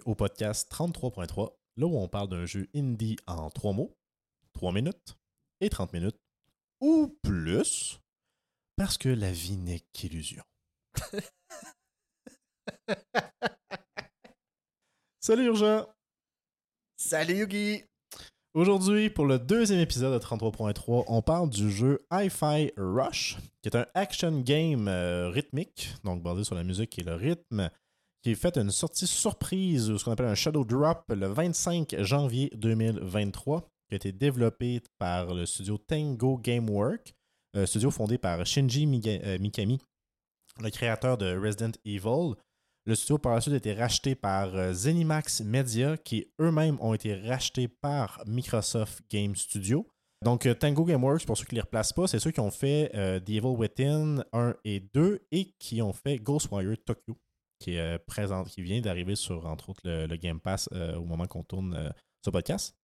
bienvenue 0.00 0.12
au 0.12 0.14
podcast 0.14 0.70
33.3, 0.72 1.52
là 1.76 1.86
où 1.86 1.96
on 1.96 2.08
parle 2.08 2.28
d'un 2.28 2.46
jeu 2.46 2.68
indie 2.74 3.16
en 3.26 3.50
3 3.50 3.72
mots, 3.72 3.96
3 4.52 4.72
minutes 4.72 5.16
et 5.60 5.68
30 5.68 5.92
minutes, 5.92 6.16
ou 6.80 7.18
plus, 7.22 8.00
parce 8.76 8.96
que 8.98 9.08
la 9.08 9.32
vie 9.32 9.56
n'est 9.56 9.82
qu'illusion. 9.92 10.42
Salut 15.20 15.46
Urgent! 15.46 15.86
Salut 16.96 17.38
Yugi! 17.38 17.84
Aujourd'hui, 18.52 19.10
pour 19.10 19.26
le 19.26 19.38
deuxième 19.38 19.80
épisode 19.80 20.12
de 20.12 20.24
33.3, 20.24 21.04
on 21.06 21.22
parle 21.22 21.50
du 21.50 21.70
jeu 21.70 22.04
Hi-Fi 22.10 22.72
Rush, 22.76 23.36
qui 23.62 23.68
est 23.68 23.76
un 23.76 23.86
action 23.94 24.40
game 24.40 24.88
euh, 24.88 25.30
rythmique, 25.30 25.94
donc 26.04 26.22
basé 26.22 26.42
sur 26.44 26.56
la 26.56 26.64
musique 26.64 26.98
et 26.98 27.04
le 27.04 27.14
rythme, 27.14 27.70
qui 28.22 28.32
est 28.32 28.34
fait 28.34 28.56
une 28.56 28.70
sortie 28.70 29.06
surprise, 29.06 29.96
ce 29.96 30.04
qu'on 30.04 30.12
appelle 30.12 30.26
un 30.26 30.34
Shadow 30.34 30.64
Drop, 30.64 31.04
le 31.08 31.26
25 31.26 31.96
janvier 32.02 32.50
2023, 32.54 33.62
qui 33.88 33.94
a 33.94 33.96
été 33.96 34.12
développé 34.12 34.80
par 34.98 35.34
le 35.34 35.46
studio 35.46 35.78
Tango 35.78 36.38
Gamework, 36.38 37.14
un 37.54 37.66
studio 37.66 37.90
fondé 37.90 38.18
par 38.18 38.44
Shinji 38.44 38.86
euh, 39.06 39.38
Mikami, 39.38 39.80
le 40.60 40.70
créateur 40.70 41.16
de 41.16 41.36
Resident 41.36 41.72
Evil. 41.84 42.34
Le 42.86 42.94
studio 42.94 43.18
par 43.18 43.34
la 43.34 43.40
suite 43.40 43.54
a 43.54 43.58
été 43.58 43.74
racheté 43.74 44.14
par 44.14 44.54
euh, 44.54 44.72
Zenimax 44.72 45.42
Media, 45.42 45.96
qui 45.96 46.26
eux-mêmes 46.40 46.78
ont 46.80 46.94
été 46.94 47.14
rachetés 47.14 47.68
par 47.68 48.22
Microsoft 48.26 49.02
Game 49.10 49.36
Studio. 49.36 49.86
Donc, 50.22 50.44
euh, 50.44 50.54
Tango 50.54 50.84
Gameworks, 50.84 51.24
pour 51.24 51.36
ceux 51.36 51.44
qui 51.44 51.54
ne 51.54 51.60
les 51.60 51.62
replacent 51.62 51.92
pas, 51.92 52.06
c'est 52.06 52.18
ceux 52.18 52.30
qui 52.30 52.40
ont 52.40 52.50
fait 52.50 52.90
euh, 52.94 53.20
The 53.20 53.30
Evil 53.30 53.56
Within 53.56 54.24
1 54.32 54.54
et 54.64 54.80
2 54.92 55.26
et 55.32 55.52
qui 55.58 55.80
ont 55.80 55.94
fait 55.94 56.18
Ghostwire 56.18 56.76
Tokyo, 56.84 57.16
qui, 57.60 57.74
est, 57.74 57.80
euh, 57.80 57.98
présent, 57.98 58.44
qui 58.44 58.62
vient 58.62 58.80
d'arriver 58.80 59.14
sur, 59.14 59.46
entre 59.46 59.70
autres, 59.70 59.82
le, 59.84 60.16
Game 60.16 60.40
Pass 60.40 60.68
euh, 60.72 60.96
au 60.96 61.04
moment 61.04 61.26
qu'on 61.26 61.44
tourne 61.44 61.74
euh, 61.74 61.90
ce 62.24 62.30
podcast. 62.30 62.74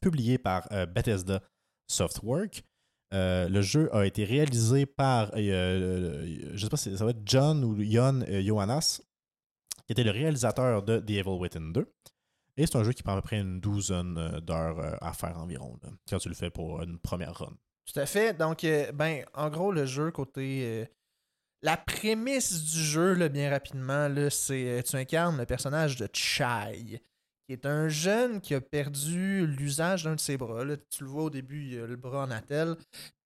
Publié 0.00 0.38
par 0.38 0.68
Bethesda 0.88 1.42
Softwork. 1.86 2.62
Le 3.10 3.60
jeu 3.60 3.94
a 3.94 4.06
été 4.06 4.24
réalisé 4.24 4.86
par, 4.86 5.30
je 5.36 6.56
sais 6.56 6.68
pas 6.70 6.78
si 6.78 6.96
ça 6.96 7.04
va 7.04 7.10
être 7.10 7.20
John 7.26 7.62
ou 7.62 7.76
Jon 7.82 8.24
Johannes, 8.26 9.02
qui 9.86 9.92
était 9.92 10.04
le 10.04 10.12
réalisateur 10.12 10.82
de 10.82 10.98
The 10.98 11.10
Evil 11.10 11.38
Within 11.38 11.72
2. 11.72 11.92
Et 12.56 12.64
c'est 12.64 12.76
un 12.76 12.84
jeu 12.84 12.92
qui 12.92 13.02
prend 13.02 13.12
à 13.12 13.16
peu 13.16 13.22
près 13.22 13.40
une 13.40 13.60
douzaine 13.60 14.40
d'heures 14.40 14.96
à 15.04 15.12
faire 15.12 15.36
environ, 15.36 15.78
quand 16.08 16.18
tu 16.18 16.30
le 16.30 16.34
fais 16.34 16.48
pour 16.48 16.80
une 16.80 16.98
première 16.98 17.34
run. 17.34 17.52
Tout 17.84 18.00
à 18.00 18.06
fait. 18.06 18.32
Donc, 18.32 18.66
ben, 18.94 19.26
en 19.34 19.50
gros, 19.50 19.72
le 19.72 19.84
jeu, 19.84 20.10
côté. 20.10 20.88
La 21.62 21.76
prémisse 21.76 22.64
du 22.64 22.82
jeu, 22.82 23.14
là, 23.14 23.28
bien 23.28 23.50
rapidement, 23.50 24.08
c'est 24.30 24.66
euh, 24.66 24.82
tu 24.82 24.96
incarnes 24.96 25.38
le 25.38 25.46
personnage 25.46 25.96
de 25.96 26.08
Chai, 26.12 27.00
qui 27.46 27.52
est 27.52 27.66
un 27.66 27.88
jeune 27.88 28.40
qui 28.40 28.54
a 28.54 28.60
perdu 28.60 29.46
l'usage 29.46 30.04
d'un 30.04 30.16
de 30.16 30.20
ses 30.20 30.36
bras. 30.36 30.64
Tu 30.90 31.04
le 31.04 31.10
vois 31.10 31.24
au 31.24 31.30
début, 31.30 31.64
il 31.66 31.80
a 31.80 31.86
le 31.86 31.96
bras 31.96 32.24
en 32.24 32.30
attelle, 32.30 32.76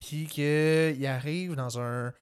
puis 0.00 0.26
qu'il 0.26 1.06
arrive 1.06 1.54
dans 1.54 1.80
un, 1.80 2.12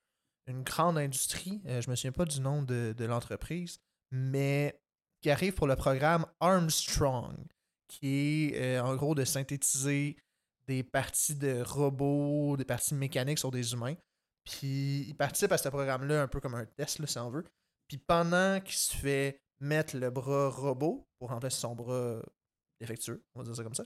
une 0.46 0.62
grande 0.62 0.98
industrie. 0.98 1.60
euh, 1.66 1.80
je 1.80 1.90
me 1.90 1.96
souviens 1.96 2.12
pas 2.12 2.24
du 2.24 2.40
nom 2.40 2.62
de, 2.62 2.94
de 2.96 3.04
l'entreprise, 3.04 3.80
mais 4.12 4.80
qui 5.20 5.30
arrive 5.30 5.54
pour 5.54 5.66
le 5.66 5.74
programme 5.74 6.26
Armstrong, 6.40 7.34
qui 7.88 8.52
est 8.52 8.60
euh, 8.60 8.82
en 8.84 8.94
gros 8.94 9.14
de 9.14 9.24
synthétiser 9.24 10.16
des 10.68 10.82
parties 10.82 11.34
de 11.34 11.60
robots, 11.62 12.56
des 12.56 12.64
parties 12.64 12.94
mécaniques 12.94 13.38
sur 13.38 13.50
des 13.50 13.72
humains. 13.72 13.96
Puis 14.44 15.06
il 15.08 15.14
participe 15.14 15.52
à 15.52 15.58
ce 15.58 15.68
programme-là 15.68 16.22
un 16.22 16.28
peu 16.28 16.40
comme 16.40 16.54
un 16.54 16.66
test, 16.66 17.04
si 17.04 17.18
on 17.18 17.30
veut. 17.30 17.44
Puis 17.88 17.98
pendant 17.98 18.60
qu'il 18.60 18.76
se 18.76 18.94
fait 18.94 19.40
mettre 19.60 19.96
le 19.96 20.10
bras 20.10 20.48
robot 20.48 21.06
pour 21.18 21.30
remplacer 21.30 21.60
son 21.60 21.74
bras 21.74 22.20
défectueux, 22.80 23.22
on 23.34 23.40
va 23.40 23.44
dire 23.44 23.56
ça 23.56 23.62
comme 23.62 23.74
ça, 23.74 23.84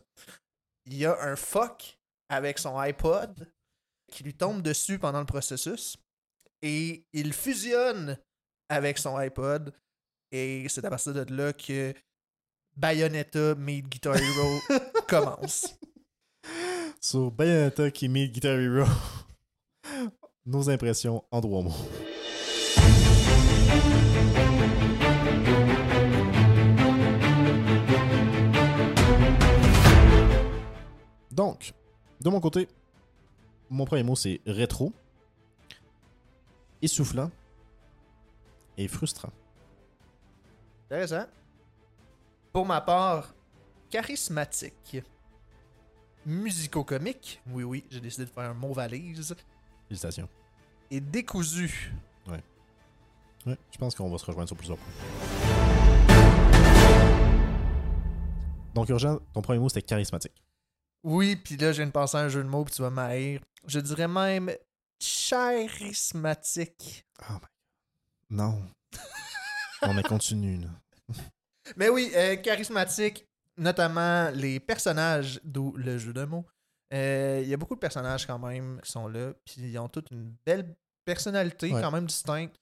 il 0.87 0.97
y 0.97 1.07
a 1.07 1.21
un 1.21 1.37
fuck 1.37 1.99
avec 2.29 2.59
son 2.59 2.77
iPod 2.79 3.51
qui 4.11 4.25
lui 4.25 4.35
tombe 4.35 4.63
dessus 4.63 4.99
pendant 4.99 5.21
le 5.21 5.27
processus 5.27 5.97
et 6.63 7.07
il 7.13 7.33
fusionne 7.33 8.19
avec 8.69 8.99
son 8.99 9.17
iPod 9.17 9.73
et 10.31 10.67
c'est 10.69 10.85
à 10.85 10.91
partir 10.91 11.15
de 11.15 11.35
là 11.35 11.53
que 11.53 11.95
Bayonetta 12.77 13.55
Meet 13.55 13.89
Guitar 13.89 14.17
Hero 14.17 14.61
commence. 15.09 15.79
Sur 17.01 17.31
Bayonetta 17.31 17.91
qui 17.91 18.09
met 18.09 18.29
Guitar 18.29 18.59
Hero, 18.59 18.85
nos 20.49 20.71
impressions 20.71 21.23
en 21.31 21.41
trois 21.43 21.63
mots. 21.63 21.73
Donc, 31.31 31.73
de 32.21 32.31
mon 32.31 32.41
côté, 32.41 32.67
mon 33.69 33.85
premier 33.85 34.03
mot 34.03 34.17
c'est 34.17 34.41
rétro, 34.47 34.93
essoufflant 36.81 37.31
et 38.79 38.89
frustrant. 38.89 39.31
Intéressant. 40.87 41.27
Pour 42.53 42.65
ma 42.65 42.81
part, 42.81 43.35
charismatique. 43.91 45.03
Musico-comique. 46.25 47.41
Oui, 47.51 47.63
oui, 47.63 47.85
j'ai 47.91 48.01
décidé 48.01 48.25
de 48.25 48.31
faire 48.31 48.45
un 48.45 48.55
mot 48.55 48.73
valise. 48.73 49.37
Félicitations. 49.87 50.29
Et 50.91 51.01
décousu. 51.01 51.93
Ouais, 53.47 53.57
je 53.71 53.79
pense 53.79 53.95
qu'on 53.95 54.11
va 54.11 54.19
se 54.19 54.27
rejoindre 54.27 54.49
sur 54.49 54.57
plusieurs 54.57 54.79
points. 54.79 56.19
Donc, 58.75 58.89
Urgent, 58.89 59.19
ton 59.33 59.43
premier 59.43 59.59
mot 59.59 59.69
c'était 59.69 59.83
charismatique. 59.83 60.43
Oui, 61.03 61.37
puis 61.37 61.57
là, 61.57 61.73
je 61.73 61.79
viens 61.79 61.87
de 61.87 61.93
penser 61.93 62.17
à 62.17 62.21
un 62.21 62.29
jeu 62.29 62.43
de 62.43 62.49
mots, 62.49 62.65
puis 62.65 62.75
tu 62.75 62.83
vas 62.83 62.91
m'haïr. 62.91 63.41
Je 63.67 63.81
dirais 63.81 64.09
même 64.09 64.51
charismatique. 64.99 67.05
Oh 67.23 67.33
my 67.33 67.39
god. 67.41 67.49
Non. 68.31 68.63
On 69.83 69.97
est 69.97 70.07
continue, 70.07 70.59
là. 70.59 70.69
Mais 71.77 71.89
oui, 71.89 72.11
euh, 72.15 72.37
charismatique, 72.37 73.27
notamment 73.57 74.31
les 74.31 74.61
personnages, 74.61 75.41
d'où 75.45 75.75
le 75.77 75.99
jeu 75.99 76.13
de 76.13 76.25
mots. 76.25 76.45
Euh, 76.95 77.41
Il 77.43 77.49
y 77.49 77.55
a 77.55 77.57
beaucoup 77.57 77.75
de 77.75 77.81
personnages 77.81 78.27
quand 78.27 78.39
même 78.39 78.81
qui 78.83 78.91
sont 78.91 79.09
là, 79.09 79.33
puis 79.45 79.63
ils 79.63 79.79
ont 79.79 79.89
toute 79.89 80.11
une 80.11 80.35
belle 80.47 80.75
personnalité 81.05 81.73
Ouais. 81.73 81.81
quand 81.81 81.91
même 81.91 82.07
distincte. 82.07 82.57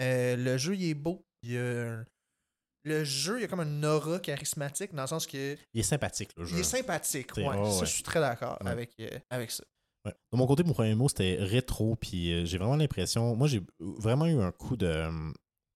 Euh, 0.00 0.36
le 0.36 0.56
jeu, 0.58 0.74
il 0.74 0.84
est 0.90 0.94
beau. 0.94 1.24
Il 1.42 1.52
y 1.52 1.58
a 1.58 2.04
Le 2.84 3.04
jeu, 3.04 3.38
il 3.38 3.42
y 3.42 3.44
a 3.44 3.48
comme 3.48 3.60
une 3.60 3.84
aura 3.84 4.18
charismatique 4.18 4.92
dans 4.92 5.02
le 5.02 5.08
sens 5.08 5.26
que 5.26 5.56
Il 5.72 5.80
est 5.80 5.84
sympathique, 5.84 6.30
le 6.36 6.44
jeu. 6.44 6.56
il 6.56 6.60
est 6.60 6.64
sympathique. 6.64 7.36
Ouais, 7.36 7.44
ça, 7.44 7.60
ouais. 7.60 7.80
je 7.80 7.84
suis 7.86 8.02
très 8.02 8.18
d'accord 8.20 8.58
Ouais. 8.60 8.70
avec, 8.70 8.92
euh, 9.00 9.08
avec 9.30 9.52
ça. 9.52 9.62
Ouais. 10.04 10.12
De 10.32 10.36
mon 10.36 10.46
côté, 10.48 10.64
mon 10.64 10.72
premier 10.72 10.96
mot, 10.96 11.08
c'était 11.08 11.36
rétro, 11.40 11.94
puis 11.94 12.32
euh, 12.32 12.44
j'ai 12.44 12.58
vraiment 12.58 12.74
l'impression... 12.74 13.36
Moi, 13.36 13.46
j'ai 13.46 13.62
vraiment 13.78 14.26
eu 14.26 14.40
un 14.40 14.50
coup 14.50 14.76
de, 14.76 15.08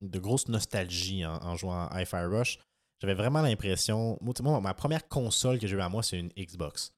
de 0.01 0.19
grosse 0.19 0.49
nostalgie 0.49 1.25
en, 1.25 1.35
en 1.45 1.55
jouant 1.55 1.87
à 1.87 2.03
Hi-Fi 2.03 2.25
Rush. 2.25 2.59
J'avais 3.01 3.15
vraiment 3.15 3.41
l'impression... 3.43 4.19
Moi, 4.21 4.35
moi, 4.43 4.61
ma 4.61 4.75
première 4.75 5.07
console 5.07 5.61
que 5.61 5.69
j'ai 5.69 5.77
eue 5.77 5.81
à 5.81 5.89
moi, 5.89 6.03
c'est 6.03 6.19
une 6.19 6.31
Xbox. 6.37 6.91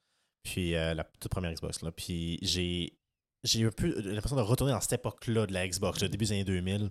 Puis 0.48 0.74
euh, 0.74 0.94
la 0.94 1.04
toute 1.04 1.30
première 1.30 1.52
Xbox, 1.52 1.82
là. 1.82 1.92
Puis 1.92 2.38
j'ai... 2.42 2.94
J'ai 3.44 3.64
un 3.64 3.70
peu 3.70 4.00
l'impression 4.00 4.36
de 4.36 4.42
retourner 4.42 4.72
dans 4.72 4.80
cette 4.80 4.94
époque-là 4.94 5.46
de 5.46 5.52
la 5.52 5.68
Xbox, 5.68 6.02
le 6.02 6.08
début 6.08 6.24
des 6.24 6.32
années 6.32 6.44
2000, 6.44 6.90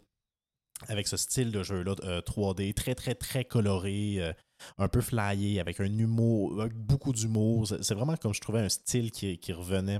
avec 0.88 1.06
ce 1.06 1.18
style 1.18 1.52
de 1.52 1.62
jeu-là, 1.62 1.94
euh, 2.06 2.22
3D, 2.22 2.74
très, 2.74 2.96
très, 2.96 3.16
très 3.16 3.44
coloré, 3.44 4.16
euh, 4.20 4.32
un 4.78 4.88
peu 4.88 5.02
flyé, 5.02 5.60
avec 5.60 5.82
un 5.82 5.98
humour, 5.98 6.62
avec 6.62 6.74
beaucoup 6.74 7.12
d'humour. 7.12 7.68
C'est 7.68 7.94
vraiment 7.96 8.16
comme 8.16 8.34
je 8.34 8.40
trouvais 8.40 8.62
un 8.62 8.70
style 8.70 9.12
qui, 9.12 9.38
qui 9.40 9.52
revenait 9.52 10.00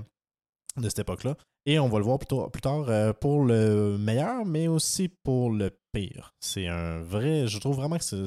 de 0.78 0.88
cette 0.88 1.00
époque-là. 1.00 1.36
Et 1.66 1.78
on 1.78 1.88
va 1.90 1.98
le 1.98 2.04
voir 2.04 2.18
plus 2.18 2.28
tard, 2.28 2.50
plus 2.50 2.62
tard 2.62 2.88
euh, 2.88 3.12
pour 3.12 3.44
le 3.44 3.98
meilleur, 3.98 4.46
mais 4.46 4.68
aussi 4.68 5.08
pour 5.08 5.50
le 5.50 5.70
pire. 5.92 6.32
C'est 6.40 6.66
un 6.66 7.02
vrai. 7.02 7.46
Je 7.46 7.58
trouve 7.58 7.76
vraiment 7.76 7.98
que 7.98 8.04
c'est 8.04 8.24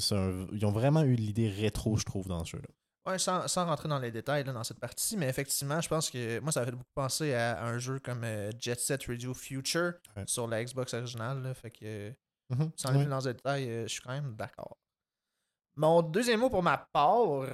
Ils 0.53 0.65
ont 0.67 0.71
vraiment 0.71 1.01
eu 1.01 1.15
l'idée 1.15 1.49
rétro, 1.49 1.97
je 1.97 2.03
trouve, 2.05 2.27
dans 2.27 2.45
ce 2.45 2.51
jeu-là. 2.51 2.69
Ouais, 3.05 3.17
sans, 3.17 3.47
sans 3.47 3.65
rentrer 3.65 3.89
dans 3.89 3.97
les 3.97 4.11
détails 4.11 4.43
là, 4.43 4.53
dans 4.53 4.63
cette 4.63 4.79
partie, 4.79 5.17
mais 5.17 5.27
effectivement, 5.27 5.81
je 5.81 5.89
pense 5.89 6.09
que 6.11 6.39
moi, 6.39 6.51
ça 6.51 6.63
fait 6.63 6.71
beaucoup 6.71 6.83
penser 6.93 7.33
à 7.33 7.63
un 7.65 7.79
jeu 7.79 7.99
comme 7.99 8.23
euh, 8.23 8.51
Jet 8.59 8.79
Set 8.79 9.05
Radio 9.07 9.33
Future 9.33 9.93
Ouais. 10.15 10.23
sur 10.27 10.47
la 10.47 10.63
Xbox 10.63 10.93
originale. 10.93 11.41
là, 11.41 11.53
fait 11.55 11.71
que 11.71 12.13
Mhm. 12.51 12.71
sans 12.75 12.89
aller 12.89 12.99
Ouais. 12.99 13.05
dans 13.05 13.19
les 13.19 13.33
détails, 13.33 13.69
euh, 13.69 13.83
je 13.83 13.87
suis 13.87 14.01
quand 14.01 14.11
même 14.11 14.35
d'accord. 14.35 14.77
Mon 15.77 16.01
deuxième 16.03 16.41
mot 16.41 16.49
pour 16.51 16.61
ma 16.61 16.77
part, 16.77 17.45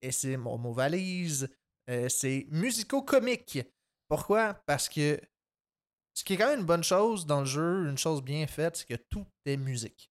et 0.00 0.10
c'est 0.12 0.36
mon 0.38 0.56
mot 0.56 0.72
valise, 0.72 1.48
euh, 1.90 2.08
c'est 2.08 2.46
musico-comique. 2.50 3.58
Pourquoi? 4.08 4.54
Parce 4.66 4.88
que 4.88 5.20
ce 6.14 6.24
qui 6.24 6.32
est 6.34 6.36
quand 6.38 6.46
même 6.46 6.60
une 6.60 6.66
bonne 6.66 6.84
chose 6.84 7.26
dans 7.26 7.40
le 7.40 7.46
jeu, 7.46 7.88
une 7.90 7.98
chose 7.98 8.22
bien 8.22 8.46
faite, 8.46 8.76
c'est 8.76 8.86
que 8.86 9.02
tout 9.10 9.26
est 9.44 9.56
musique. 9.58 10.10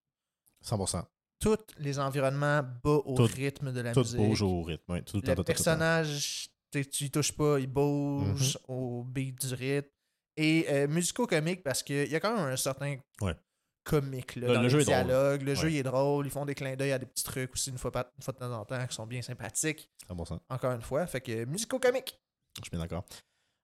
100%. 0.61 1.07
Tous 1.43 1.57
les 1.77 1.99
environnements 1.99 2.61
bas 2.63 2.89
au 3.05 3.15
Tout- 3.15 3.23
rythme 3.35 3.71
de 3.73 3.81
la 3.81 3.91
Tout 3.93 3.99
musique. 4.01 4.17
bouge 4.17 4.41
au 4.41 4.63
rythme. 4.63 4.91
ouais, 4.93 5.01
tout, 5.01 5.21
Le 5.23 5.35
tout, 5.35 5.43
personnage, 5.43 6.49
tu 6.71 6.79
y 7.03 7.11
touches 7.11 7.33
pas, 7.33 7.59
il 7.59 7.67
bouge 7.67 8.57
Mhm. 8.69 8.75
au 8.75 9.03
beat 9.03 9.45
du 9.45 9.53
rythme. 9.53 9.89
Et 10.37 10.65
euh, 10.69 10.87
musico-comique 10.87 11.61
parce 11.63 11.83
qu'il 11.83 12.09
y 12.09 12.15
a 12.15 12.19
quand 12.19 12.35
même 12.35 12.45
un 12.51 12.55
certain 12.55 12.95
Ouais. 13.21 13.35
comique 13.83 14.35
là, 14.37 14.47
Le- 14.47 14.53
dans 14.55 14.61
le 14.63 14.69
jeu 14.69 14.79
est 14.81 14.85
drôle. 14.85 14.95
dialogues. 15.05 15.41
Le 15.43 15.51
Ouais. 15.51 15.55
jeu 15.55 15.71
il 15.71 15.77
est 15.77 15.83
drôle. 15.83 16.25
Ils 16.25 16.31
font 16.31 16.45
des 16.45 16.55
clins 16.55 16.75
d'œil 16.75 16.91
à 16.93 16.97
des 16.97 17.05
petits 17.05 17.23
trucs 17.23 17.51
aussi 17.53 17.69
une 17.69 17.77
fois, 17.77 17.91
par- 17.91 18.05
une 18.17 18.23
fois 18.23 18.33
de 18.33 18.39
temps 18.39 18.51
en 18.59 18.65
temps 18.65 18.87
qui 18.87 18.95
sont 18.95 19.05
bien 19.05 19.21
sympathiques. 19.21 19.89
Ah, 20.09 20.13
bon. 20.15 20.23
Encore 20.49 20.71
une 20.71 20.81
fois. 20.81 21.05
Fait 21.05 21.21
que 21.21 21.45
musico-comique. 21.45 22.17
Je 22.57 22.61
suis 22.63 22.71
bien 22.71 22.79
d'accord. 22.79 23.03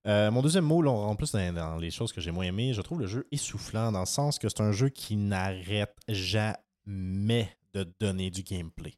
Euh, 0.07 0.29
mon 0.31 0.41
deuxième 0.41 0.65
mot, 0.65 0.81
là, 0.81 0.91
en 0.91 1.15
plus 1.15 1.31
dans, 1.31 1.53
dans 1.53 1.77
les 1.77 1.91
choses 1.91 2.11
que 2.13 2.21
j'ai 2.21 2.31
moins 2.31 2.45
aimées, 2.45 2.73
je 2.73 2.81
trouve 2.81 2.99
le 2.99 3.07
jeu 3.07 3.27
essoufflant 3.31 3.91
dans 3.91 3.99
le 4.01 4.05
sens 4.05 4.37
que 4.37 4.47
c'est 4.47 4.61
un 4.61 4.71
jeu 4.71 4.89
qui 4.89 5.15
n'arrête 5.17 5.95
jamais 6.07 7.49
de 7.73 7.83
donner 7.99 8.31
du 8.31 8.43
gameplay. 8.43 8.93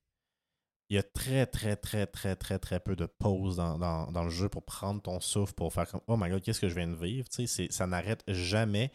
Il 0.90 0.96
y 0.96 0.98
a 0.98 1.04
très, 1.04 1.46
très, 1.46 1.78
très, 1.78 2.06
très, 2.06 2.36
très, 2.36 2.60
très 2.60 2.80
peu 2.82 2.96
de 2.98 3.06
pauses 3.06 3.56
dans, 3.56 3.78
dans- 3.78 4.24
le 4.24 4.30
jeu 4.30 4.50
pour 4.50 4.64
prendre 4.66 5.02
ton 5.02 5.20
souffle, 5.22 5.54
pour 5.54 5.72
faire 5.72 5.88
comme 5.90 6.02
Oh 6.08 6.18
my 6.18 6.30
god, 6.30 6.42
qu'est-ce 6.42 6.60
que 6.60 6.68
je 6.68 6.76
viens 6.76 6.88
de 6.88 6.96
vivre? 6.96 7.28
Ça 7.70 7.88
n'arrête 7.88 8.24
jamais. 8.28 8.92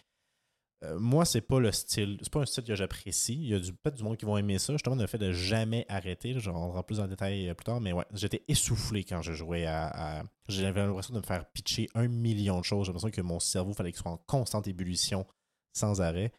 Euh, 0.85 0.99
moi, 0.99 1.25
c'est 1.25 1.41
pas 1.41 1.59
le 1.59 1.73
style, 1.73 2.19
c'est 2.21 2.31
pas 2.31 2.41
un 2.41 2.45
style 2.47 2.65
que 2.65 2.75
j'apprécie. 2.75 3.33
Il 3.35 3.49
y 3.49 3.55
a 3.55 3.59
peut-être 3.59 3.95
du 3.97 4.03
monde 4.03 4.19
qui 4.19 4.27
vont 4.27 4.37
aimer 4.37 4.59
ça. 4.59 4.75
Justement, 4.75 4.95
le 4.97 5.07
fait 5.07 5.17
de 5.17 5.33
jamais 5.33 5.87
arrêter. 5.89 6.37
on 6.49 6.71
rentre 6.71 6.85
plus 6.85 7.01
le 7.01 7.09
détail 7.09 7.49
euh, 7.49 7.55
plus 7.55 7.65
tard, 7.65 7.81
mais 7.81 7.95
ouais, 7.95 8.05
j'étais 8.13 8.45
essoufflé 8.47 9.03
quand 9.03 9.23
je 9.23 9.33
jouais 9.33 9.65
à. 9.65 10.19
à- 10.21 10.23
J'avais 10.49 10.85
l'impression 10.85 11.15
de 11.15 11.21
me 11.21 11.25
faire 11.25 11.47
pitcher 11.51 11.89
un 11.95 12.09
million 12.09 12.59
de 12.61 12.65
choses. 12.65 12.85
J'ai 12.85 12.93
l'impression 12.93 13.11
que 13.11 13.23
mon 13.23 13.41
cerveau 13.41 13.73
fallait 13.73 13.91
qu'il 13.91 14.03
soit 14.03 14.11
en 14.13 14.19
constante 14.19 14.69
ébullition 14.69 15.27
sans 15.73 16.03
arrêt. 16.03 16.31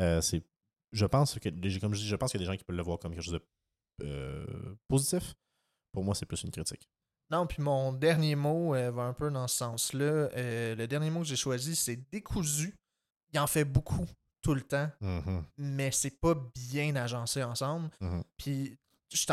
Euh, 0.00 0.22
c'est, 0.22 0.42
je 0.92 1.06
pense 1.06 1.38
que, 1.38 1.48
comme 1.80 1.94
je 1.94 2.00
dis, 2.00 2.06
je 2.08 2.16
pense 2.16 2.30
qu'il 2.30 2.40
y 2.40 2.44
a 2.44 2.46
des 2.46 2.52
gens 2.52 2.56
qui 2.56 2.64
peuvent 2.64 2.76
le 2.76 2.82
voir 2.82 2.98
comme 2.98 3.12
quelque 3.12 3.24
chose 3.24 3.34
de 4.00 4.06
euh, 4.06 4.74
positif. 4.88 5.34
Pour 5.92 6.04
moi, 6.04 6.14
c'est 6.14 6.26
plus 6.26 6.42
une 6.42 6.50
critique. 6.50 6.88
Non, 7.30 7.46
puis 7.46 7.62
mon 7.62 7.92
dernier 7.92 8.34
mot 8.34 8.74
euh, 8.74 8.90
va 8.90 9.02
un 9.02 9.12
peu 9.14 9.30
dans 9.30 9.48
ce 9.48 9.56
sens-là. 9.56 10.04
Euh, 10.04 10.74
le 10.74 10.86
dernier 10.86 11.10
mot 11.10 11.20
que 11.20 11.26
j'ai 11.26 11.36
choisi, 11.36 11.76
c'est 11.76 11.96
décousu. 12.10 12.74
Il 13.32 13.38
en 13.38 13.46
fait 13.46 13.64
beaucoup 13.64 14.06
tout 14.42 14.54
le 14.54 14.62
temps, 14.62 14.90
Mhm, 15.00 15.44
mais 15.56 15.90
c'est 15.92 16.18
pas 16.20 16.34
bien 16.54 16.96
agencé 16.96 17.42
ensemble. 17.42 17.90
mhm. 18.00 18.24
Puis 18.36 18.76
je 19.14 19.26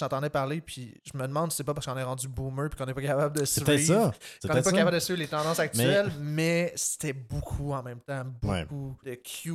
t'entendais 0.00 0.30
parler, 0.30 0.60
puis 0.60 0.94
je 1.04 1.16
me 1.18 1.26
demande 1.26 1.50
si 1.50 1.56
c'est 1.58 1.64
pas 1.64 1.74
parce 1.74 1.86
qu'on 1.86 1.96
est 1.96 2.02
rendu 2.02 2.28
boomer 2.28 2.68
puis 2.70 2.78
qu'on 2.78 2.86
n'est 2.86 2.94
pas 2.94 3.02
capable 3.02 3.36
de 3.38 3.44
suivre. 3.44 3.76
ça. 3.78 4.12
Qu'on 4.48 4.54
n'est 4.54 4.62
pas 4.62 4.72
capable 4.72 4.94
de 4.94 5.00
suivre 5.00 5.18
les 5.18 5.28
tendances 5.28 5.58
actuelles, 5.58 6.10
mais, 6.20 6.72
c'était 6.76 7.12
beaucoup 7.12 7.72
en 7.72 7.82
même 7.82 8.00
temps. 8.00 8.24
Beaucoup 8.40 8.96
de 9.04 9.14
cues 9.14 9.52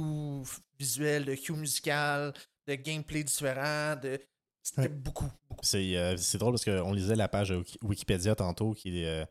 visuels, 0.79 1.25
de 1.25 1.35
cues 1.35 1.53
musicales, 1.53 2.33
de 2.67 2.75
gameplay 2.75 3.23
différents, 3.23 3.95
de. 4.01 4.19
C'était 4.63 4.81
Ouais. 4.81 4.89
beaucoup. 4.89 5.31
C'est 5.61 5.95
euh, 5.97 6.17
c'est 6.17 6.37
drôle 6.37 6.51
parce 6.53 6.65
qu'on 6.65 6.91
lisait 6.91 7.15
la 7.15 7.29
page 7.29 7.51
Wiki- 7.51 7.79
Wikipédia 7.81 8.35
tantôt 8.35 8.73
qui, 8.73 9.05
euh, 9.05 9.23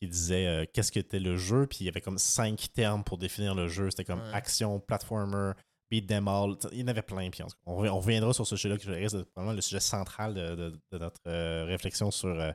qui 0.00 0.08
disait 0.08 0.46
euh, 0.46 0.64
qu'est-ce 0.72 0.90
qu'était 0.90 1.20
le 1.20 1.36
jeu, 1.36 1.66
puis 1.66 1.80
il 1.80 1.86
y 1.86 1.88
avait 1.90 2.00
comme 2.00 2.16
cinq 2.16 2.68
termes 2.72 3.04
pour 3.04 3.18
définir 3.18 3.54
le 3.54 3.68
jeu. 3.68 3.90
C'était 3.90 4.04
comme 4.06 4.20
Ouais. 4.20 4.32
action, 4.32 4.80
platformer, 4.80 5.52
beat 5.90 6.06
them 6.06 6.28
all. 6.28 6.56
Il 6.72 6.80
y 6.80 6.84
en 6.84 6.88
avait 6.88 7.02
plein. 7.02 7.30
Puis 7.30 7.42
on, 7.42 7.48
on 7.84 7.98
reviendra 7.98 8.32
sur 8.32 8.46
ce 8.46 8.56
sujet-là 8.56 8.78
qui 8.78 8.88
reste 8.88 9.22
probablement 9.24 9.54
le 9.54 9.60
sujet 9.60 9.80
central 9.80 10.34
de, 10.34 10.72
notre 10.92 11.20
euh, 11.26 11.64
réflexion 11.64 12.10
sur, 12.10 12.28
euh, 12.28 12.52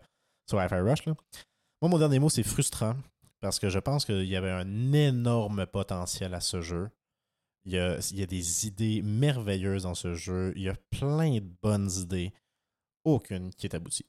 sur 0.47 0.61
Hi-Fi 0.61 0.75
Rush. 0.75 1.05
Moi, 1.05 1.89
mon 1.89 1.97
dernier 1.97 2.19
mot, 2.19 2.29
c'est 2.29 2.43
frustrant 2.43 2.95
parce 3.39 3.59
que 3.59 3.69
je 3.69 3.79
pense 3.79 4.05
qu'il 4.05 4.25
y 4.25 4.35
avait 4.35 4.51
un 4.51 4.93
énorme 4.93 5.65
potentiel 5.65 6.33
à 6.33 6.39
ce 6.39 6.61
jeu. 6.61 6.89
Il 7.65 7.73
y 7.73 7.77
a 7.77 8.25
des 8.25 8.67
idées 8.67 9.01
merveilleuses 9.01 9.83
dans 9.83 9.95
ce 9.95 10.13
jeu. 10.13 10.53
Il 10.55 10.63
y 10.63 10.69
a 10.69 10.75
plein 10.91 11.35
de 11.35 11.45
bonnes 11.61 11.89
idées. 11.91 12.33
Aucune 13.05 13.53
qui 13.53 13.67
est 13.67 13.75
aboutie. 13.75 14.05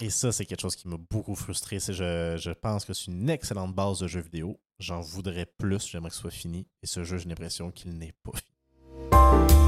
Et 0.00 0.10
ça, 0.10 0.32
c'est 0.32 0.44
quelque 0.46 0.60
chose 0.62 0.74
qui 0.74 0.88
m'a 0.88 0.96
beaucoup 0.96 1.34
frustré. 1.36 1.78
Je, 1.78 2.36
je 2.36 2.50
pense 2.50 2.84
que 2.84 2.92
c'est 2.92 3.06
une 3.10 3.30
excellente 3.30 3.74
base 3.74 4.00
de 4.00 4.08
jeu 4.08 4.20
vidéo. 4.20 4.58
J'en 4.80 5.00
voudrais 5.00 5.46
plus. 5.46 5.86
J'aimerais 5.88 6.08
que 6.10 6.16
ce 6.16 6.22
soit 6.22 6.30
fini. 6.30 6.66
Et 6.82 6.86
ce 6.86 7.04
jeu, 7.04 7.18
j'ai 7.18 7.28
l'impression 7.28 7.70
qu'il 7.70 7.96
n'est 7.98 8.14
pas 8.24 8.32
fini. 8.32 9.62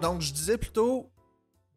Donc, 0.00 0.20
je 0.20 0.32
disais 0.32 0.58
plutôt 0.58 1.10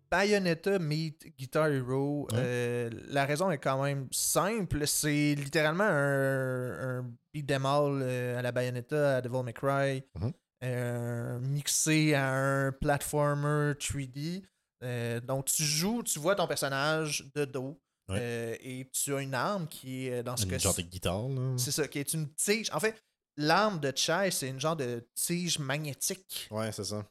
Bayonetta 0.10 0.80
meet 0.80 1.28
Guitar 1.38 1.68
Hero. 1.68 2.28
Euh, 2.34 2.90
la 3.10 3.26
raison 3.26 3.52
est 3.52 3.58
quand 3.60 3.82
même 3.84 4.08
simple. 4.12 4.88
C'est 4.88 5.36
littéralement 5.36 5.84
un, 5.84 7.00
un 7.00 7.06
beat 7.34 7.50
'em 7.52 7.66
all 7.66 8.00
euh, 8.02 8.40
à 8.40 8.42
la 8.42 8.52
Bayonetta, 8.52 9.18
à 9.18 9.22
Devil 9.22 9.44
May 9.44 9.54
Cry, 9.54 10.04
Mhm. 10.20 10.34
Euh, 10.64 11.40
mixé 11.40 12.14
à 12.14 12.32
un 12.34 12.72
platformer 12.72 13.74
3D. 13.74 14.44
Euh, 14.84 15.20
donc, 15.22 15.46
tu 15.46 15.64
joues, 15.64 16.04
tu 16.04 16.20
vois 16.20 16.36
ton 16.36 16.48
personnage 16.48 17.26
de 17.36 17.46
dos. 17.46 17.80
Ouais. 18.08 18.20
euh, 18.22 18.56
et 18.60 18.88
tu 18.94 19.16
as 19.16 19.22
une 19.22 19.34
arme 19.34 19.68
qui 19.68 20.08
est 20.08 20.22
dans 20.22 20.38
ce 20.38 20.44
Une 20.44 20.52
cas 20.52 20.58
genre 20.60 20.76
de 20.76 20.84
guitare. 20.84 21.28
Là. 21.28 21.56
C'est 21.58 21.72
ça, 21.72 21.88
qui 21.88 21.98
est 21.98 22.14
une 22.14 22.32
tige. 22.36 22.70
En 22.72 22.80
fait, 22.80 23.02
l'arme 23.36 23.80
de 23.80 23.92
Chai, 23.96 24.30
c'est 24.32 24.48
une 24.50 24.60
genre 24.60 24.76
de 24.76 25.08
tige 25.16 25.58
magnétique 25.58 26.48
Ouais, 26.52 26.72
c'est 26.72 26.84
ça. 26.84 27.04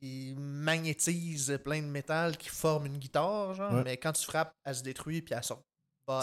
qui 0.00 0.34
magnétise 0.38 1.58
plein 1.62 1.82
de 1.82 1.86
métal 1.88 2.36
qui 2.38 2.48
forme 2.48 2.86
une 2.86 2.96
guitare, 2.96 3.52
genre. 3.54 3.74
Ouais. 3.74 3.82
Mais 3.84 3.96
quand 3.98 4.12
tu 4.12 4.24
frappes, 4.24 4.54
elle 4.64 4.74
se 4.76 4.82
détruit 4.82 5.20
puis 5.20 5.34
elle 5.34 5.44
sort 5.44 5.62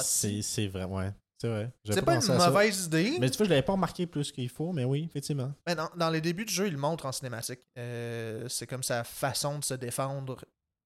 C'est 0.02 0.42
c'est 0.42 0.68
vrai. 0.68 0.86
Ouais, 0.86 1.12
c'est 1.46 1.52
vrai. 1.52 1.72
J'avais 1.84 2.00
C'est 2.00 2.06
pas 2.06 2.16
une 2.16 2.38
mauvaise 2.38 2.86
idée. 2.86 3.18
Mais 3.20 3.30
tu 3.30 3.38
vois, 3.38 3.46
je 3.46 3.50
l'avais 3.52 3.62
pas 3.62 3.74
remarqué 3.74 4.08
plus 4.08 4.32
qu'il 4.32 4.50
faut, 4.50 4.72
mais 4.72 4.84
oui, 4.84 5.06
effectivement. 5.10 5.54
Mais 5.68 5.76
dans, 5.76 5.90
dans 5.96 6.10
les 6.10 6.22
débuts 6.22 6.46
du 6.46 6.54
jeu, 6.54 6.68
il 6.68 6.74
le 6.74 6.80
montre 6.80 7.06
en 7.06 7.12
cinématique. 7.12 7.60
Euh, 7.78 8.48
c'est 8.50 8.68
comme 8.68 8.84
sa 8.84 9.04
façon 9.04 9.60
de 9.60 9.64
se 9.64 9.74
défendre 9.76 10.44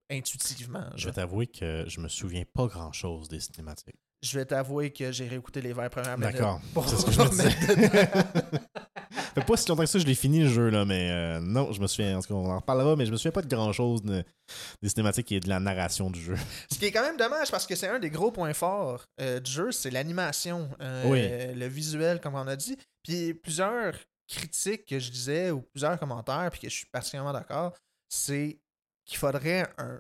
intuitivement. 0.10 0.86
Je 0.96 1.06
vais 1.08 1.14
t'avouer 1.14 1.48
que 1.48 1.86
je 1.88 2.00
me 2.00 2.08
souviens 2.08 2.44
pas 2.54 2.68
grand 2.68 2.92
chose 2.92 3.28
des 3.30 3.40
cinématiques. 3.40 3.96
Je 4.22 4.38
vais 4.38 4.46
t'avouer 4.46 4.92
que 4.92 5.14
j'ai 5.14 5.28
réécouté 5.28 5.62
les 5.62 5.72
20 5.72 5.90
premières 5.90 6.18
minutes. 6.18 6.34
D'accord. 6.34 6.60
pour 6.74 6.90
C'est 6.90 6.98
ce 6.98 7.06
que 7.06 7.12
je 7.12 7.22
me 7.22 7.30
disais. 7.30 8.10
fait 9.36 9.46
pas 9.46 9.58
si 9.58 9.68
longtemps 9.70 9.84
que 9.84 9.90
ça, 9.90 10.00
je 10.00 10.06
l'ai 10.06 10.16
fini 10.16 10.42
le 10.42 10.50
jeu, 10.50 10.70
là, 10.70 10.86
mais 10.86 11.10
euh, 11.12 11.40
non, 11.40 11.72
je 11.72 11.80
me 11.82 11.88
souviens. 11.88 12.18
En 12.18 12.22
tout 12.22 12.28
cas, 12.30 12.34
on 12.34 12.50
en 12.52 12.60
reparlera, 12.60 12.96
mais 12.96 13.06
je 13.06 13.12
me 13.12 13.18
souviens 13.18 13.32
pas 13.32 13.42
de 13.42 13.48
grand 13.48 13.72
chose 13.74 14.02
des 14.04 14.90
cinématiques 14.90 15.32
et 15.32 15.40
de 15.40 15.50
la 15.50 15.60
narration 15.60 16.10
du 16.10 16.22
jeu. 16.22 16.36
Ce 16.72 16.78
qui 16.78 16.86
est 16.86 16.92
quand 16.92 17.02
même 17.04 17.18
dommage 17.18 17.52
parce 17.52 17.66
que 17.68 17.76
c'est 17.76 17.88
un 17.88 18.00
des 18.00 18.10
gros 18.10 18.32
points 18.32 18.54
forts 18.54 19.06
euh, 19.22 19.40
du 19.40 19.52
jeu, 19.52 19.72
c'est 19.72 19.92
l'animation, 19.92 20.70
euh, 20.82 21.04
Oui. 21.06 21.56
le 21.60 21.68
visuel, 21.68 22.20
comme 22.20 22.36
on 22.36 22.48
a 22.48 22.56
dit. 22.56 22.78
Puis 23.04 23.34
plusieurs 23.34 23.94
critiques 24.28 24.86
que 24.86 25.00
je 25.00 25.10
disais 25.12 25.52
ou 25.52 25.62
plusieurs 25.62 25.98
commentaires, 26.00 26.50
puis 26.52 26.62
que 26.62 26.70
je 26.70 26.76
suis 26.76 26.86
particulièrement 26.88 27.34
d'accord, 27.34 27.74
c'est 28.10 28.60
qu'il 29.06 29.18
faudrait 29.18 29.68
un, 29.78 30.00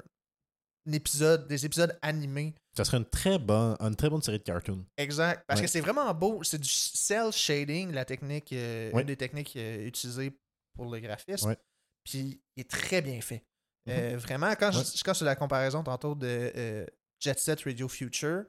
un 0.87 0.91
épisode, 0.91 1.47
des 1.47 1.65
épisodes 1.65 1.97
animés. 2.01 2.53
Ça 2.79 2.85
serait 2.85 2.97
une 2.97 3.05
très 3.09 3.37
bonne, 3.37 3.75
une 3.81 3.93
très 3.93 4.09
bonne 4.09 4.21
série 4.21 4.38
de 4.39 4.43
cartoons. 4.43 4.86
Exact. 4.95 5.43
Parce 5.45 5.59
Ouais. 5.59 5.65
que 5.65 5.69
c'est 5.69 5.81
vraiment 5.81 6.13
beau. 6.13 6.41
C'est 6.43 6.57
du 6.62 6.69
cell 6.69 7.29
shading, 7.33 7.91
la 7.91 8.05
technique, 8.05 8.53
euh, 8.53 8.89
une 8.93 9.03
des 9.05 9.17
techniques 9.17 9.53
euh, 9.57 9.86
utilisées 9.86 10.31
pour 10.77 10.89
le 10.89 11.01
graphisme. 11.01 11.50
Ouais. 11.50 11.57
Puis 12.05 12.41
il 12.55 12.62
est 12.62 12.69
très 12.69 13.01
bien 13.01 13.19
fait. 13.19 13.43
Mhm. 13.86 13.93
Euh, 13.98 14.17
vraiment, 14.17 14.55
quand, 14.55 14.71
je, 14.71 15.03
quand 15.03 15.13
je 15.13 15.19
fais 15.19 15.25
la 15.25 15.36
comparaison 15.36 15.83
tantôt 15.83 16.15
de 16.15 16.86
Jet 17.19 17.38
Set 17.38 17.62
Radio 17.65 17.89
Future, 17.89 18.45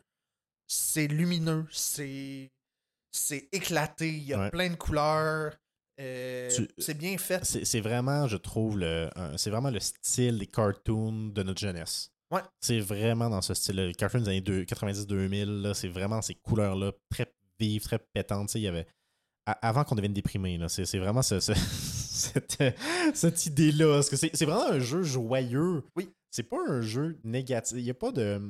c'est 0.68 1.08
lumineux, 1.08 1.66
c'est 1.72 2.52
c'est 3.10 3.48
éclaté, 3.50 4.10
il 4.10 4.22
y 4.22 4.32
a 4.32 4.48
plein 4.50 4.70
de 4.70 4.76
couleurs. 4.76 5.58
c'est 5.98 6.94
bien 6.96 7.18
fait. 7.18 7.44
C'est 7.44 7.80
vraiment, 7.80 8.28
je 8.28 8.36
trouve, 8.36 8.78
c'est 9.36 9.50
vraiment 9.50 9.70
le 9.70 9.80
style 9.80 10.38
des 10.38 10.46
cartoons 10.46 11.30
de 11.30 11.42
notre 11.42 11.58
jeunesse. 11.60 12.12
Ouais. 12.30 12.40
C'est 12.60 12.80
vraiment 12.80 13.28
dans 13.28 13.42
ce 13.42 13.54
style. 13.54 13.76
Les 13.76 13.94
cartoons 13.94 14.20
des 14.20 14.28
années 14.28 14.40
deux- 14.40 14.64
90-2000, 14.64 15.62
là, 15.62 15.74
c'est 15.74 15.88
vraiment 15.88 16.22
ces 16.22 16.34
couleurs-là 16.34 16.92
très 17.10 17.32
vives, 17.58 17.82
très 17.82 17.98
pétantes. 17.98 18.54
Il 18.54 18.62
y 18.62 18.68
avait. 18.68 18.86
Avant 19.46 19.82
qu'on 19.84 19.96
devienne 19.96 20.12
déprimé, 20.12 20.58
c'est 20.68 20.98
vraiment 20.98 21.22
ce- 21.22 21.40
ce- 21.40 21.52
cette, 21.54 22.62
cette 23.14 23.46
idée-là. 23.46 23.94
Parce 23.94 24.10
que 24.10 24.16
c'est 24.16 24.44
vraiment 24.44 24.66
un 24.68 24.78
jeu 24.78 25.02
joyeux. 25.02 25.82
Oui. 25.96 26.10
C'est 26.30 26.44
pas 26.44 26.58
un 26.68 26.80
jeu 26.82 27.18
négatif. 27.24 27.76
Il 27.76 27.84
n'y 27.84 27.90
a 27.90 27.94
pas 27.94 28.12
de. 28.12 28.40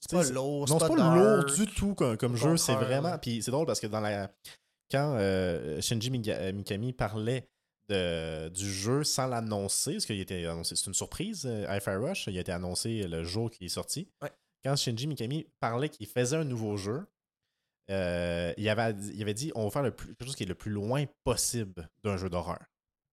C'est 0.00 0.16
pas 0.16 0.30
lourd, 0.30 0.68
Non, 0.68 0.78
c'est 0.78 0.86
pas, 0.88 0.94
dark. 0.96 1.16
lourd 1.16 1.44
du 1.56 1.66
tout 1.66 1.94
comme, 1.94 2.16
comme 2.16 2.36
jeu. 2.36 2.56
C'est 2.56 2.74
vraiment. 2.74 3.18
Puis 3.18 3.42
c'est 3.42 3.50
drôle 3.50 3.66
parce 3.66 3.80
que 3.80 3.86
dans 3.88 4.00
la. 4.00 4.30
Quand 4.90 5.16
euh, 5.18 5.80
Shinji 5.80 6.10
Mikami 6.10 6.92
parlait 6.92 7.48
de, 7.88 8.48
du 8.48 8.72
jeu 8.72 9.04
sans 9.04 9.26
l'annoncer, 9.26 9.92
parce 9.92 10.06
qu'il 10.06 10.20
était 10.20 10.46
annoncé, 10.46 10.76
c'est 10.76 10.86
une 10.86 10.94
surprise, 10.94 11.44
euh, 11.46 11.66
Hi-Fi 11.68 11.96
Rush, 11.96 12.26
il 12.28 12.38
a 12.38 12.40
été 12.40 12.52
annoncé 12.52 13.06
le 13.06 13.24
jour 13.24 13.50
qu'il 13.50 13.66
est 13.66 13.70
sorti. 13.70 14.08
Ouais. 14.22 14.30
Quand 14.64 14.76
Shinji 14.76 15.06
Mikami 15.06 15.46
parlait 15.60 15.88
qu'il 15.90 16.06
faisait 16.06 16.36
un 16.36 16.44
nouveau 16.44 16.76
jeu, 16.76 17.06
euh, 17.90 18.54
il, 18.56 18.68
avait, 18.68 18.94
il 19.12 19.20
avait 19.20 19.34
dit 19.34 19.52
on 19.54 19.64
va 19.64 19.70
faire 19.70 19.82
le 19.82 19.90
plus, 19.90 20.14
quelque 20.14 20.24
chose 20.24 20.36
qui 20.36 20.44
est 20.44 20.46
le 20.46 20.54
plus 20.54 20.70
loin 20.70 21.04
possible 21.22 21.90
d'un 22.02 22.16
jeu 22.16 22.30
d'horreur. 22.30 22.64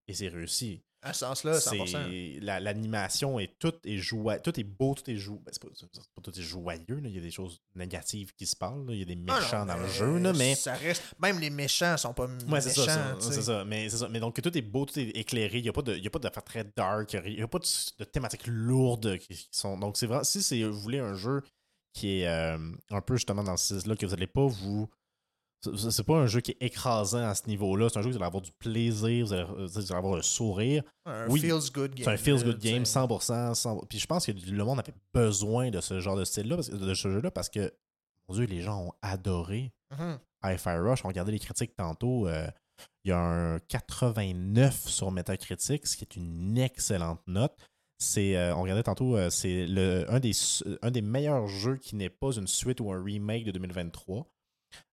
Et 0.07 0.13
c'est 0.13 0.29
réussi. 0.29 0.81
À 1.03 1.13
ce 1.13 1.19
sens-là, 1.21 1.59
100%. 1.59 1.87
C'est- 1.87 2.39
la- 2.41 2.59
L'animation 2.59 3.39
est 3.39 3.57
tout 3.57 3.73
est 3.85 3.97
joyeux, 3.97 4.39
tout 4.43 4.59
est 4.59 4.63
beau, 4.63 4.93
tout 4.93 5.09
est 5.09 5.15
joyeux. 5.15 5.41
c'est 5.51 5.59
pas, 5.61 5.67
c'est 5.73 5.87
pas 5.89 6.21
tout 6.21 6.39
est 6.39 6.43
joyeux, 6.43 6.99
là. 6.99 7.09
il 7.09 7.15
y 7.15 7.17
a 7.17 7.21
des 7.21 7.31
choses 7.31 7.59
négatives 7.75 8.33
qui 8.35 8.45
se 8.45 8.55
parlent, 8.55 8.85
là. 8.87 8.93
il 8.93 8.99
y 8.99 9.01
a 9.01 9.05
des 9.05 9.17
Ah 9.27 9.31
non, 9.33 9.39
méchants 9.39 9.65
dans 9.65 9.77
le 9.77 9.87
jeu, 9.87 10.19
là, 10.19 10.31
mais 10.33 10.53
Ça 10.53 10.73
reste... 10.75 11.01
Même 11.19 11.39
les 11.39 11.49
méchants 11.49 11.97
sont 11.97 12.13
pas 12.13 12.27
Ouais, 12.27 12.63
méchants. 12.63 12.73
ça, 12.85 13.17
c'est 13.19 13.41
ça. 13.41 13.65
Mais 13.65 13.89
ça. 13.89 14.07
Mais 14.09 14.19
donc, 14.19 14.39
tout 14.39 14.55
est 14.55 14.61
beau, 14.61 14.85
tout 14.85 14.99
est 14.99 15.09
éclairé. 15.17 15.57
Il 15.57 15.63
n'y 15.63 15.69
a 15.69 15.73
pas 15.73 15.81
de- 15.81 15.95
il 15.95 16.03
y 16.03 16.07
a 16.07 16.11
pas 16.11 16.19
d'affaires 16.19 16.43
très 16.43 16.63
dark. 16.75 17.13
Il 17.25 17.35
n'y 17.35 17.41
a 17.41 17.47
pas 17.47 17.57
de, 17.59 17.65
de 17.97 18.03
thématiques 18.03 18.45
lourdes 18.45 19.17
qui, 19.17 19.29
qui 19.35 19.47
sont. 19.51 19.77
Donc, 19.79 19.97
c'est 19.97 20.05
vrai. 20.07 20.19
Si 20.23 20.63
vous 20.63 20.79
voulez 20.79 20.99
un 20.99 21.15
jeu 21.15 21.41
qui 21.93 22.19
est 22.21 22.27
euh, 22.27 22.57
un 22.91 23.01
peu 23.01 23.15
justement 23.15 23.43
dans 23.43 23.57
ce 23.57 23.79
style-là, 23.79 23.95
que 23.95 24.05
vous 24.05 24.11
n'allez 24.13 24.27
pas 24.27 24.45
vous 24.45 24.87
c'est 25.77 26.03
pas 26.05 26.15
un 26.17 26.27
jeu 26.27 26.41
qui 26.41 26.51
est 26.51 26.57
écrasant 26.61 27.27
à 27.27 27.35
ce 27.35 27.47
niveau-là. 27.47 27.89
C'est 27.89 27.99
un 27.99 28.01
jeu 28.01 28.07
où 28.09 28.11
vous 28.11 28.17
allez 28.17 28.25
avoir 28.25 28.41
du 28.41 28.51
plaisir, 28.51 29.25
vous 29.25 29.33
allez, 29.33 29.43
vous 29.43 29.77
allez 29.77 29.91
avoir 29.93 30.17
un 30.17 30.21
sourire. 30.21 30.83
Un 31.05 31.27
Oui, 31.27 31.39
feels 31.41 31.71
good 31.71 31.93
game. 31.95 32.03
C'est 32.05 32.11
un 32.11 32.17
feels 32.17 32.43
good 32.43 32.59
game, 32.59 32.79
tu 32.83 32.85
sais. 32.85 32.99
100%. 32.99 33.53
100%. 33.53 33.85
Puis 33.87 33.99
je 33.99 34.07
pense 34.07 34.25
que 34.25 34.31
le 34.31 34.63
monde 34.63 34.79
avait 34.79 34.93
besoin 35.13 35.69
de 35.69 35.79
ce 35.81 35.99
genre 35.99 36.15
de 36.15 36.25
style-là, 36.25 36.55
parce 36.55 36.69
que- 36.69 36.75
de 36.75 36.93
ce 36.93 37.09
jeu-là, 37.11 37.31
parce 37.31 37.49
que, 37.49 37.71
mon 38.27 38.35
Dieu, 38.35 38.45
les 38.45 38.61
gens 38.61 38.85
ont 38.87 38.93
adoré. 39.01 39.71
Hi-Fi 40.43 40.77
Rush. 40.77 41.03
On 41.05 41.09
regardait 41.09 41.31
les 41.33 41.39
critiques 41.39 41.75
tantôt. 41.75 42.27
euh, 42.27 42.47
il 43.03 43.09
y 43.09 43.11
a 43.11 43.19
un 43.19 43.59
89 43.59 44.87
sur 44.87 45.11
Metacritic, 45.11 45.85
ce 45.85 45.95
qui 45.97 46.03
est 46.03 46.15
une 46.15 46.57
excellente 46.57 47.21
note. 47.27 47.55
C'est, 47.99 48.35
euh, 48.35 48.55
on 48.55 48.63
regardait 48.63 48.81
tantôt, 48.83 49.15
euh, 49.15 49.29
c'est 49.29 49.65
un, 50.09 50.19
des, 50.19 50.31
un 50.81 50.89
des 50.89 51.01
meilleurs 51.03 51.45
jeux 51.47 51.77
qui 51.77 51.95
n'est 51.95 52.09
pas 52.09 52.31
une 52.31 52.47
suite 52.47 52.79
ou 52.81 52.91
un 52.91 53.03
remake 53.03 53.43
de 53.45 53.51
2023. 53.51 54.25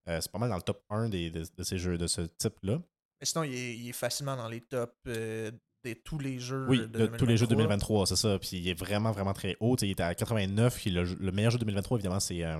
Euh, 0.08 0.20
c'est 0.20 0.30
pas 0.32 0.38
mal 0.38 0.48
dans 0.50 0.56
le 0.56 0.62
top 0.62 0.82
1 0.90 1.08
des, 1.08 1.30
de, 1.30 1.44
de 1.56 1.62
ces 1.62 1.78
jeux 1.78 1.98
de 1.98 2.06
ce 2.06 2.22
type-là. 2.22 2.80
Mais 3.20 3.26
sinon, 3.26 3.44
il 3.44 3.54
est, 3.54 3.76
il 3.76 3.88
est 3.88 3.92
facilement 3.92 4.36
dans 4.36 4.48
les 4.48 4.60
tops 4.60 4.92
euh, 5.08 5.50
de 5.84 5.92
tous 5.92 6.18
les 6.18 6.38
jeux. 6.38 6.66
Oui, 6.68 6.78
de, 6.80 6.86
de 6.86 7.06
tous 7.16 7.26
les 7.26 7.36
jeux 7.36 7.46
de 7.46 7.50
2023. 7.54 8.04
2023, 8.04 8.06
c'est 8.06 8.16
ça. 8.16 8.38
Puis 8.38 8.50
il 8.58 8.68
est 8.68 8.78
vraiment, 8.78 9.10
vraiment 9.12 9.32
très 9.32 9.56
haut. 9.60 9.76
Il 9.82 9.90
était 9.90 10.02
à 10.02 10.14
89. 10.14 10.74
Puis 10.76 10.90
le, 10.90 11.02
le 11.04 11.32
meilleur 11.32 11.50
jeu 11.50 11.58
de 11.58 11.64
2023, 11.64 11.98
évidemment, 11.98 12.20
c'est 12.20 12.42
euh, 12.44 12.58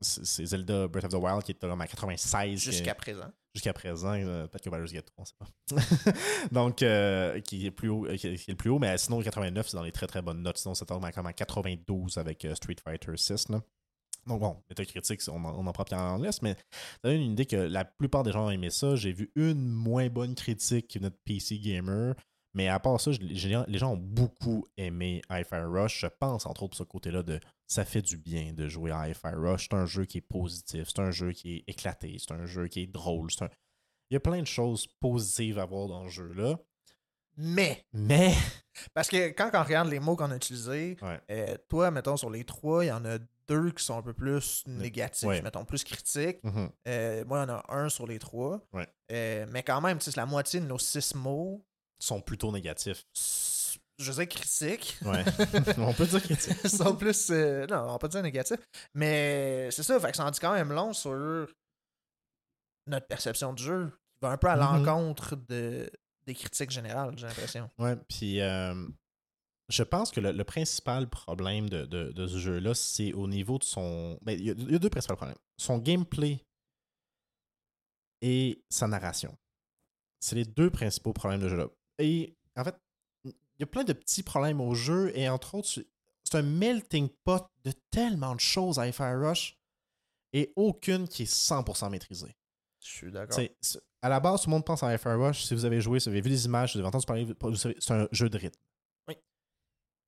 c'est 0.00 0.44
Zelda 0.46 0.88
Breath 0.88 1.04
of 1.04 1.10
the 1.12 1.14
Wild 1.14 1.42
qui 1.42 1.52
est 1.52 1.64
à 1.64 1.86
96. 1.86 2.60
Jusqu'à 2.60 2.94
présent. 2.94 3.30
jusqu'à 3.54 3.72
présent. 3.72 4.14
euh, 4.14 4.46
Peut-être 4.46 4.64
que 4.64 4.70
Baldur's 4.70 4.92
Gate 4.92 5.06
3, 5.06 5.22
on 5.22 5.24
sait 5.24 5.34
pas. 5.38 6.12
Donc, 6.52 6.76
qui, 7.44 7.66
est 7.66 7.70
plus 7.70 7.88
haut, 7.88 8.06
qui, 8.16 8.26
est, 8.28 8.48
le 8.48 8.56
plus 8.56 8.70
haut. 8.70 8.78
Mais 8.78 8.98
sinon, 8.98 9.18
le 9.18 9.24
89, 9.24 9.68
c'est 9.68 9.76
dans 9.76 9.82
les 9.82 9.92
très, 9.92 10.06
très 10.06 10.22
bonnes 10.22 10.42
notes. 10.42 10.58
Sinon, 10.58 10.74
ça 10.74 10.84
tombe 10.86 11.04
à 11.04 11.12
comme 11.12 11.26
à 11.26 11.32
92 11.32 12.18
avec 12.18 12.46
Street 12.54 12.76
Fighter 12.82 13.16
6. 13.16 13.48
Là. 13.50 13.62
Donc 14.26 14.40
bon, 14.40 14.56
Metacritic, 14.70 15.20
on 15.28 15.44
en, 15.44 15.54
on 15.58 15.66
en 15.66 15.72
prend 15.72 15.84
bien 15.84 15.98
en 15.98 16.18
laisse, 16.18 16.40
mais 16.42 16.54
ça 16.54 17.10
donne 17.10 17.20
une 17.20 17.32
idée 17.32 17.46
que 17.46 17.56
la 17.56 17.84
plupart 17.84 18.22
des 18.22 18.32
gens 18.32 18.46
ont 18.46 18.50
aimé 18.50 18.70
ça. 18.70 18.96
J'ai 18.96 19.12
vu 19.12 19.30
une 19.36 19.68
moins 19.68 20.08
bonne 20.08 20.34
critique 20.34 20.88
qui 20.88 20.98
venait 20.98 21.10
de 21.10 21.18
PC 21.24 21.58
Gamer. 21.58 22.14
Mais 22.56 22.68
à 22.68 22.78
part 22.78 23.00
ça, 23.00 23.10
je- 23.10 23.18
les 23.20 23.34
gens 23.34 23.64
les 23.66 23.78
gens 23.78 23.94
ont 23.94 23.96
beaucoup 23.96 24.64
aimé 24.76 25.20
Hi-Fi 25.28 25.56
Rush. 25.66 26.00
Je 26.02 26.06
pense, 26.06 26.46
entre 26.46 26.62
autres, 26.62 26.76
ce 26.76 26.84
côté-là 26.84 27.24
de 27.24 27.40
ça 27.66 27.84
fait 27.84 28.00
du 28.02 28.16
bien 28.16 28.52
de 28.52 28.68
jouer 28.68 28.92
à 28.92 29.08
Hi-Fi 29.08 29.34
Rush. 29.34 29.68
C'est 29.68 29.74
un 29.76 29.86
jeu 29.86 30.04
qui 30.04 30.18
est 30.18 30.20
positif, 30.28 30.88
c'est 30.88 31.00
un 31.02 31.10
jeu 31.10 31.32
qui 31.32 31.56
est 31.56 31.64
éclaté, 31.66 32.16
c'est 32.20 32.32
un 32.32 32.46
jeu 32.46 32.68
qui 32.68 32.82
est 32.82 32.86
drôle. 32.86 33.28
un- 33.40 33.48
Il 34.10 34.14
y 34.14 34.16
a 34.16 34.20
plein 34.20 34.40
de 34.40 34.46
choses 34.46 34.86
positives 35.00 35.58
à 35.58 35.64
voir 35.64 35.88
dans 35.88 36.04
ce 36.04 36.10
jeu-là. 36.10 36.56
Mais, 37.36 37.84
Mais. 37.92 38.32
parce 38.94 39.08
que 39.08 39.30
quand 39.30 39.50
on 39.54 39.62
regarde 39.64 39.88
les 39.88 39.98
mots 39.98 40.14
qu'on 40.14 40.30
a 40.30 40.36
utilisés, 40.36 40.96
Ouais. 41.02 41.20
euh, 41.32 41.56
toi, 41.68 41.90
mettons, 41.90 42.16
sur 42.16 42.30
les 42.30 42.44
trois, 42.44 42.84
il 42.84 42.88
y 42.88 42.92
en 42.92 43.04
a 43.04 43.18
deux 43.48 43.70
qui 43.72 43.84
sont 43.84 43.98
un 43.98 44.02
peu 44.02 44.12
plus 44.14 44.62
négatifs, 44.66 45.28
Ouais. 45.28 45.42
mettons, 45.42 45.64
plus 45.64 45.84
critiques. 45.84 46.42
Mhm. 46.44 46.70
Euh, 46.88 47.24
moi, 47.26 47.38
il 47.44 47.48
y 47.48 47.52
en 47.52 47.56
a 47.56 47.64
un 47.74 47.88
sur 47.88 48.06
les 48.06 48.18
trois. 48.18 48.60
Ouais. 48.72 48.88
Euh, 49.12 49.46
mais 49.50 49.62
quand 49.62 49.80
même, 49.80 50.00
sais, 50.00 50.12
la 50.16 50.26
moitié 50.26 50.60
de 50.60 50.66
nos 50.66 50.78
six 50.78 51.14
mots. 51.14 51.64
sont 52.00 52.20
plutôt 52.20 52.50
négatifs. 52.52 53.04
Je 53.98 54.10
veux 54.10 54.24
dire 54.24 54.28
critiques. 54.28 54.98
Ouais. 55.04 55.24
on 55.78 55.94
peut 55.94 56.04
dire 56.06 56.20
critique. 56.22 56.66
sont 56.68 56.96
plus. 56.96 57.30
euh, 57.30 57.66
non, 57.66 57.86
on 57.94 57.98
pas 57.98 58.08
dire 58.08 58.22
négatifs. 58.22 58.58
Mais 58.92 59.70
c'est 59.70 59.82
ça, 59.84 59.98
fait 60.00 60.10
que 60.10 60.16
ça 60.16 60.26
en 60.26 60.30
dit 60.30 60.40
quand 60.40 60.52
même 60.52 60.72
long 60.72 60.92
sur 60.92 61.46
notre 62.86 63.06
perception 63.06 63.52
du 63.52 63.62
jeu. 63.62 63.90
Qui 64.14 64.18
va 64.22 64.30
un 64.30 64.36
peu 64.36 64.48
à 64.48 64.56
Mhm. 64.56 64.84
l'encontre 64.84 65.36
de, 65.36 65.90
des 66.26 66.34
critiques 66.34 66.70
générales, 66.70 67.14
j'ai 67.16 67.26
l'impression. 67.26 67.70
Ouais, 67.78 67.96
puis 68.08 68.40
euh, 68.40 68.74
je 69.68 69.82
pense 69.82 70.10
que 70.10 70.20
le, 70.20 70.32
le 70.32 70.44
principal 70.44 71.08
problème 71.08 71.68
de, 71.70 71.84
de- 71.86 72.12
de 72.12 72.26
ce 72.26 72.38
jeu-là, 72.38 72.74
c'est 72.74 73.12
au 73.14 73.26
niveau 73.26 73.58
de 73.58 73.64
son. 73.64 74.18
ben, 74.22 74.38
Il 74.38 74.44
y, 74.44 74.50
a- 74.50 74.54
il 74.56 74.72
y 74.72 74.74
a 74.74 74.78
deux 74.78 74.90
principaux 74.90 75.16
problèmes. 75.16 75.38
Son 75.56 75.78
gameplay 75.78 76.44
et 78.22 78.62
sa 78.68 78.86
narration. 78.86 79.36
C'est 80.20 80.36
les 80.36 80.44
deux 80.44 80.70
principaux 80.70 81.12
problèmes 81.12 81.40
de 81.40 81.48
jeu-là. 81.48 81.68
Et 81.98 82.36
en 82.56 82.64
fait, 82.64 82.74
il 83.24 83.32
y 83.60 83.62
a 83.62 83.66
plein 83.66 83.84
de 83.84 83.92
petits 83.92 84.22
problèmes 84.22 84.60
au 84.60 84.74
jeu, 84.74 85.12
et 85.16 85.28
entre 85.28 85.54
autres, 85.54 85.68
c'est 85.68 86.34
un 86.34 86.42
melting 86.42 87.08
pot 87.24 87.46
de 87.64 87.72
tellement 87.90 88.34
de 88.34 88.40
choses 88.40 88.78
à 88.78 88.90
Fire 88.92 89.20
Rush, 89.20 89.56
et 90.32 90.52
aucune 90.56 91.06
qui 91.06 91.22
est 91.24 91.32
100% 91.32 91.90
maîtrisée. 91.90 92.34
Je 92.82 92.88
suis 92.88 93.12
d'accord. 93.12 93.36
À 94.02 94.08
la 94.08 94.20
base, 94.20 94.42
tout 94.42 94.48
le 94.48 94.52
monde 94.52 94.64
pense 94.64 94.82
à 94.82 94.98
Fire 94.98 95.18
Rush. 95.18 95.44
Si 95.44 95.54
vous 95.54 95.64
avez 95.64 95.80
joué, 95.80 96.00
si 96.00 96.08
vous 96.08 96.12
avez 96.14 96.20
vu 96.22 96.30
les 96.30 96.44
images, 96.46 96.72
si 96.72 96.78
vous 96.78 96.80
avez 96.84 96.88
entendu 96.88 97.06
parler, 97.06 97.26
c'est 97.80 97.90
un 97.94 98.08
jeu 98.12 98.28
de 98.28 98.36
rythme. 98.38 98.60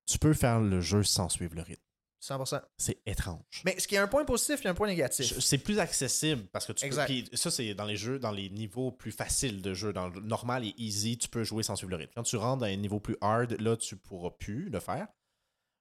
Tu 0.06 0.18
peux 0.18 0.34
faire 0.34 0.60
le 0.60 0.80
jeu 0.80 1.02
sans 1.02 1.28
suivre 1.28 1.54
le 1.54 1.62
rythme. 1.62 1.82
100%. 2.22 2.60
C'est 2.76 2.98
étrange. 3.06 3.62
Mais 3.64 3.78
ce 3.78 3.86
qui 3.86 3.94
est 3.94 3.98
un 3.98 4.08
point 4.08 4.24
positif, 4.24 4.64
a 4.66 4.70
un 4.70 4.74
point 4.74 4.88
négatif. 4.88 5.38
C'est 5.38 5.58
plus 5.58 5.78
accessible 5.78 6.46
parce 6.52 6.66
que 6.66 6.72
tu 6.72 6.80
peux. 6.80 6.86
Exact. 6.86 7.06
puis 7.06 7.28
ça, 7.34 7.50
c'est 7.50 7.74
dans 7.74 7.84
les 7.84 7.96
jeux, 7.96 8.18
dans 8.18 8.32
les 8.32 8.48
niveaux 8.50 8.90
plus 8.90 9.12
faciles 9.12 9.62
de 9.62 9.74
jeu. 9.74 9.92
Dans 9.92 10.08
le 10.08 10.20
normal 10.20 10.64
et 10.64 10.74
easy, 10.78 11.18
tu 11.18 11.28
peux 11.28 11.44
jouer 11.44 11.62
sans 11.62 11.76
suivre 11.76 11.90
le 11.90 11.96
rythme. 11.96 12.12
Quand 12.14 12.22
tu 12.22 12.36
rentres 12.36 12.60
dans 12.60 12.66
un 12.66 12.76
niveau 12.76 13.00
plus 13.00 13.16
hard, 13.20 13.52
là, 13.60 13.76
tu 13.76 13.96
pourras 13.96 14.30
plus 14.30 14.68
le 14.70 14.80
faire. 14.80 15.08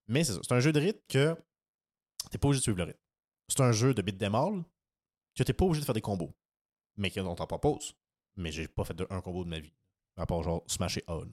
Mais 0.08 0.24
c'est 0.24 0.34
ça. 0.34 0.40
C'est 0.44 0.54
un 0.54 0.60
jeu 0.60 0.72
de 0.72 0.80
rythme 0.80 1.02
que 1.08 1.36
t'es 2.30 2.38
pas 2.38 2.48
obligé 2.48 2.60
de 2.60 2.64
suivre 2.64 2.78
le 2.78 2.84
rythme. 2.84 3.00
C'est 3.48 3.62
un 3.62 3.72
jeu 3.72 3.94
de 3.94 4.02
beat 4.02 4.18
them 4.18 4.36
all 4.36 4.64
que 5.36 5.44
t'es 5.44 5.54
pas 5.54 5.66
obligé 5.66 5.82
de 5.82 5.86
faire 5.86 5.96
des 5.96 6.02
combos. 6.02 6.34
Mais 6.98 7.10
qu'on 7.12 7.36
t'en 7.36 7.48
propose. 7.48 7.96
Mais 8.38 8.52
j'ai 8.52 8.68
pas 8.68 8.84
fait 8.84 8.94
de, 8.94 9.08
un 9.10 9.22
combo 9.22 9.44
de 9.44 9.50
ma 9.50 9.60
vie. 9.60 9.74
À 10.18 10.26
part 10.26 10.44
genre 10.44 10.64
smasher 10.68 11.04
all. 11.08 11.28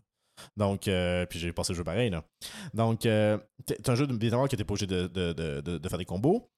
Donc, 0.57 0.89
euh, 0.89 1.27
puis 1.27 1.39
j'ai 1.39 1.53
passé 1.53 1.73
le 1.73 1.77
jeu 1.79 1.85
pareil, 1.85 2.11
là. 2.11 2.25
Donc, 2.75 3.07
euh, 3.07 3.39
c'est 3.69 3.89
un 3.89 3.95
jeu 3.95 4.07
de 4.07 4.15
all 4.35 4.49
que 4.49 4.57
t'es 4.57 4.65
pas 4.65 4.73
obligé 4.75 4.87
de, 4.87 5.07
de- 5.07 5.33
de- 5.33 5.89
faire 5.89 5.99
des 5.99 6.05
combos. 6.05 6.49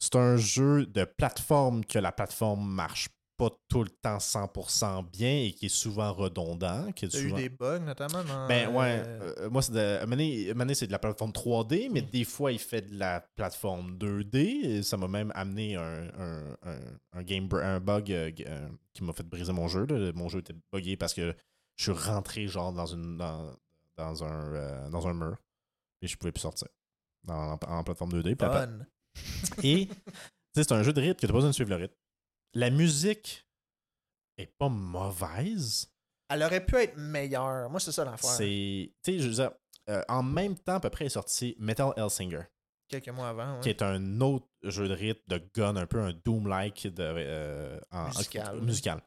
C'est 0.00 0.16
un 0.16 0.36
jeu 0.36 0.86
de 0.86 1.04
plateforme 1.04 1.84
que 1.84 1.98
la 1.98 2.12
plateforme 2.12 2.66
marche 2.68 3.08
pas 3.36 3.50
tout 3.68 3.84
le 3.84 3.90
temps 4.02 4.18
100% 4.18 5.08
bien 5.12 5.42
et 5.44 5.52
qui 5.52 5.66
est 5.66 5.68
souvent 5.68 6.12
redondant. 6.12 6.90
Qui 6.90 7.04
est 7.04 7.08
T'as 7.08 7.18
eu 7.20 7.28
souvent... 7.28 7.36
des 7.36 7.48
bugs, 7.48 7.78
notamment 7.78 8.24
dans. 8.24 8.48
Ben 8.48 8.74
ouais, 8.74 9.00
euh, 9.06 9.34
euh, 9.38 9.50
moi 9.50 9.62
c'est 9.62 9.70
de, 9.72 10.74
c'est 10.74 10.86
de 10.88 10.92
la 10.92 10.98
plateforme 10.98 11.30
3D, 11.30 11.88
mais 11.92 12.00
Mm. 12.02 12.10
des 12.10 12.24
fois 12.24 12.50
il 12.50 12.58
fait 12.58 12.82
de 12.82 12.98
la 12.98 13.20
plateforme 13.36 13.96
2D. 13.96 14.36
Et 14.64 14.82
ça 14.82 14.96
m'a 14.96 15.06
même 15.06 15.30
amené 15.36 15.76
un, 15.76 16.08
un, 16.18 16.56
un- 16.64 16.80
un 17.12 17.22
game 17.22 17.46
br- 17.46 17.62
un 17.64 17.78
bug 17.78 18.10
euh, 18.10 18.32
euh, 18.46 18.68
qui 18.92 19.04
m'a 19.04 19.12
fait 19.12 19.22
briser 19.22 19.52
mon 19.52 19.68
jeu. 19.68 19.86
là. 19.86 20.10
Mon 20.16 20.28
jeu 20.28 20.40
était 20.40 20.54
buggé 20.72 20.96
parce 20.96 21.14
que 21.14 21.32
je 21.78 21.84
suis 21.92 21.92
rentré 21.92 22.46
genre 22.48 22.72
dans 22.72 22.86
une 22.86 23.16
dans, 23.16 23.56
dans 23.96 24.24
un 24.24 24.52
euh, 24.54 24.90
dans 24.90 25.06
un 25.08 25.14
mur 25.14 25.36
et 26.02 26.06
je 26.06 26.16
pouvais 26.16 26.32
plus 26.32 26.40
sortir 26.42 26.68
dans, 27.24 27.52
en, 27.52 27.58
en 27.66 27.84
plateforme 27.84 28.12
2D. 28.12 28.34
Puis 28.36 28.46
après- 28.46 28.66
fun. 28.66 28.78
et 29.62 29.88
c'est 30.54 30.70
un 30.72 30.82
jeu 30.82 30.92
de 30.92 31.00
rythme 31.00 31.14
que 31.14 31.20
tu 31.20 31.26
n'as 31.26 31.30
pas 31.32 31.34
besoin 31.38 31.50
de 31.50 31.54
suivre 31.54 31.70
le 31.70 31.76
rythme. 31.76 31.94
La 32.54 32.70
musique 32.70 33.46
est 34.36 34.46
pas 34.46 34.68
mauvaise. 34.68 35.90
Elle 36.28 36.42
aurait 36.42 36.64
pu 36.64 36.76
être 36.76 36.96
meilleure. 36.96 37.70
Moi, 37.70 37.80
c'est 37.80 37.92
ça 37.92 38.04
l'affaire. 38.04 38.30
C'est. 38.30 38.92
Tu 39.02 39.12
sais, 39.12 39.18
je 39.18 39.28
veux 39.28 39.34
dire, 39.34 39.50
euh, 39.88 40.02
en 40.08 40.22
même 40.22 40.56
temps, 40.58 40.74
à 40.74 40.80
peu 40.80 40.90
près, 40.90 41.06
est 41.06 41.10
sorti 41.10 41.56
Metal 41.58 41.92
Hellsinger, 41.96 42.42
Quelques 42.88 43.08
mois 43.08 43.28
avant. 43.30 43.54
ouais. 43.56 43.60
qui 43.60 43.70
est 43.70 43.82
un 43.82 44.20
autre 44.20 44.46
jeu 44.62 44.88
de 44.88 44.94
rythme, 44.94 45.22
de 45.28 45.42
gun, 45.54 45.76
un 45.76 45.86
peu 45.86 46.00
un 46.00 46.12
Doom-like 46.12 46.86
de, 46.88 47.02
euh, 47.02 47.80
en- 47.90 48.08
Musical. 48.08 48.60
musical. 48.60 49.02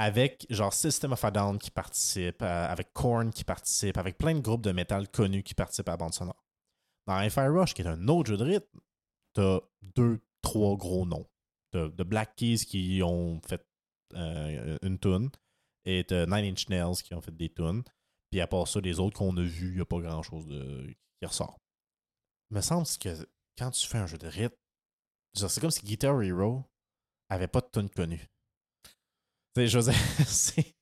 Avec 0.00 0.46
genre 0.48 0.72
System 0.72 1.12
of 1.12 1.22
a 1.26 1.30
Down 1.30 1.58
qui 1.58 1.70
participe, 1.70 2.40
euh, 2.40 2.66
avec 2.66 2.94
Korn 2.94 3.30
qui 3.30 3.44
participe, 3.44 3.98
avec 3.98 4.16
plein 4.16 4.34
de 4.34 4.40
groupes 4.40 4.62
de 4.62 4.72
métal 4.72 5.06
connus 5.10 5.42
qui 5.42 5.52
participent 5.52 5.88
à 5.88 5.92
la 5.92 5.96
bande 5.98 6.14
sonore. 6.14 6.42
Dans 7.06 7.28
Fire 7.28 7.52
Rush, 7.52 7.74
qui 7.74 7.82
est 7.82 7.86
un 7.86 8.08
autre 8.08 8.30
jeu 8.30 8.38
de 8.38 8.44
rythme, 8.44 8.80
t'as 9.34 9.60
deux, 9.82 10.18
trois 10.40 10.74
gros 10.78 11.04
noms. 11.04 11.28
T'as 11.70 11.90
de 11.90 12.02
Black 12.02 12.34
Keys 12.36 12.64
qui 12.64 13.02
ont 13.04 13.42
fait 13.46 13.62
euh, 14.14 14.78
une 14.80 14.98
tune 14.98 15.28
et 15.84 16.02
t'as 16.04 16.24
Nine 16.24 16.50
Inch 16.52 16.70
Nails 16.70 17.02
qui 17.04 17.12
ont 17.12 17.20
fait 17.20 17.36
des 17.36 17.52
tunes. 17.52 17.82
Puis 18.30 18.40
à 18.40 18.46
part 18.46 18.68
ça, 18.68 18.80
les 18.80 19.00
autres 19.00 19.18
qu'on 19.18 19.36
a 19.36 19.42
vus, 19.42 19.68
il 19.68 19.74
n'y 19.74 19.82
a 19.82 19.84
pas 19.84 20.00
grand 20.00 20.22
chose 20.22 20.46
de... 20.46 20.96
qui 21.20 21.26
ressort. 21.26 21.58
Il 22.50 22.56
me 22.56 22.62
semble 22.62 22.86
que 22.98 23.28
quand 23.58 23.70
tu 23.70 23.86
fais 23.86 23.98
un 23.98 24.06
jeu 24.06 24.16
de 24.16 24.28
rythme, 24.28 24.56
c'est 25.34 25.60
comme 25.60 25.70
si 25.70 25.84
Guitar 25.84 26.22
Hero 26.22 26.64
avait 27.28 27.48
pas 27.48 27.60
de 27.60 27.68
tune 27.70 27.90
connue. 27.90 28.30
Tu 29.54 29.62
sais, 29.62 29.68
je 29.68 29.78
veux 29.78 29.90
dire, 29.92 30.00
c'est. 30.26 30.74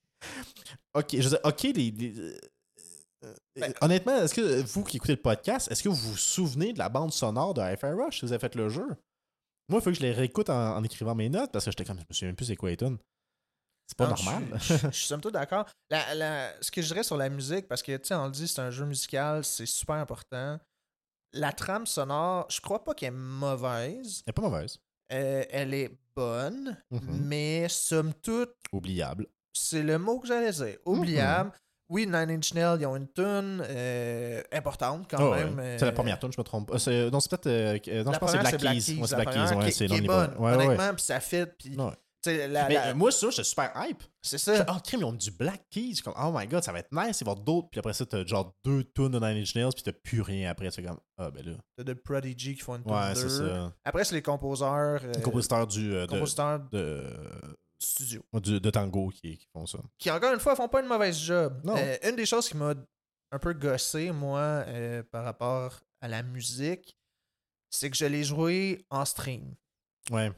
Ok, 0.93 1.07
je 1.13 1.21
veux 1.23 1.29
dire, 1.29 1.39
ok, 1.43 1.63
les. 1.63 1.91
les- 1.91 2.19
euh, 2.19 2.37
euh, 3.25 3.35
Ben- 3.55 3.73
honnêtement, 3.81 4.15
est-ce 4.15 4.33
que 4.33 4.61
vous 4.61 4.83
qui 4.83 4.97
écoutez 4.97 5.13
le 5.15 5.21
podcast, 5.21 5.69
est-ce 5.71 5.83
que 5.83 5.89
vous 5.89 5.95
vous 5.95 6.17
souvenez 6.17 6.71
de 6.73 6.79
la 6.79 6.87
bande 6.89 7.11
sonore 7.11 7.53
de 7.53 7.61
Hi-Fi 7.61 7.87
Rush 7.87 8.19
si 8.19 8.25
vous 8.25 8.31
avez 8.31 8.39
fait 8.39 8.55
le 8.55 8.69
jeu? 8.69 8.85
Moi, 9.67 9.79
il 9.79 9.83
faut 9.83 9.89
que 9.91 9.93
je 9.93 10.01
les 10.01 10.11
réécoute 10.13 10.49
en, 10.49 10.77
en 10.77 10.83
écrivant 10.83 11.13
mes 11.15 11.29
notes 11.29 11.51
parce 11.51 11.65
que 11.65 11.71
j'étais 11.71 11.85
comme, 11.85 11.97
je 11.99 12.03
me 12.09 12.13
souviens 12.13 12.27
même 12.29 12.35
plus 12.35 12.45
c'est 12.45 12.55
quoi 12.55 12.69
les 12.69 12.77
tunes. 12.77 12.97
C'est 13.87 13.97
pas 13.97 14.07
Non, 14.07 14.15
normal. 14.15 14.59
Je, 14.61 14.73
je- 14.77 14.87
je 14.91 14.95
suis 14.97 15.07
somme 15.07 15.21
toute 15.21 15.33
d'accord. 15.33 15.65
La- 15.89 16.15
la- 16.15 16.53
ce 16.63 16.71
que 16.71 16.81
je 16.81 16.87
dirais 16.87 17.03
sur 17.03 17.17
la 17.17 17.29
musique, 17.29 17.67
parce 17.67 17.81
que, 17.83 17.97
tu 17.97 18.07
sais, 18.07 18.15
on 18.15 18.25
le 18.25 18.31
dit, 18.31 18.47
c'est 18.47 18.61
un 18.61 18.71
jeu 18.71 18.85
musical, 18.85 19.43
c'est 19.43 19.65
super 19.65 19.95
important. 19.95 20.59
La 21.33 21.51
trame 21.51 21.85
sonore, 21.85 22.47
je 22.49 22.59
crois 22.61 22.83
pas 22.83 22.93
qu'elle 22.95 23.09
est 23.13 23.17
mauvaise. 23.17 24.23
Elle 24.25 24.31
est 24.31 24.33
pas 24.33 24.41
mauvaise. 24.41 24.79
Euh, 25.11 25.43
elle 25.49 25.73
est 25.73 25.91
bonne, 26.15 26.77
Mhm. 26.91 27.01
mais 27.25 27.67
somme 27.69 28.13
toute, 28.21 28.53
Oubliable. 28.71 29.25
c'est 29.53 29.81
le 29.83 29.97
mot 29.97 30.19
que 30.19 30.27
j'allais 30.27 30.51
dire. 30.51 30.77
Oubliable. 30.85 31.51
Oui, 31.91 32.05
Nine 32.05 32.29
Inch 32.29 32.53
Nails, 32.53 32.77
ils 32.81 32.85
ont 32.85 32.95
une 32.95 33.07
tune 33.07 33.63
euh, 33.67 34.43
importante 34.51 35.07
quand 35.09 35.31
ouais. 35.31 35.43
même. 35.45 35.77
C'est 35.79 35.85
la 35.85 35.91
euh, 35.91 35.95
première 35.95 36.19
tune, 36.19 36.31
je 36.31 36.39
me 36.39 36.43
trompe 36.43 36.69
pas. 36.71 36.77
C'est- 36.77 37.09
Non, 37.09 37.19
c'est 37.19 37.29
peut-être. 37.31 37.47
euh, 37.47 37.79
euh, 37.87 38.03
non, 38.03 38.11
la 38.11 38.15
je 38.17 38.19
pense 38.19 38.31
que 38.31 38.37
c'est 38.45 38.57
Black 38.59 38.75
Keys. 38.75 38.99
Ouais, 38.99 39.07
c'est 39.07 39.17
la 39.17 39.23
Black 39.23 39.33
Keys. 39.49 39.55
Ouais, 39.55 39.71
c'est 39.71 39.87
qui 39.87 39.93
est 39.95 40.01
bonne, 40.01 40.33
Ouais, 40.37 40.51
ouais, 40.51 40.57
ouais. 40.57 40.65
honnêtement, 40.67 40.93
puis 40.93 41.03
ça 41.03 41.19
fit, 41.19 41.45
puis 41.57 41.75
Ouais. 41.75 41.91
La- 42.47 42.67
Mais 42.67 42.73
la- 42.75 42.87
euh, 42.89 42.95
moi, 42.95 43.11
ça, 43.11 43.29
j'étais 43.29 43.43
super 43.43 43.71
hype. 43.75 44.01
c'est 44.21 44.37
Je 44.37 44.43
ça. 44.43 44.65
Oh, 44.69 44.77
crime, 44.83 45.01
ils 45.01 45.05
ont 45.05 45.13
du 45.13 45.31
Black 45.31 45.63
Keys. 45.69 45.95
Comme, 46.03 46.13
oh 46.17 46.31
my 46.33 46.45
god, 46.47 46.63
ça 46.63 46.71
va 46.71 46.79
être 46.79 46.91
nice. 46.91 47.21
Il 47.21 47.25
va 47.25 47.31
y 47.31 47.33
avoir 47.33 47.35
d'autres. 47.43 47.69
Puis 47.69 47.79
après 47.79 47.93
ça, 47.93 48.05
t'as 48.05 48.25
genre 48.25 48.53
deux 48.63 48.83
tunes 48.83 49.09
de 49.09 49.19
Nine 49.19 49.37
Inch 49.41 49.55
Nails, 49.55 49.71
puis 49.73 49.83
t'as 49.83 49.91
plus 49.93 50.21
rien 50.21 50.49
après. 50.49 50.69
C'est 50.71 50.83
comme, 50.83 50.99
ah 51.17 51.31
ben 51.31 51.45
là. 51.45 51.53
T'as 51.77 51.83
The 51.83 51.93
Prodigy 51.95 52.55
qui 52.55 52.61
font 52.61 52.75
une 52.75 52.91
Ouais, 52.91 53.13
tune 53.13 53.15
c'est 53.29 53.39
deux. 53.39 53.47
ça. 53.49 53.73
Après, 53.85 54.03
c'est 54.03 54.15
les 54.15 54.21
composeurs. 54.21 55.01
euh, 55.03 55.13
Le 55.15 55.21
compositeur 55.21 55.65
du, 55.67 55.93
euh, 55.93 56.05
de, 56.05 56.11
compositeurs 56.11 56.59
de, 56.71 57.03
studio. 57.79 58.21
du- 58.33 58.59
de 58.59 58.69
tango 58.69 59.09
qui, 59.09 59.37
qui 59.37 59.47
font 59.53 59.65
ça. 59.65 59.79
Qui, 59.97 60.11
encore 60.11 60.33
une 60.33 60.39
fois, 60.39 60.55
font 60.55 60.67
pas 60.69 60.81
une 60.81 60.87
mauvaise 60.87 61.17
job. 61.17 61.59
Non. 61.63 61.75
Euh, 61.77 61.97
une 62.03 62.15
des 62.15 62.25
choses 62.25 62.47
qui 62.49 62.57
m'a 62.57 62.73
un 63.31 63.39
peu 63.39 63.53
gossé, 63.53 64.11
moi, 64.11 64.65
par 65.11 65.23
rapport 65.23 65.79
à 66.01 66.07
la 66.07 66.23
musique, 66.23 66.95
c'est 67.69 67.89
que 67.91 67.95
je 67.95 68.05
l'ai 68.05 68.23
joué 68.23 68.83
en 68.89 69.05
stream. 69.05 69.53
Ouais. 70.11 70.31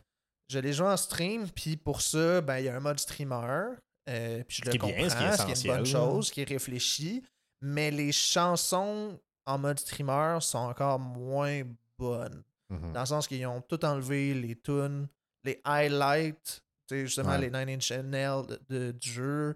Je 0.51 0.59
l'ai 0.59 0.73
joué 0.73 0.87
en 0.87 0.97
stream, 0.97 1.47
puis 1.49 1.77
pour 1.77 2.01
ça, 2.01 2.41
ben, 2.41 2.57
il 2.59 2.65
y 2.65 2.69
a 2.69 2.75
un 2.75 2.79
mode 2.79 2.99
streamer. 2.99 3.75
euh, 4.09 4.43
puis 4.47 4.57
je 4.57 4.61
Ce 4.61 4.65
le 4.65 4.71
qui 4.71 4.75
est 4.75 4.79
comprends, 4.79 4.97
bien, 4.97 5.09
ce 5.09 5.15
qui 5.15 5.23
est 5.23 5.37
ce 5.37 5.45
qui 5.45 5.51
est 5.51 5.71
une 5.71 5.77
bonne 5.77 5.85
chose, 5.85 6.31
qui 6.31 6.41
est 6.41 6.49
réfléchi. 6.49 7.23
Mais 7.61 7.91
les 7.91 8.11
chansons 8.11 9.19
en 9.45 9.57
mode 9.57 9.79
streamer 9.79 10.39
sont 10.41 10.57
encore 10.57 10.99
moins 10.99 11.61
bonnes. 11.97 12.43
Mhm. 12.69 12.93
Dans 12.93 12.99
le 13.01 13.05
sens 13.05 13.27
qu'ils 13.27 13.45
ont 13.45 13.61
tout 13.61 13.83
enlevé, 13.85 14.33
les 14.33 14.55
tunes, 14.55 15.07
les 15.43 15.61
highlights, 15.63 16.61
tu 16.87 16.95
sais, 16.95 17.05
justement 17.05 17.29
Ouais. 17.31 17.49
les 17.49 17.49
Nine 17.51 17.69
Inch 17.77 17.91
Nails 17.91 18.47
de, 18.47 18.59
de- 18.69 18.91
du 18.91 19.09
jeu, 19.11 19.53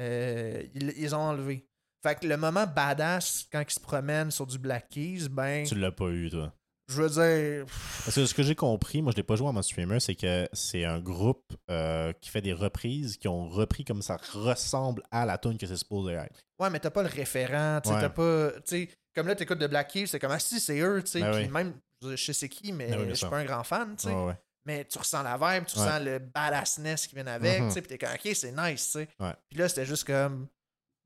euh, 0.00 0.62
ils, 0.74 0.92
ils 0.96 1.14
ont 1.14 1.18
enlevé. 1.20 1.66
Fait 2.02 2.14
que 2.18 2.26
le 2.26 2.36
moment 2.36 2.66
badass, 2.66 3.46
quand 3.50 3.60
ils 3.60 3.72
se 3.72 3.80
promènent 3.80 4.30
sur 4.30 4.46
du 4.46 4.58
Black 4.58 4.88
Keys, 4.88 5.28
ben, 5.28 5.66
Tu 5.66 5.74
l'as 5.74 5.90
pas 5.92 6.08
eu, 6.10 6.30
toi. 6.30 6.52
Je 6.88 7.02
veux 7.02 7.08
dire, 7.10 7.66
Parce 8.04 8.14
que 8.14 8.24
ce 8.26 8.32
que 8.34 8.42
j'ai 8.42 8.54
compris, 8.54 9.02
moi 9.02 9.12
je 9.12 9.16
l'ai 9.16 9.22
pas 9.22 9.36
joué 9.36 9.46
en 9.48 9.52
mode 9.52 9.64
streamer, 9.64 10.00
c'est 10.00 10.14
que 10.14 10.48
c'est 10.52 10.84
un 10.84 11.00
groupe 11.00 11.52
euh, 11.70 12.12
qui 12.14 12.30
fait 12.30 12.40
des 12.40 12.52
reprises, 12.54 13.16
qui 13.18 13.28
ont 13.28 13.48
repris 13.48 13.84
comme 13.84 14.02
ça 14.02 14.16
ressemble 14.32 15.02
à 15.10 15.26
la 15.26 15.36
tune 15.38 15.58
que 15.58 15.66
c'est 15.66 15.76
supposé 15.76 16.14
être. 16.14 16.40
ouais, 16.58 16.70
mais 16.70 16.80
t'as 16.80 16.90
pas 16.90 17.02
le 17.02 17.08
référent, 17.08 17.80
tu 17.82 17.90
Ouais. 17.90 18.00
t'as 18.00 18.08
pas, 18.10 18.52
tu 18.60 18.60
sais, 18.64 18.88
comme 19.14 19.26
là, 19.26 19.34
t'écoutes 19.34 19.58
de 19.58 19.66
Black 19.66 19.88
Keys, 19.88 20.06
c'est 20.06 20.18
comme, 20.18 20.30
ah 20.32 20.38
si, 20.38 20.60
c'est 20.60 20.78
eux, 20.80 21.02
tu 21.02 21.10
sais, 21.12 21.20
Ben 21.20 21.34
oui. 21.34 21.48
même, 21.48 21.74
je 22.02 22.16
sais 22.16 22.32
c'est 22.32 22.48
qui, 22.48 22.72
mais 22.72 22.88
Ben 22.90 23.00
oui, 23.00 23.06
je 23.10 23.14
suis 23.14 23.26
pas 23.28 23.38
un 23.38 23.44
grand 23.44 23.64
fan, 23.64 23.94
tu 23.96 24.04
sais. 24.08 24.14
Ouais, 24.14 24.26
ouais. 24.26 24.36
mais 24.64 24.84
tu 24.84 24.98
ressens 24.98 25.22
la 25.22 25.36
vibe, 25.36 25.66
tu 25.66 25.78
ressens 25.78 25.98
le 26.00 26.18
badassness 26.18 27.06
qui 27.06 27.14
vient 27.16 27.26
avec, 27.26 27.60
Mhm. 27.60 27.68
tu 27.68 27.74
sais, 27.74 27.82
puis 27.82 27.88
t'es 27.88 27.98
comme, 27.98 28.14
ok, 28.14 28.30
c'est 28.34 28.52
nice, 28.52 28.84
tu 28.86 28.90
sais. 29.00 29.08
Puis 29.50 29.58
là, 29.58 29.68
c'était 29.68 29.86
juste 29.86 30.04
comme, 30.04 30.46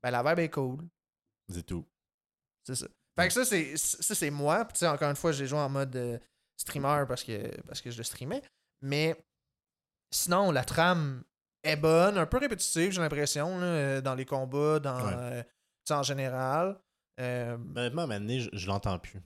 ben 0.01 0.11
la 0.11 0.21
vibe 0.23 0.39
est 0.39 0.49
cool, 0.49 0.79
C'est 1.51 1.65
tout. 1.65 1.85
c'est 2.65 2.75
ça. 2.75 2.87
Fait 3.15 3.27
que 3.27 3.33
ça, 3.33 3.45
c'est, 3.45 3.77
ça, 3.77 4.15
c'est 4.15 4.31
moi, 4.31 4.65
puis 4.65 4.73
tu 4.73 4.79
sais, 4.79 4.87
encore 4.87 5.09
une 5.09 5.15
fois, 5.15 5.31
j'ai 5.31 5.45
joué 5.45 5.59
en 5.59 5.69
mode 5.69 5.95
euh, 5.95 6.17
streamer 6.57 7.03
parce 7.07 7.23
que, 7.23 7.55
parce 7.67 7.79
que 7.81 7.91
je 7.91 7.97
le 7.97 8.03
streamais, 8.03 8.41
mais 8.81 9.15
sinon, 10.11 10.51
la 10.51 10.63
trame 10.63 11.23
est 11.63 11.75
bonne, 11.75 12.17
un 12.17 12.25
peu 12.25 12.37
répétitive, 12.37 12.91
j'ai 12.91 13.01
l'impression, 13.01 13.59
là, 13.59 13.65
euh, 13.65 14.01
dans 14.01 14.15
les 14.15 14.25
combats, 14.25 14.79
dans, 14.79 15.05
Ouais. 15.05 15.13
euh, 15.15 15.43
en 15.91 16.03
général. 16.03 16.79
Euh, 17.19 17.55
Honnêtement, 17.75 18.07
maintenant, 18.07 18.39
je, 18.39 18.49
je 18.51 18.67
l'entends 18.67 18.97
plus. 18.97 19.21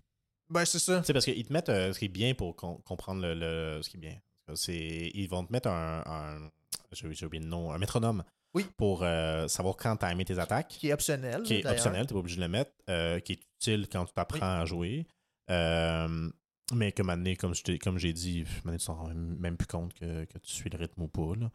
ben, 0.50 0.65
c'est 0.65 0.79
ça. 0.79 1.01
Sais, 1.03 1.13
parce 1.13 1.25
qu'ils 1.25 1.46
te 1.46 1.53
mettent 1.53 1.67
ce 1.67 1.98
qui 1.98 2.06
est 2.06 2.10
bien 2.10 2.34
pour 2.34 2.56
com- 2.56 2.82
comprendre 2.86 3.22
le, 3.22 3.34
le- 3.34 3.82
ce 3.82 3.89
qui 3.89 3.98
est 3.98 4.00
bien. 4.01 4.17
C'est, 4.53 5.12
ils 5.13 5.27
vont 5.27 5.46
te 5.46 5.51
mettre 5.51 5.70
un. 5.70 6.03
un- 6.06 6.51
j'ai 6.91 7.25
oublié 7.25 7.44
le 7.44 7.50
nom, 7.50 7.72
un 7.72 7.77
métronome. 7.77 8.24
Oui. 8.58 8.66
Pour 8.78 9.04
euh, 9.04 9.48
savoir 9.48 9.76
quand 9.78 9.96
tu 9.98 10.16
mis 10.16 10.26
tes 10.26 10.38
attaques. 10.40 10.68
Qui 10.70 10.90
est 10.90 10.94
optionnel. 10.94 11.44
Qui 11.44 11.56
est 11.56 11.66
optionnel, 11.66 12.06
tu 12.08 12.14
pas 12.14 12.20
obligé 12.20 12.36
de 12.38 12.42
le 12.42 12.48
mettre. 12.50 12.72
euh, 12.90 13.20
qui 13.20 13.34
est 13.34 13.42
utile 13.60 13.88
quand 13.92 14.06
tu 14.06 14.14
apprends 14.16 14.62
à 14.62 14.66
jouer. 14.66 15.08
Euh, 15.50 16.30
mais 16.74 16.92
que 16.92 17.02
maintenant, 17.02 17.34
comme, 17.40 17.56
je 17.56 17.78
comme 17.78 17.98
j'ai 17.98 18.14
dit, 18.14 18.46
maintenant, 18.66 18.78
tu 18.78 18.86
t'en 18.86 18.96
rends 18.96 19.14
même 19.14 19.56
plus 19.58 19.68
compte 19.68 19.94
que, 19.94 20.26
que 20.26 20.38
tu 20.40 20.52
suis 20.52 20.70
le 20.70 20.78
rythme 20.78 21.02
ou 21.04 21.08
pas. 21.08 21.34
Là. 21.39 21.52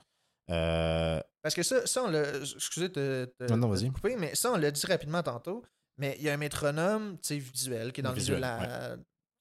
Euh, 0.51 1.21
Parce 1.43 1.55
que 1.55 1.63
ça, 1.63 1.87
ça 1.87 2.03
on 2.05 2.11
l'a. 2.11 2.23
Excusez 2.41 2.89
de 2.89 3.33
Non, 3.51 3.57
non, 3.59 3.69
de 3.69 3.75
vas-y. 3.77 3.91
couper, 3.91 4.17
mais 4.17 4.35
ça, 4.35 4.53
on 4.53 4.57
l'a 4.57 4.71
dit 4.71 4.87
rapidement 4.87 5.23
tantôt. 5.23 5.63
Mais 5.99 6.17
il 6.19 6.25
y 6.25 6.31
a 6.31 6.33
un 6.33 6.39
métronome 6.39 7.19
visuel 7.29 7.93
qui 7.93 8.01
est 8.01 8.05
dans, 8.05 8.13
Visuel, 8.13 8.41
le, 8.41 8.47
milieu 8.47 8.59
de 8.59 8.63
la- 8.65 8.97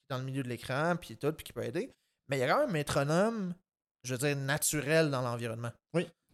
dans 0.10 0.18
le 0.18 0.24
milieu 0.26 0.44
de 0.44 0.50
l'écran, 0.50 0.96
puis 1.00 1.16
tout, 1.18 1.32
puis 1.32 1.46
qui 1.46 1.54
peut 1.54 1.64
aider. 1.64 1.90
Mais 2.28 2.38
il 2.38 2.40
y 2.42 2.44
a 2.44 2.48
quand 2.50 2.60
même 2.60 2.70
un 2.70 2.74
métronome, 2.74 3.54
je 4.04 4.14
veux 4.14 4.18
dire, 4.18 4.36
naturel 4.36 5.10
dans 5.10 5.22
l'environnement. 5.22 5.72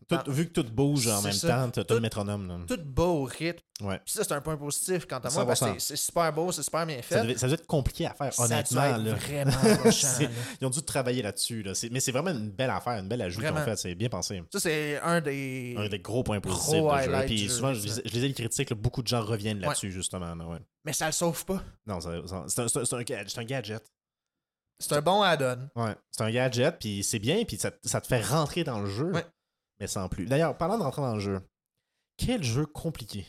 Tout- 0.07 0.15
Ah, 0.17 0.23
vu 0.27 0.47
que 0.47 0.53
tout 0.61 0.63
bouge 0.63 1.07
en 1.07 1.21
même 1.21 1.31
ça. 1.33 1.47
temps, 1.49 1.69
tu 1.71 1.79
as 1.79 1.83
Tout- 1.83 1.93
le 1.95 1.99
métronome. 1.99 2.47
là. 2.47 2.57
Tout 2.67 2.81
beau 2.83 3.21
au 3.21 3.23
rythme. 3.25 3.59
Ouais. 3.81 3.99
Puis 4.03 4.13
ça, 4.13 4.23
c'est 4.23 4.31
un 4.33 4.41
point 4.41 4.57
positif 4.57 5.05
quant 5.05 5.17
à 5.19 5.29
moi, 5.29 5.45
parce 5.45 5.59
que 5.59 5.65
100%. 5.65 5.79
c'est- 5.79 5.95
super 5.97 6.33
beau, 6.33 6.51
c'est 6.51 6.63
super 6.63 6.85
bien 6.85 6.97
Ça 6.97 7.01
fait. 7.03 7.21
devait, 7.21 7.37
ça 7.37 7.45
devait 7.47 7.55
être 7.59 7.67
compliqué 7.67 8.07
à 8.07 8.13
faire, 8.13 8.33
Ça 8.33 8.43
honnêtement. 8.45 8.83
être 8.83 9.19
vraiment. 9.19 9.51
Ils 10.61 10.65
ont 10.65 10.69
dû 10.69 10.81
travailler 10.81 11.21
là-dessus. 11.21 11.61
Là. 11.61 11.73
Mais 11.91 11.99
c'est 11.99 12.11
vraiment 12.11 12.31
une 12.31 12.49
belle 12.49 12.69
affaire, 12.71 12.93
une 12.99 13.07
belle 13.07 13.21
ajout 13.21 13.39
qu'ils 13.39 13.49
ont 13.49 13.51
Vraiment. 13.53 13.65
fait. 13.65 13.75
C'est 13.75 13.95
bien 13.95 14.09
pensé. 14.09 14.41
Ça, 14.51 14.59
c'est 14.59 14.99
un 15.01 15.21
des. 15.21 15.75
Un 15.77 15.89
des 15.89 15.99
gros 15.99 16.23
points 16.23 16.39
positifs 16.41 16.71
du 16.81 17.03
jeu. 17.03 17.25
Puis 17.25 17.37
jeu, 17.37 17.49
souvent, 17.49 17.73
je, 17.73 17.79
ça. 17.81 17.85
lisais- 17.85 18.01
je 18.05 18.11
lisais 18.13 18.27
les 18.29 18.33
critiques, 18.33 18.69
là, 18.71 18.75
beaucoup 18.75 19.03
de 19.03 19.07
gens 19.07 19.21
reviennent 19.23 19.59
là-dessus, 19.59 19.91
justement. 19.91 20.33
là, 20.33 20.45
ouais. 20.47 20.59
Mais 20.85 20.93
ça 20.93 21.05
le 21.05 21.11
sauve 21.11 21.45
pas. 21.45 21.61
Non, 21.85 21.99
ça- 21.99 22.11
ça- 22.47 22.67
c'est 22.67 22.93
un, 22.93 22.97
un- 22.99 23.03
gadget. 23.03 23.29
c'est 23.29 23.39
un 23.39 23.43
gadget. 23.43 23.83
C'est 24.79 24.93
un 24.93 25.01
bon 25.01 25.21
add-on. 25.23 25.69
Ouais. 25.81 25.95
C'est 26.11 26.23
un 26.23 26.31
gadget, 26.31 26.77
puis 26.79 27.03
c'est 27.03 27.19
bien, 27.19 27.43
puis 27.45 27.57
ça, 27.57 27.71
ça 27.83 27.99
te 27.99 28.07
fait 28.07 28.21
rentrer 28.21 28.63
dans 28.63 28.79
le 28.79 28.85
jeu, 28.89 29.11
Ouais. 29.11 29.25
Mais 29.79 29.87
sans 29.87 30.09
plus. 30.09 30.25
D'ailleurs, 30.25 30.57
parlant 30.57 30.77
de 30.77 30.83
rentrer 30.83 31.01
dans 31.01 31.13
le 31.15 31.19
jeu, 31.19 31.41
quel 32.17 32.43
jeu 32.43 32.65
compliqué? 32.65 33.27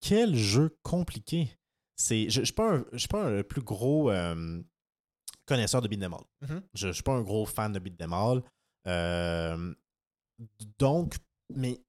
Quel 0.00 0.34
jeu 0.34 0.76
compliqué? 0.82 1.56
C'est, 1.96 2.28
je 2.30 2.40
ne 2.40 2.44
suis 2.44 2.54
pas, 2.54 2.74
un- 2.76 2.84
je 2.92 2.98
suis 2.98 3.08
pas 3.08 3.24
un- 3.26 3.30
le 3.30 3.42
plus 3.44 3.62
gros 3.62 4.10
euh, 4.10 4.60
connaisseur 5.46 5.80
de 5.82 5.88
beat'em 5.88 6.14
all. 6.14 6.24
Mhm. 6.48 6.62
Je 6.74 6.88
ne 6.88 6.92
suis 6.92 7.02
pas 7.02 7.12
un 7.12 7.22
gros 7.22 7.46
fan 7.46 7.72
de 7.72 7.78
beat'em 7.78 8.12
all. 8.12 8.42
Euh, 8.86 9.74
donc, 10.78 11.16
mais 11.54 11.80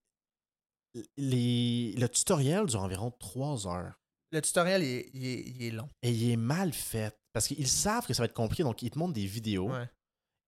les, 1.17 1.93
le 1.97 2.07
tutoriel 2.07 2.65
dure 2.67 2.81
environ 2.81 3.11
3 3.11 3.67
heures. 3.67 3.99
Le 4.31 4.41
tutoriel, 4.41 4.83
il 4.83 4.87
est, 4.89 5.09
il 5.13 5.25
est- 5.25 5.41
il 5.47 5.63
est 5.63 5.71
long. 5.71 5.89
Et 6.01 6.11
il 6.11 6.31
est 6.31 6.35
mal 6.37 6.73
fait. 6.73 7.15
Parce 7.33 7.47
qu'ils 7.47 7.67
savent 7.67 8.05
que 8.05 8.13
ça 8.13 8.21
va 8.21 8.25
être 8.25 8.33
compliqué, 8.33 8.63
donc 8.63 8.81
ils 8.83 8.91
te 8.91 8.99
montrent 8.99 9.13
des 9.13 9.25
vidéos, 9.25 9.71
Ouais. 9.71 9.89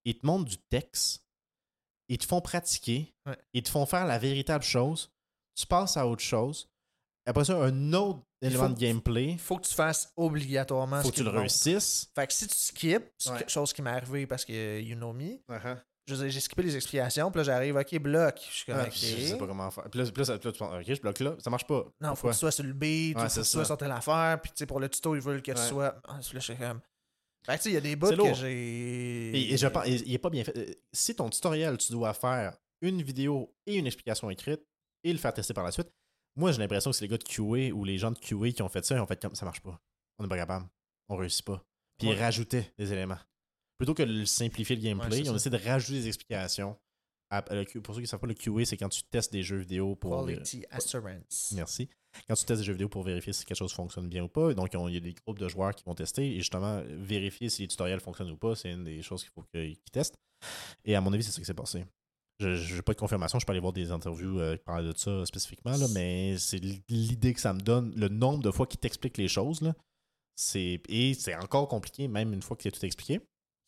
ils 0.05 0.17
te 0.19 0.25
montrent 0.25 0.45
du 0.45 0.57
texte, 0.69 1.24
ils 2.09 2.17
te 2.17 2.25
font 2.25 2.41
pratiquer, 2.41 3.13
Ouais. 3.25 3.37
ils 3.53 3.63
te 3.63 3.69
font 3.69 3.85
faire 3.85 4.05
la 4.05 4.17
véritable 4.19 4.63
chose, 4.63 5.11
tu 5.55 5.65
passes 5.67 5.97
à 5.97 6.07
autre 6.07 6.21
chose. 6.23 6.69
Après 7.27 7.43
ça, 7.45 7.55
un 7.55 7.93
autre 7.93 8.19
Il 8.41 8.49
élément 8.49 8.69
de 8.69 8.77
gameplay, 8.77 9.31
Il 9.31 9.39
faut 9.39 9.57
que 9.57 9.65
tu 9.65 9.73
fasses 9.73 10.11
obligatoirement 10.15 10.97
faut 11.01 11.07
ce 11.07 11.11
que 11.11 11.15
tu 11.17 11.23
le 11.23 11.29
réussisses. 11.31 12.11
Fait 12.13 12.27
que 12.27 12.33
si 12.33 12.47
tu 12.47 12.55
skips, 12.55 13.11
c'est 13.17 13.31
Ouais. 13.31 13.37
quelque 13.39 13.49
chose 13.51 13.73
qui 13.73 13.81
m'est 13.81 13.89
arrivé 13.89 14.27
parce 14.27 14.45
que 14.45 14.79
you 14.79 14.95
know 14.95 15.11
me, 15.11 15.39
veux 16.13 16.17
dire, 16.17 16.29
j'ai 16.29 16.39
skippé 16.39 16.61
les 16.61 16.75
explications, 16.75 17.31
puis 17.31 17.39
là 17.39 17.43
j'arrive, 17.45 17.75
ok, 17.77 17.97
bloc. 17.99 18.35
Je 18.47 18.53
suis 18.57 18.65
comme, 18.65 18.75
Ah, 18.79 18.83
ok. 18.85 18.93
Je 18.93 19.25
sais 19.25 19.37
pas 19.39 19.47
comment 19.47 19.71
faire. 19.71 19.85
Puis 19.89 19.99
là, 19.99 20.05
puis 20.05 20.19
là, 20.21 20.25
ça- 20.25 20.37
puis 20.37 20.47
là, 20.47 20.51
tu 20.51 20.59
penses, 20.59 20.73
ok, 20.87 20.93
je 20.93 21.01
bloque 21.01 21.19
là, 21.19 21.35
ça 21.39 21.49
marche 21.49 21.65
pas. 21.65 21.83
Non, 21.99 22.13
faut 22.13 22.27
que 22.27 22.33
tu 22.33 22.37
sois 22.39 22.51
sur 22.51 22.63
le 22.63 22.73
beat, 22.73 23.15
Ouais, 23.17 23.23
ou 23.23 23.27
faut 23.27 23.33
que 23.39 23.39
tu 23.43 23.49
sois 23.49 23.65
sur 23.65 23.77
telle 23.77 23.91
affaire, 23.91 24.39
puis 24.39 24.51
tu 24.51 24.57
sais, 24.59 24.65
pour 24.67 24.79
le 24.79 24.87
tuto, 24.87 25.15
ils 25.15 25.21
veulent 25.21 25.41
que 25.41 25.51
tu 25.53 25.57
sois. 25.61 25.95
Ah, 26.07 26.13
là, 26.17 26.19
je 26.31 26.39
suis 26.39 26.55
comme. 26.57 26.79
Sais, 27.47 27.69
il 27.69 27.73
y 27.73 27.77
a 27.77 27.81
des 27.81 27.95
bouts 27.95 28.09
que 28.15 28.33
j'ai. 28.33 29.31
Et, 29.37 29.53
et 29.53 29.57
je 29.57 29.67
pense, 29.67 29.85
et 29.87 29.95
il 30.05 30.13
est 30.13 30.17
pas 30.19 30.29
bien 30.29 30.43
fait. 30.43 30.57
Euh, 30.57 30.73
Si 30.93 31.15
ton 31.15 31.29
tutoriel, 31.29 31.77
tu 31.77 31.91
dois 31.91 32.13
faire 32.13 32.57
une 32.81 33.01
vidéo 33.01 33.53
et 33.65 33.75
une 33.77 33.85
explication 33.87 34.29
écrite 34.29 34.61
et 35.03 35.11
le 35.13 35.19
faire 35.19 35.33
tester 35.33 35.53
par 35.53 35.63
la 35.63 35.71
suite, 35.71 35.89
moi 36.35 36.51
j'ai 36.51 36.59
l'impression 36.59 36.91
que 36.91 36.97
c'est 36.97 37.05
les 37.05 37.09
gars 37.09 37.17
de 37.17 37.23
QA 37.23 37.73
ou 37.73 37.83
les 37.85 37.97
gens 37.97 38.11
de 38.11 38.17
QA 38.19 38.51
qui 38.51 38.61
ont 38.61 38.69
fait 38.69 38.83
ça, 38.83 38.95
ils 38.95 38.99
ont 38.99 39.07
fait 39.07 39.21
comme 39.21 39.35
ça 39.35 39.45
marche 39.45 39.61
pas. 39.61 39.79
On 40.19 40.23
n'est 40.23 40.29
pas 40.29 40.37
capable. 40.37 40.65
On 41.09 41.15
réussit 41.15 41.45
pas. 41.45 41.63
Puis 41.97 42.07
Ouais. 42.09 42.15
ils 42.15 42.19
rajoutaient 42.19 42.73
des 42.77 42.91
éléments. 42.91 43.17
Plutôt 43.77 43.93
que 43.93 44.03
de 44.03 44.25
simplifier 44.25 44.75
le 44.75 44.81
gameplay, 44.81 45.19
Ouais, 45.19 45.25
ça. 45.25 45.35
essayé 45.35 45.51
de 45.57 45.63
rajouter 45.63 45.99
des 45.99 46.07
explications. 46.07 46.77
À- 47.29 47.37
à 47.39 47.41
pour 47.41 47.93
ceux 47.95 47.99
qui 47.99 48.01
ne 48.01 48.05
savent 48.07 48.19
pas, 48.19 48.27
le 48.27 48.33
QA, 48.33 48.65
c'est 48.65 48.77
quand 48.77 48.89
tu 48.89 49.03
testes 49.03 49.31
des 49.31 49.43
jeux 49.43 49.57
vidéo 49.57 49.95
pour. 49.95 50.25
Quality 50.25 50.65
Assurance. 50.69 51.51
Merci. 51.55 51.89
Quand 52.27 52.35
tu 52.35 52.45
testes 52.45 52.59
des 52.61 52.65
jeux 52.65 52.73
vidéo 52.73 52.89
pour 52.89 53.03
vérifier 53.03 53.33
si 53.33 53.45
quelque 53.45 53.57
chose 53.57 53.73
fonctionne 53.73 54.07
bien 54.07 54.23
ou 54.23 54.27
pas, 54.27 54.53
donc 54.53 54.69
on- 54.75 54.87
il 54.87 54.93
y 54.93 54.97
a 54.97 55.01
des 55.01 55.13
groupes 55.13 55.39
de 55.39 55.47
joueurs 55.47 55.73
qui 55.75 55.83
vont 55.85 55.95
tester 55.95 56.35
et 56.35 56.37
justement 56.39 56.81
vérifier 56.87 57.49
si 57.49 57.63
les 57.63 57.67
tutoriels 57.67 57.99
fonctionnent 57.99 58.31
ou 58.31 58.37
pas, 58.37 58.55
c'est 58.55 58.71
une 58.71 58.83
des 58.83 59.01
choses 59.01 59.21
qu'il 59.23 59.31
faut 59.31 59.43
qu'ils 59.53 59.77
testent. 59.91 60.15
Et 60.83 60.95
à 60.95 61.01
mon 61.01 61.11
avis, 61.13 61.23
c'est 61.23 61.31
ça 61.31 61.39
qui 61.39 61.45
s'est 61.45 61.53
passé. 61.53 61.85
Je 62.39 62.75
n'ai 62.75 62.81
pas 62.81 62.93
de 62.93 62.97
confirmation, 62.99 63.39
je 63.39 63.45
peux 63.45 63.51
aller 63.51 63.61
voir 63.61 63.71
des 63.73 63.91
interviews 63.91 64.39
euh, 64.41 64.57
qui 64.57 64.63
parlent 64.65 64.91
de 64.93 64.97
ça 64.97 65.25
spécifiquement, 65.25 65.71
là, 65.77 65.85
mais 65.93 66.37
c'est 66.37 66.59
l'idée 66.89 67.33
que 67.33 67.39
ça 67.39 67.53
me 67.53 67.61
donne, 67.61 67.93
le 67.95 68.09
nombre 68.09 68.43
de 68.43 68.51
fois 68.51 68.67
qu'ils 68.67 68.79
t'expliquent 68.79 69.17
les 69.17 69.29
choses. 69.29 69.61
Là, 69.61 69.73
et 70.89 71.13
c'est 71.13 71.35
encore 71.35 71.67
compliqué, 71.67 72.07
même 72.07 72.33
une 72.33 72.41
fois 72.41 72.57
que 72.57 72.63
tu 72.63 72.71
tout 72.71 72.85
expliqué. 72.85 73.21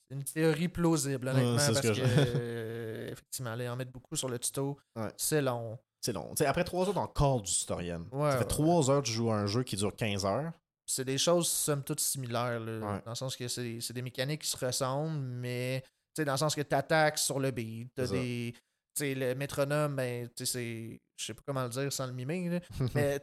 C'est 0.10 0.16
une 0.18 0.24
théorie 0.24 0.68
plausible, 0.68 1.28
honnêtement, 1.30 1.54
Ouais, 1.54 1.60
ce 1.60 1.72
parce 1.72 1.82
que 1.82 1.88
que, 1.90 1.94
je- 1.94 2.02
euh, 2.04 3.10
effectivement, 3.12 3.52
aller 3.52 3.68
en 3.70 3.76
mettre 3.76 3.92
beaucoup 3.92 4.16
sur 4.16 4.30
le 4.30 4.38
tuto, 4.40 4.78
Ouais. 4.96 5.12
c'est 5.18 5.42
long. 5.42 5.78
C'est 6.02 6.14
long. 6.14 6.30
Tu 6.32 6.38
sais, 6.38 6.46
après 6.46 6.64
trois 6.64 6.88
heures, 6.88 6.94
t'as 6.94 7.00
encore 7.02 7.42
du 7.42 7.52
tutoriel. 7.52 8.02
Ouais, 8.12 8.30
ça 8.32 8.38
fait 8.38 8.44
ouais, 8.44 8.46
trois 8.46 8.90
heures 8.90 9.02
que 9.02 9.08
tu 9.08 9.14
joues 9.14 9.32
à 9.32 9.36
un 9.36 9.48
jeu 9.48 9.64
qui 9.64 9.76
dure 9.76 9.96
15 9.96 10.26
heures. 10.26 10.52
C'est 10.86 11.04
des 11.04 11.18
choses, 11.18 11.48
somme 11.50 11.84
toute, 11.84 12.00
similaires, 12.00 12.60
là, 12.62 13.02
dans 13.04 13.12
le 13.12 13.16
sens 13.16 13.36
que 13.36 13.48
c'est 13.48 13.92
des 13.94 14.02
mécaniques 14.02 14.42
qui 14.44 14.50
se 14.50 14.58
ressemblent, 14.66 15.20
mais 15.20 15.84
dans 16.18 16.32
le 16.32 16.38
sens 16.38 16.56
que 16.56 16.62
tu 16.62 16.74
attaques 16.76 17.18
sur 17.18 17.40
le 17.40 17.52
beat, 17.52 17.90
t'as 17.96 18.08
des. 18.08 18.54
Tu 18.96 19.04
sais, 19.04 19.14
le 19.16 19.36
métronome, 19.36 19.96
ben, 19.96 20.30
c'est. 20.36 21.00
Je 21.20 21.26
sais 21.26 21.34
pas 21.34 21.42
comment 21.46 21.64
le 21.64 21.70
dire 21.70 21.92
sans 21.92 22.06
le 22.08 22.14
mimer, 22.14 22.48
là, 22.50 22.60
mais 22.96 23.20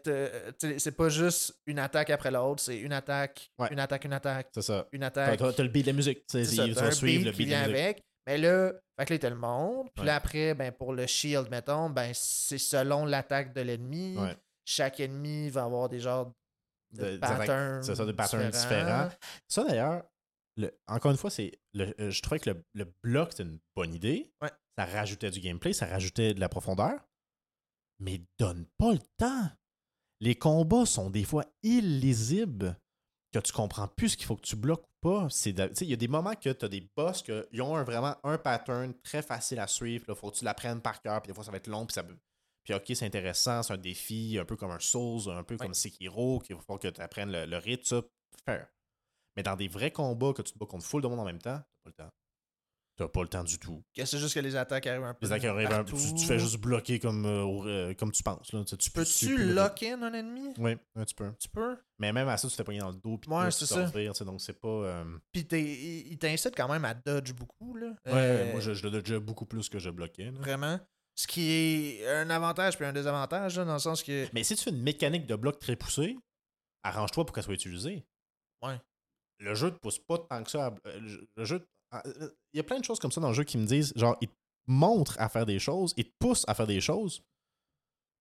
c'est 0.78 0.92
pas 0.96 1.08
juste 1.08 1.54
une 1.66 1.78
attaque 1.78 2.10
après 2.10 2.30
l'autre, 2.32 2.60
c'est 2.62 2.76
une 2.78 2.92
attaque, 2.92 3.50
Ouais. 3.58 3.68
une 3.72 3.78
attaque, 3.78 4.04
une 4.04 4.12
attaque, 4.12 4.48
c'est 4.52 4.62
ça. 4.62 4.86
une 4.92 5.04
attaque. 5.04 5.38
t'as- 5.38 5.52
t'as 5.52 5.62
le 5.62 5.68
beat 5.68 5.86
de 5.86 5.90
la 5.92 5.96
musique. 5.96 6.26
Tu 6.26 6.42
vas 6.42 6.90
suivre 6.90 7.18
beat 7.18 7.24
le 7.26 7.30
qui 7.32 7.38
beat 7.38 7.46
de 7.48 7.52
la 7.52 7.68
musique. 7.68 7.76
avec. 7.76 8.02
Mais 8.26 8.38
là, 8.38 8.72
fait 8.98 9.06
que 9.06 9.14
là, 9.22 9.30
le 9.30 9.36
montre. 9.36 9.90
Puis 9.92 10.00
Ouais. 10.00 10.06
là, 10.06 10.16
après, 10.16 10.54
ben, 10.54 10.72
pour 10.72 10.92
le 10.94 11.06
shield, 11.06 11.50
mettons, 11.50 11.90
ben, 11.90 12.12
c'est 12.14 12.58
selon 12.58 13.04
l'attaque 13.04 13.52
de 13.52 13.60
l'ennemi. 13.60 14.16
Ouais. 14.18 14.36
Chaque 14.64 15.00
ennemi 15.00 15.50
va 15.50 15.64
avoir 15.64 15.88
des 15.88 16.00
genres 16.00 16.32
de, 16.92 17.16
patterns. 17.18 17.82
C'est 17.82 17.94
ça, 17.94 18.06
des 18.06 18.12
patterns 18.14 18.50
différents. 18.50 19.10
Ça, 19.48 19.64
d'ailleurs, 19.64 20.04
le- 20.56 20.72
encore 20.86 21.10
une 21.10 21.16
fois, 21.18 21.30
c'est 21.30 21.52
euh, 21.76 22.10
je 22.10 22.22
trouvais 22.22 22.38
que 22.38 22.50
le, 22.50 22.64
le 22.74 22.92
bloc, 23.02 23.32
c'était 23.32 23.42
une 23.42 23.58
bonne 23.76 23.92
idée. 23.94 24.32
Ouais. 24.40 24.50
Ça 24.78 24.86
rajoutait 24.86 25.30
du 25.30 25.40
gameplay, 25.40 25.72
ça 25.72 25.86
rajoutait 25.86 26.32
de 26.34 26.40
la 26.40 26.48
profondeur. 26.48 27.00
Mais 28.00 28.22
donne 28.38 28.66
pas 28.78 28.92
le 28.92 29.00
temps. 29.18 29.50
Les 30.20 30.34
combats 30.36 30.86
sont 30.86 31.10
des 31.10 31.24
fois 31.24 31.44
illisibles, 31.62 32.76
que 33.40 33.46
tu 33.46 33.52
comprends 33.52 33.88
plus 33.88 34.10
ce 34.10 34.16
qu'il 34.16 34.26
faut 34.26 34.36
que 34.36 34.42
tu 34.46 34.56
bloques 34.56 34.82
ou 34.84 35.08
pas. 35.08 35.28
Il 35.46 35.86
y 35.88 35.92
a 35.92 35.96
des 35.96 36.08
moments 36.08 36.34
que 36.34 36.50
tu 36.50 36.64
as 36.64 36.68
des 36.68 36.88
boss 36.96 37.22
qui 37.22 37.60
ont 37.60 37.76
un- 37.76 37.84
vraiment 37.84 38.16
un 38.24 38.38
pattern 38.38 38.94
très 39.02 39.22
facile 39.22 39.58
à 39.60 39.66
suivre. 39.66 40.04
Il 40.08 40.14
faut 40.14 40.30
que 40.30 40.36
tu 40.36 40.44
l'apprennes 40.44 40.80
par 40.80 41.00
cœur, 41.02 41.20
puis 41.22 41.28
des 41.30 41.34
fois 41.34 41.44
ça 41.44 41.50
va 41.50 41.56
être 41.58 41.66
long, 41.68 41.84
puis 41.86 41.94
ça 41.94 42.02
Puis 42.64 42.74
ok, 42.74 42.84
c'est 42.94 43.04
intéressant, 43.04 43.62
c'est 43.62 43.72
un 43.74 43.78
défi, 43.78 44.38
un 44.40 44.44
peu 44.44 44.56
comme 44.56 44.70
un 44.70 44.78
Souls, 44.80 45.30
un 45.30 45.42
peu 45.44 45.56
comme 45.58 45.74
Sekiro, 45.74 46.38
qu'il 46.40 46.56
va 46.56 46.62
falloir 46.62 46.80
que 46.80 46.88
tu 46.88 47.00
apprennes 47.00 47.30
le, 47.30 47.44
le 47.44 47.58
rythme, 47.58 47.84
ça, 47.84 48.02
faire. 48.46 48.66
Mais 49.36 49.42
dans 49.42 49.56
des 49.56 49.68
vrais 49.68 49.90
combats 49.90 50.32
que 50.32 50.42
tu 50.42 50.52
te 50.52 50.58
bats 50.58 50.66
contre 50.66 50.84
full 50.86 51.02
de 51.02 51.08
monde 51.08 51.20
en 51.20 51.24
même 51.24 51.40
temps, 51.42 51.58
t'as 51.58 51.64
pas 51.84 51.90
le 51.90 51.92
temps. 51.92 52.10
T'as 52.96 53.08
pas 53.08 53.22
le 53.22 53.28
temps 53.28 53.42
du 53.42 53.58
tout. 53.58 53.82
C'est 53.92 54.18
juste 54.18 54.34
que 54.36 54.40
les 54.40 54.54
attaques 54.54 54.86
arrivent 54.86 55.02
un 55.02 55.14
peu. 55.14 55.26
Les 55.26 55.32
attaques 55.32 55.44
arrivent 55.46 55.66
un- 55.66 55.82
partout. 55.82 55.96
tu, 55.96 56.14
tu 56.14 56.26
fais 56.26 56.38
juste 56.38 56.58
bloquer 56.58 57.00
comme, 57.00 57.26
euh, 57.26 57.64
euh, 57.66 57.94
comme 57.94 58.12
tu 58.12 58.22
penses. 58.22 58.52
Là. 58.52 58.62
Tu, 58.64 58.76
tu 58.76 58.90
peux 58.92 59.00
Peux-tu 59.02 59.36
lock-in 59.52 60.00
un 60.02 60.12
ennemi? 60.14 60.54
Oui, 60.58 60.76
ouais, 60.94 61.04
tu 61.04 61.14
peux. 61.16 61.32
Tu 61.40 61.48
peux? 61.48 61.76
Mais 61.98 62.12
même 62.12 62.28
à 62.28 62.36
ça, 62.36 62.46
tu 62.46 62.52
te 62.52 62.56
fais 62.56 62.62
pogner 62.62 62.78
dans 62.78 62.90
le 62.92 62.96
dos. 62.96 63.18
Puis 63.18 63.28
Ouais, 63.32 63.50
c'est 63.50 63.66
ça. 63.66 63.90
donc 64.24 64.40
c'est 64.40 64.60
pas. 64.60 64.68
euh, 64.68 65.18
Puis 65.32 65.44
t'es- 65.44 65.60
il 66.08 66.16
t'incite 66.18 66.54
quand 66.56 66.68
même 66.68 66.84
à 66.84 66.94
dodge 66.94 67.32
beaucoup. 67.32 67.74
Là. 67.74 67.88
Ouais, 68.06 68.12
Euh, 68.14 68.50
moi 68.52 68.60
je, 68.60 68.74
je 68.74 68.82
le 68.84 68.92
dodgeais 68.92 69.18
beaucoup 69.18 69.46
plus 69.46 69.68
que 69.68 69.80
je 69.80 69.90
bloquais. 69.90 70.26
là. 70.26 70.38
Vraiment. 70.38 70.78
Ce 71.16 71.26
qui 71.26 71.50
est 71.50 72.08
un 72.08 72.30
avantage 72.30 72.76
puis 72.76 72.84
un 72.86 72.92
désavantage, 72.92 73.56
là, 73.58 73.64
dans 73.64 73.72
le 73.74 73.78
sens 73.80 74.04
que. 74.04 74.26
Mais 74.32 74.44
si 74.44 74.54
tu 74.54 74.62
fais 74.62 74.70
une 74.70 74.82
mécanique 74.82 75.26
de 75.26 75.34
bloc 75.34 75.58
très 75.58 75.74
poussée, 75.74 76.16
arrange-toi 76.84 77.24
pour 77.26 77.34
qu'elle 77.34 77.44
soit 77.44 77.54
utilisée. 77.54 78.04
Ouais. 78.62 78.80
Le 79.40 79.54
jeu 79.54 79.72
te 79.72 79.78
pousse 79.78 79.98
pas 79.98 80.18
tant 80.18 80.42
que 80.44 80.50
ça. 80.50 80.66
à- 80.66 80.74
le- 81.00 81.28
Le 81.36 81.44
jeu. 81.44 81.66
Ah, 81.94 82.02
euh, 82.06 82.30
Il 82.52 82.56
y 82.58 82.60
a 82.60 82.64
plein 82.64 82.78
de 82.78 82.84
choses 82.84 82.98
comme 82.98 83.12
ça 83.12 83.20
dans 83.20 83.28
le 83.28 83.34
jeu 83.34 83.44
qui 83.44 83.58
me 83.58 83.66
disent, 83.66 83.92
genre, 83.96 84.16
il 84.20 84.28
te 84.28 84.34
montre 84.66 85.18
à 85.20 85.28
faire 85.28 85.46
des 85.46 85.58
choses, 85.58 85.92
il 85.96 86.04
te 86.04 86.14
pousse 86.18 86.44
à 86.48 86.54
faire 86.54 86.66
des 86.66 86.80
choses 86.80 87.22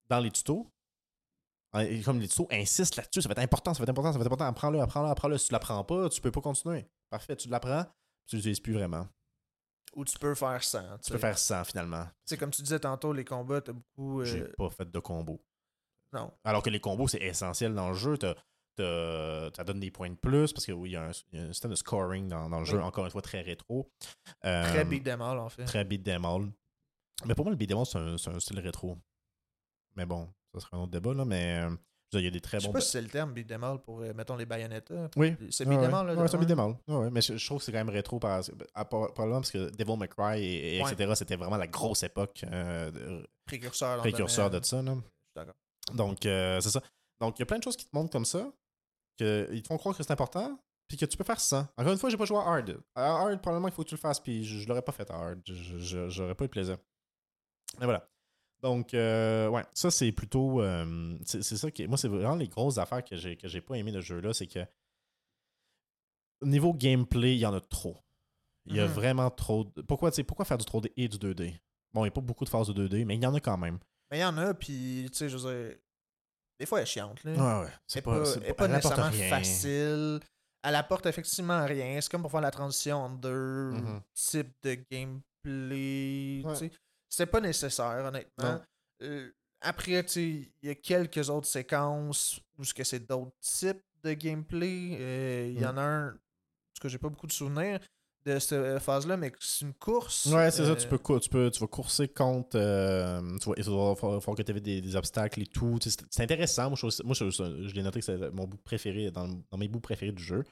dans 0.10 0.20
les 0.20 0.32
tutos. 0.32 0.68
Euh, 1.76 1.80
et 1.82 2.02
Comme 2.02 2.20
les 2.20 2.28
tutos 2.28 2.48
insistent 2.52 2.98
là-dessus, 2.98 3.22
ça 3.22 3.30
va 3.30 3.34
être 3.34 3.40
important, 3.40 3.74
ça 3.74 3.80
va 3.80 3.84
être 3.84 3.90
important, 3.90 4.12
ça 4.14 4.18
va 4.20 4.24
être 4.24 4.28
important, 4.28 4.46
apprends-le, 4.46 4.80
apprends-le, 4.82 5.10
apprends-le. 5.10 5.38
Si 5.38 5.48
tu 5.48 5.54
l'apprends 5.54 5.84
pas, 5.84 6.10
tu 6.10 6.22
peux 6.22 6.32
pas 6.32 6.42
continuer. 6.42 6.86
Parfait, 7.10 7.36
tu 7.36 7.50
l'apprends, 7.50 7.86
tu 8.28 8.36
l'utilises 8.36 8.60
plus 8.60 8.74
vraiment. 8.74 9.08
Où 9.96 10.04
tu 10.06 10.18
peux 10.18 10.34
faire 10.36 10.64
ça. 10.64 10.98
Tu 11.04 11.12
peux 11.12 11.18
faire 11.20 11.38
ça 11.38 11.64
finalement. 11.64 12.06
sais, 12.26 12.38
comme 12.38 12.50
tu 12.52 12.62
disais 12.64 12.80
tantôt, 12.80 13.14
les 13.14 13.26
combats, 13.26 13.62
t'as 13.62 13.74
beaucoup. 13.74 14.22
euh, 14.22 14.26
J'ai 14.26 14.44
pas 14.58 14.70
fait 14.72 14.90
de 14.90 15.00
combo. 15.00 15.40
Non. 16.12 16.32
Alors 16.44 16.62
que 16.64 16.70
les 16.70 16.80
combos, 16.80 17.08
c'est 17.08 17.22
essentiel 17.22 17.74
dans 17.74 17.90
le 17.90 17.96
jeu. 17.96 18.18
T'as- 18.18 18.36
Ça 18.78 19.64
donne 19.64 19.80
des 19.80 19.92
points 19.92 20.10
de 20.10 20.16
plus 20.16 20.52
parce 20.54 20.66
que 20.66 20.72
oui, 20.72 20.90
il 20.90 20.94
y, 20.94 20.96
a 20.96 21.04
un 21.08 21.12
il 21.32 21.40
y 21.40 21.42
a 21.42 21.46
un 21.46 21.54
système 21.54 21.72
de 21.72 21.76
scoring 21.76 22.28
dans, 22.28 22.50
dans 22.50 22.60
le 22.60 22.66
jeu, 22.66 22.82
encore 22.82 23.06
une 23.06 23.12
fois, 23.12 23.22
très 23.22 23.42
rétro. 23.42 23.90
Euh, 24.46 24.64
Très 24.70 24.86
beat 24.86 25.04
them 25.04 25.22
all, 25.22 25.38
en 25.40 25.50
fait. 25.50 25.66
Très 25.66 25.84
beat 25.84 26.04
them 26.04 26.26
all. 26.26 26.52
Mais 27.26 27.36
pour 27.36 27.46
moi, 27.46 27.52
le 27.52 27.58
beat 27.58 27.70
them 27.70 27.80
all, 27.80 27.86
c'est 27.86 28.30
un, 28.30 28.40
style 28.40 28.60
rétro. 28.60 28.98
Mais 29.96 30.06
bon, 30.06 30.28
ça 30.54 30.60
serait 30.62 30.78
un 30.78 30.82
autre 30.82 30.92
débat, 30.92 31.14
là. 31.14 31.24
Mais 31.26 31.64
euh, 31.64 31.70
je 32.12 32.18
il 32.18 32.26
y 32.26 32.28
a 32.28 32.32
des 32.32 32.42
très 32.42 32.58
Je 32.58 32.62
sais 32.64 32.68
bons. 32.68 32.74
pas 32.74 32.82
si 32.82 32.90
c'est 32.92 33.02
le 33.02 33.08
terme 33.10 33.32
beat 33.34 33.48
them 33.48 33.64
all 33.64 33.80
pour, 33.80 34.02
euh, 34.02 34.12
mettons, 34.14 34.36
les 34.36 34.46
Bayonetta. 34.46 35.10
Oui. 35.16 35.36
C'est 35.52 35.66
beat 35.66 35.78
ouais. 35.78 35.86
all, 35.86 36.08
là. 36.08 36.16
Ouais, 36.16 36.28
c'est 36.28 36.38
beat 36.38 36.48
them 36.48 36.60
all. 36.60 36.76
Ouais, 36.88 36.96
ouais. 36.96 37.10
Mais 37.12 37.22
je, 37.22 37.38
je 37.38 37.46
trouve 37.46 37.60
que 37.60 37.64
c'est 37.66 37.72
quand 37.72 37.78
même 37.78 37.90
rétro, 37.90 38.20
par, 38.20 38.42
probablement 38.90 39.40
parce 39.40 39.52
que 39.52 39.70
Devil 39.70 39.98
May 39.98 40.08
Cry 40.08 40.44
et, 40.44 40.78
et 40.78 40.84
Ouais. 40.84 40.92
etc., 40.92 41.12
c'était 41.16 41.36
vraiment 41.36 41.58
la 41.58 41.68
grosse 41.68 42.02
époque 42.04 42.44
euh, 42.52 42.92
de- 42.92 43.28
Précurseur. 43.46 44.00
précurseur 44.00 44.50
de 44.50 44.64
ça. 44.64 44.82
Là. 44.82 44.94
Je 44.96 45.00
suis 45.00 45.04
d'accord. 45.36 45.56
Donc, 45.94 46.26
euh, 46.26 46.60
c'est 46.62 46.70
ça. 46.72 46.82
Donc, 47.22 47.38
il 47.38 47.42
y 47.42 47.44
a 47.44 47.46
plein 47.46 47.60
de 47.60 47.64
choses 47.64 47.78
qui 47.78 47.86
te 47.86 47.96
montrent 47.96 48.12
comme 48.12 48.26
ça, 48.26 48.52
qu'ils 49.18 49.62
te 49.62 49.68
font 49.68 49.78
croire 49.78 49.96
que 49.96 50.04
c'est 50.04 50.12
important, 50.12 50.60
puis 50.88 50.98
que 50.98 51.06
tu 51.06 51.18
peux 51.18 51.24
faire 51.24 51.40
ça. 51.40 51.72
Encore 51.78 51.92
une 51.94 51.98
fois, 52.00 52.10
j'ai 52.10 52.18
pas 52.18 52.26
joué 52.26 52.38
à 52.38 52.42
hard. 52.42 52.80
À 52.96 53.06
hard, 53.06 53.42
probablement 53.42 53.68
qu'il 53.70 53.76
faut 53.76 53.84
que 53.84 53.90
tu 53.90 53.96
le 53.96 54.00
fasses, 54.00 54.20
puis 54.20 54.44
je, 54.44 54.60
je 54.60 54.68
l'aurais 54.68 54.82
pas 54.82 54.92
fait 54.92 55.10
à 55.12 55.16
hard. 55.16 55.42
J'aurais 55.46 56.36
pas 56.36 56.44
eu 56.46 56.48
de 56.48 56.52
plaisir. 56.52 56.78
Et 57.82 57.86
voilà. 57.86 58.08
Donc, 58.62 58.94
euh, 58.94 59.50
ouais, 59.50 59.64
ça, 59.74 59.92
c'est 59.92 60.12
plutôt. 60.14 60.62
euh, 60.62 61.18
c'est 61.26 61.44
ça 61.44 61.70
qui. 61.72 61.86
Moi, 61.88 61.98
c'est 61.98 62.08
vraiment 62.08 62.36
les 62.36 62.48
grosses 62.48 62.78
affaires 62.78 63.04
que 63.04 63.16
j'ai 63.18 63.62
pas 63.62 63.76
aimé 63.76 63.92
de 63.92 64.00
ce 64.02 64.06
jeu-là, 64.08 64.34
c'est 64.34 64.48
que. 64.48 64.60
Au 66.42 66.46
niveau 66.46 66.74
gameplay, 66.74 67.36
il 67.36 67.40
y 67.40 67.46
en 67.46 67.54
a 67.54 67.62
trop. 67.62 67.98
Il 68.66 68.76
y 68.76 68.80
a 68.80 68.86
Mhm. 68.88 68.94
vraiment 68.94 69.30
trop. 69.30 69.66
de- 69.66 69.82
Pourquoi, 69.82 70.12
tu 70.12 70.18
sais, 70.18 70.24
pourquoi 70.24 70.46
faire 70.46 70.58
du 70.58 70.66
3D 70.66 70.92
et 70.98 71.08
du 71.08 71.18
2D 71.18 71.54
Bon, 71.94 72.02
il 72.02 72.06
n'y 72.06 72.08
a 72.10 72.12
pas 72.12 72.22
beaucoup 72.22 72.44
de 72.46 72.50
phases 72.50 72.68
de 72.68 72.74
2D, 72.74 73.06
mais 73.06 73.16
il 73.16 73.24
y 73.24 73.26
en 73.26 73.34
a 73.34 73.40
quand 73.40 73.58
même. 73.58 73.80
Mais 74.12 74.20
il 74.20 74.22
y 74.22 74.26
en 74.26 74.38
a, 74.38 74.54
puis, 74.54 75.08
tu 75.12 75.18
sais, 75.18 75.30
je 75.30 75.38
veux 75.38 75.52
dire, 75.70 75.78
des 76.64 76.68
fois, 76.68 76.80
elle 76.80 76.84
est 76.84 76.88
chiante, 76.88 77.24
là. 77.24 77.32
Ouais, 77.32 77.66
ouais. 77.66 77.72
C'est 77.88 78.02
pas, 78.02 78.26
c'est 78.26 78.40
est 78.44 78.54
pas 78.54 78.66
elle 78.66 78.76
apporte 78.76 78.98
nécessairement 78.98 79.12
rien. 79.12 79.30
facile. 79.30 80.20
Elle 80.64 80.76
apporte 80.76 81.06
effectivement 81.08 81.66
rien. 81.66 82.00
C'est 82.02 82.10
comme 82.10 82.22
pour 82.22 82.32
faire 82.32 82.42
la 82.42 82.52
transition 82.52 82.98
entre 83.04 83.18
deux 83.18 83.72
Mhm. 83.72 84.02
types 84.14 84.56
de 84.64 84.78
gameplay. 84.90 86.42
Ouais. 86.46 86.72
C'était 87.10 87.26
pas 87.32 87.42
nécessaire, 87.42 88.06
honnêtement. 88.06 88.62
Euh, 89.02 89.30
après, 89.62 89.92
il 90.16 90.48
y 90.62 90.70
a 90.70 90.76
quelques 90.76 91.30
autres 91.30 91.48
séquences 91.48 92.40
où 92.58 92.64
ce 92.64 92.74
que 92.74 92.84
c'est 92.84 93.00
d'autres 93.08 93.36
types 93.42 93.82
de 94.04 94.14
gameplay. 94.14 94.98
Euh, 95.00 95.48
Il 95.54 95.60
y 95.60 95.64
Mm. 95.64 95.68
en 95.68 95.78
a 95.78 95.82
un, 95.84 96.08
parce 96.12 96.80
que 96.82 96.90
j'ai 96.90 96.98
pas 96.98 97.10
beaucoup 97.10 97.28
de 97.28 97.32
souvenirs 97.34 97.80
de 98.26 98.40
cette 98.40 98.80
phase-là, 98.80 99.18
mais 99.18 99.32
c'est 99.40 99.66
une 99.66 99.74
course. 99.74 100.26
Ouais, 100.28 100.50
c'est 100.52 100.64
ça, 100.64 100.72
Euh, 100.72 100.76
tu 100.76 100.88
peux, 100.88 101.20
tu 101.20 101.30
peux 101.30 101.52
tu 101.52 101.60
vas 101.60 101.68
courser 101.68 102.08
contre. 102.08 102.58
euh, 102.58 103.22
tu 103.40 103.50
vas, 103.50 103.56
il 103.58 103.64
va 103.64 103.96
falloir, 103.96 104.22
falloir 104.22 104.36
que 104.38 104.42
tu 104.44 104.52
aies 104.52 104.60
des, 104.62 104.82
des 104.82 104.96
obstacles 104.96 105.42
et 105.42 105.46
tout. 105.48 105.78
C'est 105.82 106.22
intéressant. 106.22 106.70
Moi, 106.70 106.78
je, 106.82 106.88
trouve- 106.88 107.06
moi, 107.06 107.14
je, 107.16 107.30
je- 107.30 107.68
je 107.68 107.74
l'ai 107.76 107.84
noté 107.84 108.00
que 108.00 108.06
c'est 108.06 108.32
mon 108.32 108.46
bout 108.48 108.58
préféré, 108.58 109.12
dans, 109.12 109.28
dans 109.28 109.58
mes 109.58 109.68
bouts 109.68 109.80
préférés 109.82 110.12
du 110.14 110.24
jeu. 110.24 110.44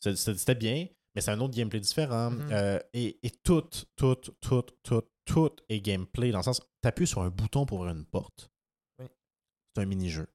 C'était 0.00 0.54
bien, 0.54 0.86
mais 1.14 1.20
c'est 1.20 1.30
un 1.30 1.40
autre 1.40 1.54
gameplay 1.54 1.80
différent. 1.80 2.30
Mhm. 2.30 2.48
Euh, 2.50 2.78
et, 2.92 3.18
et 3.22 3.30
tout, 3.30 3.62
tout, 3.96 4.16
tout, 4.40 4.64
tout, 4.82 5.02
tout 5.24 5.50
est 5.68 5.80
gameplay 5.80 6.30
dans 6.32 6.38
le 6.38 6.44
sens, 6.44 6.60
tu 6.60 6.88
appuies 6.88 7.06
sur 7.06 7.22
un 7.22 7.28
bouton 7.30 7.66
pour 7.66 7.78
ouvrir 7.80 7.94
une 7.94 8.04
porte. 8.06 8.50
Oui. 8.98 9.06
C'est 9.76 9.82
un 9.82 9.86
mini-jeu 9.86 10.26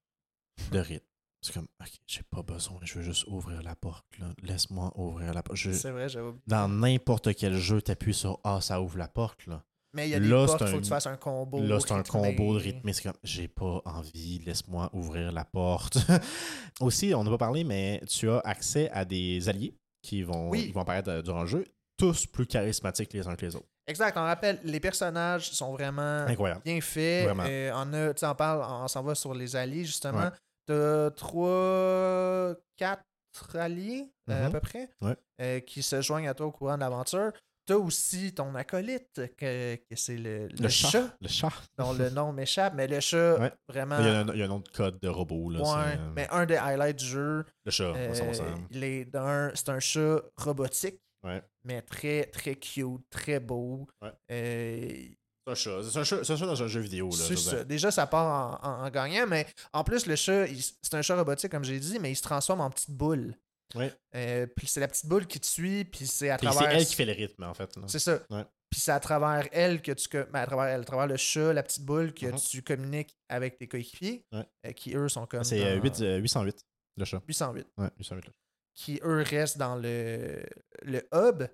de 0.72 0.78
rythme. 0.78 1.04
C'est 1.40 1.52
comme, 1.54 1.68
ok, 1.80 1.88
j'ai 2.06 2.22
pas 2.30 2.42
besoin, 2.42 2.78
je 2.82 2.94
veux 2.98 3.04
juste 3.04 3.24
ouvrir 3.28 3.62
la 3.62 3.76
porte. 3.76 4.04
là. 4.18 4.26
Laisse-moi 4.42 4.92
ouvrir 4.96 5.32
la 5.32 5.42
porte. 5.42 5.56
Je- 5.56 5.70
C'est 5.72 5.90
vrai, 5.92 6.08
j'avais 6.08 6.30
dans 6.46 6.68
n'importe 6.68 7.34
quel 7.36 7.56
jeu, 7.56 7.80
tu 7.80 7.90
appuies 7.92 8.14
sur 8.14 8.40
Ah, 8.44 8.60
ça 8.60 8.80
ouvre 8.82 8.98
la 8.98 9.06
porte. 9.08 9.46
Là, 9.46 9.62
Mais 9.94 10.08
il 10.08 10.10
y 10.10 10.14
a 10.14 10.20
des 10.20 10.28
Là, 10.28 10.46
portes, 10.46 10.60
il 10.62 10.66
faut 10.66 10.74
un- 10.74 10.78
que 10.78 10.82
tu 10.84 10.88
fasses 10.90 11.06
un 11.06 11.16
combo. 11.16 11.60
là 11.62 11.78
c'est 11.80 11.92
un 11.92 12.02
combo 12.02 12.54
de 12.54 12.58
rythme. 12.62 12.92
C'est 12.92 13.02
comme 13.04 13.12
J'ai 13.22 13.46
pas 13.48 13.80
envie, 13.84 14.40
laisse-moi 14.44 14.90
ouvrir 14.92 15.30
la 15.32 15.44
porte. 15.44 15.96
Aussi, 16.80 17.14
on 17.14 17.24
n'a 17.24 17.30
pas 17.30 17.38
parlé, 17.38 17.64
mais 17.64 18.00
tu 18.08 18.28
as 18.30 18.40
accès 18.40 18.90
à 18.90 19.04
des 19.04 19.48
alliés 19.48 19.74
qui 20.02 20.22
vont, 20.22 20.50
Oui. 20.50 20.66
qui 20.66 20.72
vont 20.72 20.80
apparaître 20.82 21.08
euh, 21.10 21.22
durant 21.22 21.42
le 21.42 21.46
jeu, 21.46 21.64
tous 21.96 22.26
plus 22.26 22.46
charismatiques 22.46 23.12
les 23.12 23.26
uns 23.26 23.34
que 23.36 23.46
les 23.46 23.56
autres. 23.56 23.66
Exact, 23.86 24.16
on 24.18 24.22
rappelle, 24.22 24.60
les 24.64 24.80
personnages 24.80 25.50
sont 25.50 25.72
vraiment 25.72 26.26
Incroyable. 26.28 26.60
bien 26.64 26.80
faits. 26.80 27.24
Vraiment. 27.24 27.44
Euh, 27.46 27.70
on, 27.74 27.92
a, 27.94 28.30
on 28.30 28.34
parle, 28.34 28.62
on 28.84 28.88
s'en 28.88 29.02
va 29.02 29.14
sur 29.14 29.32
les 29.34 29.56
alliés, 29.56 29.84
justement. 29.84 30.18
Ouais. 30.18 30.30
T'as 30.68 31.10
trois, 31.12 32.54
quatre 32.76 33.56
alliés, 33.56 34.12
euh, 34.28 34.44
à 34.44 34.46
Mhm. 34.48 34.52
peu 34.52 34.60
près, 34.60 34.90
Ouais. 35.00 35.16
euh, 35.40 35.60
qui 35.60 35.82
se 35.82 36.02
joignent 36.02 36.28
à 36.28 36.34
toi 36.34 36.44
au 36.46 36.52
courant 36.52 36.74
de 36.74 36.80
l'aventure. 36.80 37.32
T'as 37.64 37.76
aussi 37.76 38.34
ton 38.34 38.54
acolyte, 38.54 39.34
que, 39.36 39.76
que 39.76 39.96
c'est 39.96 40.16
le, 40.18 40.46
le 40.48 40.56
Le 40.60 40.68
chat, 40.68 40.88
chat. 40.90 41.16
Le 41.22 41.28
chat. 41.28 41.48
dont 41.78 41.94
le 41.94 42.10
nom 42.10 42.32
m'échappe, 42.32 42.74
mais 42.74 42.86
le 42.86 43.00
chat, 43.00 43.38
Ouais. 43.38 43.52
vraiment. 43.68 43.98
Il 43.98 44.04
y, 44.04 44.08
a 44.08 44.20
un, 44.20 44.28
il 44.34 44.38
y 44.38 44.42
a 44.42 44.46
un 44.46 44.50
autre 44.50 44.70
code 44.72 44.98
de 45.00 45.08
robot. 45.08 45.50
Là, 45.50 45.60
ouais, 45.60 45.96
euh, 45.98 46.12
mais 46.14 46.28
un 46.30 46.44
des 46.44 46.56
highlights 46.56 46.98
du 46.98 47.04
jeu, 47.06 47.44
Le 47.64 47.70
chat, 47.70 47.94
euh, 47.96 49.04
d'un- 49.06 49.52
c'est 49.54 49.68
un 49.70 49.80
chat 49.80 50.20
robotique, 50.36 51.00
Ouais. 51.24 51.42
mais 51.64 51.80
très, 51.82 52.24
très 52.26 52.54
cute, 52.56 53.08
très 53.10 53.40
beau. 53.40 53.86
Euh, 54.30 55.08
C'est 55.54 55.68
un 55.70 55.82
chat. 55.82 55.82
C'est 55.90 55.98
un 55.98 56.04
chat, 56.04 56.24
c'est 56.24 56.32
un 56.32 56.36
chat 56.36 56.46
dans 56.46 56.62
un 56.62 56.66
jeu 56.68 56.80
vidéo. 56.80 57.08
Là, 57.10 57.16
C'est 57.26 57.36
ça. 57.36 57.64
Déjà, 57.64 57.90
ça 57.90 58.06
part 58.06 58.60
en, 58.64 58.68
en- 58.68 58.84
en 58.86 58.90
gagnant, 58.90 59.26
mais 59.26 59.46
en 59.72 59.84
plus, 59.84 60.06
le 60.06 60.16
chat, 60.16 60.46
il- 60.46 60.62
c'est 60.62 60.94
un 60.94 61.02
chat 61.02 61.16
robotique, 61.16 61.50
comme 61.50 61.64
j'ai 61.64 61.78
dit, 61.80 61.98
mais 61.98 62.10
il 62.12 62.16
se 62.16 62.22
transforme 62.22 62.60
en 62.60 62.70
petite 62.70 62.90
boule. 62.90 63.34
Ouais. 63.74 63.92
Euh, 64.14 64.46
puis 64.56 64.66
c'est 64.66 64.80
la 64.80 64.88
petite 64.88 65.06
boule 65.06 65.26
qui 65.26 65.40
te 65.40 65.46
suit, 65.46 65.84
puis 65.84 66.06
c'est 66.06 66.30
à 66.30 66.38
travers. 66.38 66.58
C'est 66.70 66.74
elle 66.76 66.86
qui 66.86 66.94
fait 66.94 67.04
le 67.04 67.12
rythme, 67.12 67.42
en 67.44 67.52
fait. 67.54 67.76
là. 67.76 67.82
C'est 67.86 67.98
ça. 67.98 68.20
Ouais. 68.30 68.44
Puis 68.70 68.80
c'est 68.80 68.92
à 68.92 69.00
travers 69.00 69.46
elle 69.52 69.80
que 69.82 69.92
tu. 69.92 70.08
ben, 70.10 70.34
à 70.34 70.46
travers 70.46 70.66
elle, 70.66 70.80
à 70.80 70.84
travers 70.84 71.06
le 71.06 71.16
chat, 71.16 71.52
la 71.52 71.62
petite 71.62 71.84
boule, 71.84 72.12
que 72.14 72.26
Mhm. 72.26 72.36
tu 72.38 72.62
communiques 72.62 73.14
avec 73.28 73.58
tes 73.58 73.66
coéquipiers, 73.68 74.22
Ouais. 74.32 74.44
euh, 74.66 74.72
qui 74.72 74.94
eux 74.96 75.08
sont 75.08 75.26
comme. 75.26 75.44
C'est 75.44 75.62
euh, 75.64 75.76
dans- 75.76 75.82
8, 75.82 76.00
euh, 76.00 76.16
808, 76.18 76.64
le 76.96 77.04
chat. 77.04 77.22
808. 77.26 77.66
Ouais, 77.78 77.88
808. 77.98 78.16
le 78.16 78.22
chat. 78.26 78.32
Qui 78.74 79.00
eux 79.04 79.22
restent 79.22 79.58
dans 79.58 79.76
le, 79.76 80.42
le 80.84 81.02
hub. 81.12 81.44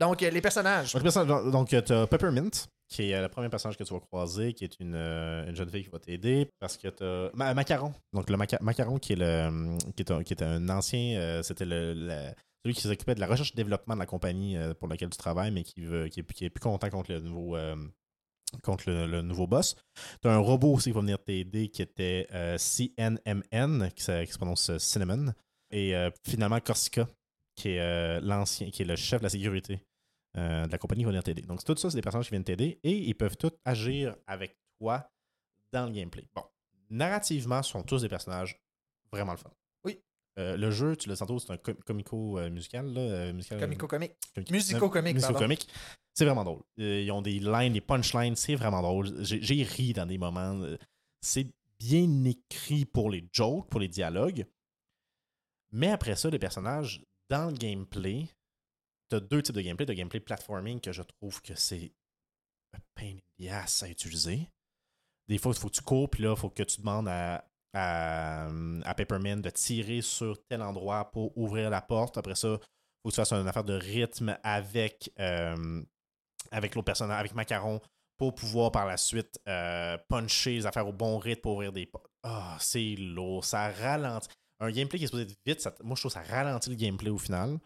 Donc, 0.00 0.20
les 0.20 0.40
personnages. 0.40 0.94
Donc, 0.94 1.68
tu 1.68 1.76
as 1.92 2.06
Peppermint, 2.06 2.50
qui 2.92 3.10
est 3.10 3.14
euh, 3.14 3.22
le 3.22 3.28
premier 3.28 3.48
personnage 3.48 3.76
que 3.76 3.84
tu 3.84 3.92
vas 3.94 4.00
croiser, 4.00 4.52
qui 4.52 4.64
est 4.64 4.78
une, 4.78 4.94
euh, 4.94 5.48
une 5.48 5.56
jeune 5.56 5.68
fille 5.70 5.82
qui 5.84 5.90
va 5.90 5.98
t'aider, 5.98 6.48
parce 6.60 6.76
que 6.76 6.88
tu 6.88 7.02
as 7.02 7.54
Macaron. 7.54 7.92
Donc, 8.12 8.28
le 8.28 8.36
Maca- 8.36 8.62
Macaron, 8.62 8.98
qui 8.98 9.14
est, 9.14 9.16
le, 9.16 9.78
qui 9.96 10.02
est, 10.02 10.10
un, 10.10 10.22
qui 10.22 10.34
est 10.34 10.42
un 10.42 10.68
ancien. 10.68 11.18
euh, 11.18 11.42
C'était 11.42 11.64
le, 11.64 12.30
celui 12.62 12.74
qui 12.74 12.82
s'occupait 12.82 13.14
de 13.14 13.20
la 13.20 13.26
recherche 13.26 13.50
et 13.52 13.56
développement 13.56 13.94
de 13.94 14.00
la 14.00 14.06
compagnie 14.06 14.56
pour 14.78 14.88
laquelle 14.88 15.10
tu 15.10 15.16
travailles, 15.18 15.50
mais 15.50 15.64
qui, 15.64 15.80
veut, 15.80 16.08
qui, 16.08 16.20
est, 16.20 16.50
plus 16.50 16.60
content 16.60 16.90
contre 16.90 17.10
le 17.12 17.20
nouveau, 17.20 17.56
contre 18.62 18.88
le, 18.88 19.20
nouveau 19.22 19.48
boss. 19.48 19.74
Tu 20.20 20.28
as 20.28 20.32
un 20.32 20.38
robot 20.38 20.74
aussi 20.74 20.90
qui 20.90 20.94
va 20.94 21.00
venir 21.00 21.18
t'aider 21.24 21.70
qui 21.70 21.82
était 21.82 22.28
CNMN, 22.56 23.88
qui, 23.96 24.04
qui 24.04 24.32
se 24.32 24.36
prononce 24.36 24.78
Cinnamon. 24.78 25.32
Et 25.72 25.92
finalement, 26.24 26.60
Corsica, 26.60 27.08
qui 27.56 27.70
est 27.70 28.20
l'ancien, 28.20 28.70
qui 28.70 28.82
est 28.82 28.86
le 28.86 28.94
chef 28.94 29.18
de 29.20 29.24
la 29.24 29.30
sécurité 29.30 29.80
euh, 30.36 30.66
de 30.66 30.72
la 30.72 30.78
compagnie, 30.78 31.00
qui 31.02 31.04
va 31.04 31.10
venir 31.10 31.22
t'aider. 31.22 31.42
Donc, 31.42 31.62
tout 31.64 31.76
ça, 31.76 31.90
c'est 31.90 31.96
des 31.96 32.02
personnages 32.02 32.26
qui 32.26 32.30
viennent 32.30 32.44
t'aider 32.44 32.78
et 32.82 32.92
ils 32.96 33.14
peuvent 33.14 33.36
tous 33.36 33.52
agir 33.64 34.16
avec 34.26 34.56
toi 34.80 35.10
dans 35.72 35.86
le 35.86 35.92
gameplay. 35.92 36.24
Bon, 36.34 36.42
narrativement, 36.90 37.62
ce 37.62 37.70
sont 37.72 37.82
tous 37.82 38.02
des 38.02 38.08
personnages 38.08 38.60
vraiment 39.12 39.32
le 39.32 39.38
fun. 39.38 39.50
Oui. 39.84 40.00
Euh, 40.38 40.56
le 40.56 40.70
jeu, 40.70 40.96
tu 40.96 41.08
le 41.08 41.14
sens 41.16 41.44
c'est 41.46 41.52
un 41.52 41.56
com- 41.58 41.76
comico-musical. 41.84 42.86
là, 42.92 43.00
euh, 43.00 43.32
musical, 43.32 43.60
Comico-comique. 43.60 44.12
comique- 44.34 44.50
Musico-comique, 44.50 45.14
musico-comique. 45.16 45.68
C'est 46.14 46.24
vraiment 46.24 46.44
drôle. 46.44 46.62
Ils 46.76 47.10
ont 47.10 47.22
des 47.22 47.38
lines, 47.38 47.72
des 47.72 47.80
punchlines, 47.80 48.36
c'est 48.36 48.54
vraiment 48.54 48.82
drôle. 48.82 49.22
J'ai 49.24 49.62
ri 49.62 49.92
dans 49.92 50.06
des 50.06 50.18
moments. 50.18 50.60
C'est 51.20 51.46
bien 51.78 52.24
écrit 52.24 52.84
pour 52.84 53.10
les 53.10 53.26
jokes, 53.32 53.68
pour 53.68 53.80
les 53.80 53.88
dialogues. 53.88 54.46
Mais 55.72 55.88
après 55.90 56.16
ça, 56.16 56.28
les 56.30 56.38
personnages, 56.38 57.02
dans 57.30 57.50
le 57.50 57.56
gameplay, 57.56 58.28
tu 59.12 59.16
as 59.16 59.20
deux 59.20 59.42
types 59.42 59.54
de 59.54 59.60
gameplay. 59.60 59.86
Tu 59.86 59.94
gameplay 59.94 60.20
platforming 60.20 60.80
que 60.80 60.92
je 60.92 61.02
trouve 61.02 61.40
que 61.42 61.54
c'est 61.54 61.92
pain 62.94 63.16
in 63.40 63.64
the 63.64 63.82
à 63.82 63.88
utiliser. 63.88 64.48
Des 65.28 65.38
fois, 65.38 65.52
il 65.54 65.58
faut 65.58 65.68
que 65.68 65.74
tu 65.74 65.82
cours, 65.82 66.08
puis 66.10 66.22
là, 66.22 66.30
il 66.30 66.38
faut 66.38 66.50
que 66.50 66.62
tu 66.62 66.80
demandes 66.80 67.08
à, 67.08 67.44
à, 67.74 68.94
Peppermint 68.96 69.36
de 69.36 69.50
tirer 69.50 70.00
sur 70.00 70.42
tel 70.46 70.62
endroit 70.62 71.10
pour 71.10 71.36
ouvrir 71.36 71.70
la 71.70 71.80
porte. 71.80 72.18
Après 72.18 72.34
ça, 72.34 72.48
il 72.48 72.58
faut 72.58 73.10
que 73.10 73.10
tu 73.10 73.16
fasses 73.16 73.32
une 73.32 73.46
affaire 73.46 73.64
de 73.64 73.74
rythme 73.74 74.36
avec, 74.42 75.12
euh, 75.20 75.82
avec 76.50 76.74
l'autre 76.74 76.86
personnage, 76.86 77.20
avec 77.20 77.34
Macaron, 77.34 77.80
pour 78.18 78.34
pouvoir 78.34 78.72
par 78.72 78.86
la 78.86 78.96
suite 78.96 79.38
euh, 79.48 79.96
puncher 80.08 80.54
les 80.54 80.66
affaires 80.66 80.86
au 80.88 80.92
bon 80.92 81.18
rythme 81.18 81.42
pour 81.42 81.52
ouvrir 81.52 81.72
des 81.72 81.86
portes. 81.86 82.10
Ah, 82.22 82.56
c'est 82.60 82.94
lourd, 82.96 83.44
ça 83.44 83.70
ralentit. 83.70 84.28
Un 84.60 84.70
gameplay 84.70 84.98
qui 84.98 85.04
est 85.04 85.08
supposé 85.08 85.24
être 85.24 85.36
vite, 85.44 85.68
moi 85.82 85.96
je 85.96 86.02
trouve 86.02 86.12
que 86.12 86.26
ça 86.26 86.34
ralentit 86.34 86.70
le 86.70 86.76
gameplay 86.76 87.10
au 87.10 87.18
final. 87.18 87.58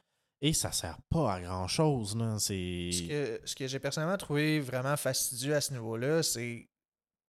Et 0.43 0.53
ça 0.53 0.71
sert 0.71 0.99
pas 1.09 1.35
à 1.35 1.41
grand 1.41 1.67
chose. 1.67 2.17
Là. 2.17 2.39
Ce 2.39 3.09
que, 3.09 3.41
ce 3.45 3.55
que 3.55 3.67
j'ai 3.67 3.79
personnellement 3.79 4.19
trouvé 4.19 4.61
vraiment 4.61 4.97
fastidieux 4.97 5.55
à 5.55 5.61
ce 5.61 5.73
niveau-là, 5.73 6.23
c'est, 6.23 6.69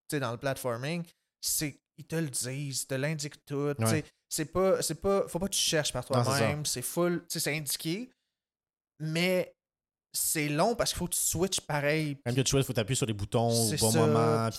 tu 0.09 0.15
sais, 0.15 0.19
dans 0.19 0.31
le 0.31 0.37
platforming, 0.37 1.03
c'est 1.41 1.79
ils 1.97 2.05
te 2.05 2.15
le 2.15 2.29
disent, 2.29 2.81
ils 2.81 2.87
te 2.87 2.93
l'indiquent 2.93 3.43
tout. 3.45 3.73
Ouais. 3.79 4.03
C'est 4.29 4.45
pas, 4.45 4.81
c'est 4.81 5.01
pas, 5.01 5.27
faut 5.27 5.39
pas 5.39 5.47
que 5.47 5.55
tu 5.55 5.61
cherches 5.61 5.93
par 5.93 6.05
toi-même. 6.05 6.65
C'est 6.65 6.81
full, 6.81 7.25
c'est 7.27 7.55
indiqué, 7.55 8.09
mais 8.99 9.53
c'est 10.13 10.49
long 10.49 10.75
parce 10.75 10.91
qu'il 10.91 10.99
faut 10.99 11.07
que 11.07 11.13
tu 11.13 11.19
switches 11.19 11.61
pareil. 11.61 12.17
Même 12.25 12.35
que 12.35 12.41
tu 12.41 12.57
il 12.57 12.63
faut 12.63 12.73
t'appuyer 12.73 12.95
sur 12.95 13.05
les 13.05 13.13
boutons 13.13 13.49
au 13.49 13.69
bon 13.77 13.91
ça, 13.91 13.99
moment. 13.99 14.49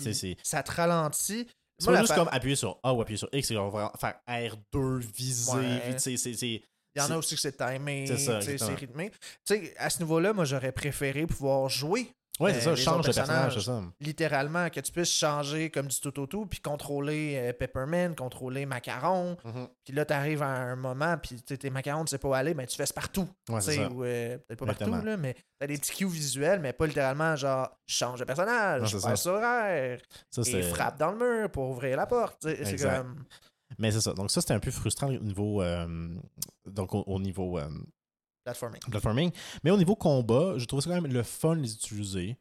Ça 0.43 0.63
te 0.63 0.73
ralentit. 0.73 1.47
c'est 1.79 1.97
juste 1.97 2.15
comme 2.15 2.29
appuyer 2.31 2.57
sur 2.57 2.79
A 2.83 2.93
ou 2.93 3.01
appuyer 3.03 3.19
sur 3.19 3.29
X, 3.33 3.49
c'est 3.49 3.55
genre 3.55 3.71
vraiment 3.71 3.93
faire 4.01 4.19
R2, 4.27 4.99
viser. 4.99 5.53
Ouais. 5.53 5.99
c'est- 5.99 6.63
Il 6.95 7.03
y 7.03 7.05
en 7.05 7.11
a 7.11 7.17
aussi 7.17 7.35
que 7.35 7.41
c'est 7.41 7.57
timé, 7.57 8.07
C'est 8.07 8.75
rythmé. 8.75 9.11
Tu 9.45 9.55
sais, 9.57 9.75
à 9.79 9.91
ce 9.91 9.99
niveau-là, 10.01 10.33
moi, 10.33 10.45
j'aurais 10.45 10.73
préféré 10.73 11.27
pouvoir 11.27 11.69
jouer 11.69 12.13
Ouais, 12.41 12.53
c'est 12.55 12.61
Euh, 12.61 12.63
ça, 12.67 12.71
les 12.71 12.77
change 12.77 12.99
de 13.01 13.13
personnage, 13.13 13.55
personnages. 13.55 13.55
c'est 13.65 13.65
ça. 13.65 13.83
littéralement, 14.01 14.71
que 14.71 14.79
tu 14.79 14.93
puisses 14.93 15.11
changer 15.13 15.71
comme 15.71 15.89
du 15.89 15.99
tout 16.01 16.21
au 16.21 16.27
tout, 16.29 16.47
puis 16.47 16.61
contrôler 16.61 17.35
euh, 17.37 17.53
Peppermint, 17.53 18.15
contrôler 18.15 18.65
Macaron. 18.65 19.37
Mhm. 19.45 19.67
Puis 19.85 19.93
là, 19.93 20.05
tu 20.05 20.13
arrives 20.13 20.43
à 20.45 20.47
un 20.47 20.77
moment, 20.77 21.17
puis 21.21 21.43
tes 21.43 21.69
macarons, 21.71 22.05
tu 22.05 22.11
sais 22.11 22.19
pas 22.19 22.29
où 22.29 22.35
aller, 22.35 22.55
mais 22.55 22.67
tu 22.69 22.77
fais 22.77 22.85
partout. 22.95 23.29
Ouais, 23.49 23.61
c'est 23.61 23.75
ça. 23.75 23.89
euh, 23.93 24.39
peut-être 24.39 24.59
pas 24.61 24.67
partout, 24.67 25.05
là, 25.05 25.17
mais 25.17 25.35
t'as 25.59 25.67
des 25.67 25.79
petits 25.79 25.93
cues 25.97 26.07
visuels, 26.09 26.61
mais 26.61 26.73
pas 26.73 26.87
littéralement 26.87 27.35
genre 27.35 27.77
change 27.89 28.21
de 28.21 28.25
Non, 28.25 28.27
personnage, 28.27 28.89
c'est 28.89 29.03
passe 29.03 29.21
sur 29.23 29.35
R, 29.35 29.99
Ça, 30.31 30.43
et 30.47 30.63
frappe 30.63 30.97
dans 30.97 31.11
le 31.11 31.19
mur 31.19 31.51
pour 31.51 31.71
ouvrir 31.71 31.97
la 31.97 32.07
porte. 32.07 32.37
C'est 32.43 32.77
comme. 32.81 33.25
Mais 33.79 33.91
c'est 33.93 34.01
ça. 34.01 34.13
Donc, 34.13 34.31
ça, 34.31 34.41
c'était 34.41 34.55
un 34.55 34.61
peu 34.61 34.71
frustrant 34.71 35.09
au 35.09 35.19
niveau. 35.21 35.63
euh, 35.63 36.09
donc, 36.67 36.95
au, 36.95 37.03
au 37.07 37.21
niveau 37.21 37.59
euh, 37.59 37.69
Platforming. 38.45 38.81
platforming. 38.91 39.31
Mais 39.63 39.71
au 39.71 39.77
niveau 39.77 39.95
combat, 39.95 40.55
je 40.57 40.65
trouve 40.65 40.81
ça 40.81 40.91
quand 40.91 41.01
même 41.01 41.13
le 41.13 41.23
fun 41.23 41.57
de 41.57 41.63
les 41.63 41.75
utiliser. 41.75 42.37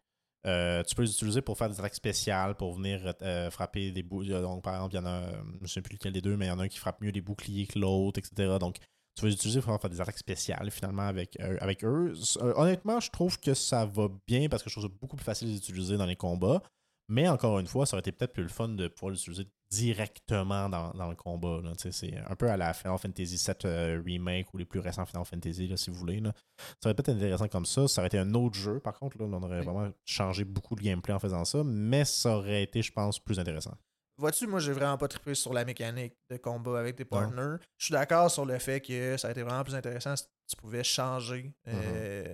Euh, 0.46 0.82
tu 0.84 0.96
peux 0.96 1.02
les 1.02 1.12
utiliser 1.12 1.42
pour 1.42 1.58
faire 1.58 1.70
des 1.70 1.78
attaques 1.80 1.96
spéciales, 1.96 2.56
pour 2.56 2.74
venir 2.74 3.14
euh, 3.22 3.52
frapper 3.52 3.92
des 3.92 4.04
boucliers. 4.04 4.40
Donc, 4.42 4.64
par 4.64 4.76
exemple, 4.76 4.94
il 4.96 4.98
y 4.98 5.02
en 5.02 5.06
a, 5.06 5.22
je 5.58 5.62
ne 5.64 5.68
sais 5.68 5.82
plus 5.82 5.94
lequel 5.96 6.14
des 6.14 6.22
deux, 6.22 6.38
mais 6.38 6.46
il 6.46 6.50
y 6.50 6.52
en 6.52 6.60
a 6.60 6.64
un 6.64 6.68
qui 6.70 6.78
frappe 6.78 7.02
mieux 7.02 7.12
les 7.12 7.20
boucliers 7.22 7.68
que 7.68 7.78
l'autre, 7.78 8.20
etc. 8.20 8.56
Donc, 8.60 8.78
tu 9.16 9.24
vas 9.24 9.28
les 9.28 9.34
utiliser 9.34 9.60
pour 9.60 9.78
faire 9.82 9.90
des 9.90 10.00
attaques 10.00 10.18
spéciales, 10.18 10.72
finalement, 10.72 11.02
avec, 11.08 11.38
euh, 11.42 11.58
avec 11.60 11.84
eux. 11.84 12.14
Honnêtement, 12.40 13.00
je 13.02 13.10
trouve 13.10 13.38
que 13.40 13.54
ça 13.54 13.86
va 13.86 14.08
bien 14.26 14.48
parce 14.48 14.64
que 14.64 14.70
je 14.70 14.76
trouve 14.76 14.90
ça 14.90 14.96
beaucoup 15.02 15.18
plus 15.18 15.26
facile 15.26 15.54
d'utiliser 15.54 15.98
dans 15.98 16.06
les 16.06 16.16
combats. 16.16 16.62
Mais 17.10 17.28
encore 17.30 17.60
une 17.60 17.68
fois, 17.68 17.86
ça 17.86 17.96
aurait 17.96 18.02
été 18.02 18.12
peut-être 18.12 18.34
plus 18.34 18.44
le 18.44 18.50
fun 18.50 18.68
de 18.70 18.88
pouvoir 18.90 19.12
l'utiliser 19.12 19.48
directement 19.70 20.70
dans, 20.70 20.92
dans 20.92 21.10
le 21.10 21.16
combat. 21.16 21.62
C'est 21.78 22.18
un 22.18 22.36
peu 22.36 22.50
à 22.50 22.58
la 22.58 22.74
Final 22.74 22.98
Fantasy 22.98 23.36
VII 23.46 23.56
euh, 23.66 24.02
Remake 24.06 24.54
ou 24.54 24.58
les 24.58 24.66
plus 24.66 24.80
récents 24.80 25.06
Final 25.06 25.26
Fantasy, 25.26 25.68
là, 25.68 25.78
si 25.78 25.90
vous 25.90 25.96
voulez. 25.98 26.20
là. 26.20 26.34
Ça 26.82 26.90
aurait 26.90 26.94
peut-être 26.96 27.10
été 27.10 27.18
intéressant 27.18 27.48
comme 27.48 27.66
ça. 27.66 27.88
Ça 27.88 28.02
aurait 28.02 28.08
été 28.08 28.18
un 28.20 28.34
autre 28.34 28.56
jeu, 28.56 28.80
par 28.80 28.98
contre. 29.00 29.18
Là, 29.18 29.26
on 29.26 29.34
aurait 29.44 29.60
Oui. 29.60 29.66
vraiment 29.66 29.92
changé 30.06 30.44
beaucoup 30.44 30.76
de 30.76 30.82
gameplay 30.82 31.14
en 31.14 31.20
faisant 31.20 31.46
ça, 31.46 31.64
mais 31.64 32.04
ça 32.06 32.38
aurait 32.38 32.64
été, 32.64 32.82
je 32.82 32.92
pense, 32.92 33.20
plus 33.20 33.40
intéressant. 33.40 33.76
Vois-tu, 34.20 34.48
moi, 34.48 34.60
j'ai 34.60 34.74
vraiment 34.74 34.98
pas 34.98 35.08
trippé 35.08 35.36
sur 35.36 35.54
la 35.54 35.64
mécanique 35.64 36.14
de 36.32 36.38
combat 36.38 36.80
avec 36.80 36.96
tes 36.96 37.06
partners. 37.06 37.58
Je 37.78 37.86
suis 37.86 37.94
d'accord 37.94 38.32
sur 38.32 38.46
le 38.46 38.58
fait 38.58 38.82
que 38.82 39.16
ça 39.16 39.28
a 39.28 39.32
été 39.32 39.44
vraiment 39.44 39.64
plus 39.64 39.76
intéressant 39.76 40.16
si 40.16 40.26
tu 40.48 40.56
pouvais 40.56 40.84
changer 40.84 41.54
euh, 41.68 42.34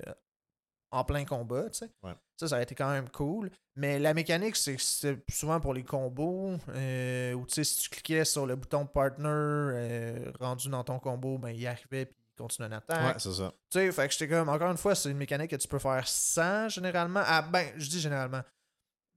en 0.94 1.04
plein 1.04 1.26
combat, 1.26 1.70
tu 1.70 1.80
sais. 1.80 1.90
Ouais. 2.04 2.14
Ça, 2.40 2.48
ça 2.48 2.58
a 2.58 2.62
été 2.62 2.76
quand 2.76 2.90
même 2.92 3.10
cool. 3.10 3.50
Mais 3.76 4.00
la 4.00 4.14
mécanique, 4.14 4.56
c'est 4.56 4.76
que 4.76 4.82
c'est 4.82 5.18
souvent 5.32 5.60
pour 5.60 5.74
les 5.74 5.84
combos, 5.84 6.58
euh, 6.70 7.34
où 7.34 7.46
tu 7.46 7.56
sais, 7.56 7.64
si 7.64 7.80
tu 7.80 7.90
cliquais 7.90 8.26
sur 8.26 8.46
le 8.46 8.56
bouton 8.56 8.86
partner 8.86 9.28
euh, 9.30 10.32
rendu 10.40 10.70
dans 10.70 10.84
ton 10.84 11.00
combo, 11.00 11.38
ben 11.38 11.50
il 11.50 11.66
arrivait 11.68 12.06
puis 12.06 12.16
il 12.30 12.36
continuait 12.42 12.68
une 12.68 12.74
attaque. 12.74 13.16
Ouais, 13.16 13.20
c'est 13.20 13.34
ça. 13.34 13.52
Tu 13.70 13.80
sais, 13.80 13.92
fait 13.92 14.08
que 14.08 14.14
j'étais 14.14 14.28
comme, 14.28 14.50
encore 14.50 14.72
une 14.72 14.78
fois, 14.78 14.96
c'est 14.96 15.10
une 15.10 15.18
mécanique 15.18 15.52
que 15.52 15.56
tu 15.56 15.68
peux 15.68 15.80
faire 15.80 16.08
sans 16.08 16.70
généralement. 16.70 17.22
Ah, 17.26 17.42
ben, 17.42 17.68
je 17.78 17.90
dis 17.90 18.00
généralement. 18.00 18.42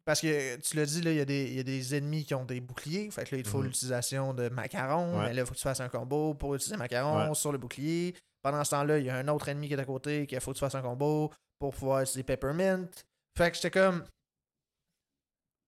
Parce 0.05 0.21
que 0.21 0.57
tu 0.61 0.77
l'as 0.77 0.87
dit, 0.87 1.03
là, 1.03 1.11
il 1.11 1.17
y, 1.17 1.21
a 1.21 1.25
des- 1.25 1.47
il 1.47 1.57
y 1.57 1.61
a 1.61 1.65
des 1.65 1.95
ennemis 1.97 2.25
qui 2.25 2.33
ont 2.35 2.45
des 2.45 2.61
boucliers. 2.61 3.11
Fait 3.11 3.25
que 3.25 3.35
là, 3.35 3.39
il 3.39 3.43
te 3.45 3.49
faut 3.49 3.59
Mhm. 3.59 3.65
l'utilisation 3.65 4.35
de 4.35 4.49
macarons. 4.49 5.19
Ouais. 5.19 5.27
Mais 5.27 5.35
là, 5.35 5.43
il 5.43 5.47
faut 5.47 5.53
que 5.53 5.59
tu 5.59 5.65
fasses 5.65 5.81
un 5.81 5.89
combo 5.89 6.33
pour 6.35 6.55
utiliser 6.55 6.77
macaron 6.77 7.29
Ouais. 7.29 7.35
sur 7.35 7.51
le 7.51 7.59
bouclier. 7.59 8.15
Pendant 8.47 8.63
ce 8.63 8.71
temps-là, 8.71 8.99
il 8.99 9.07
y 9.07 9.11
a 9.11 9.17
un 9.17 9.27
autre 9.27 9.49
ennemi 9.49 9.67
qui 9.67 9.75
est 9.75 9.81
à 9.81 9.85
côté 9.85 10.25
qu'il 10.25 10.41
faut 10.41 10.53
que 10.53 10.57
tu 10.57 10.61
fasses 10.61 10.77
un 10.77 10.81
combo 10.83 11.33
pour 11.59 11.75
pouvoir 11.75 12.03
utiliser 12.03 12.23
peppermint. 12.23 12.87
Fait 13.37 13.51
que 13.51 13.57
j'étais 13.57 13.73
comme. 13.73 14.05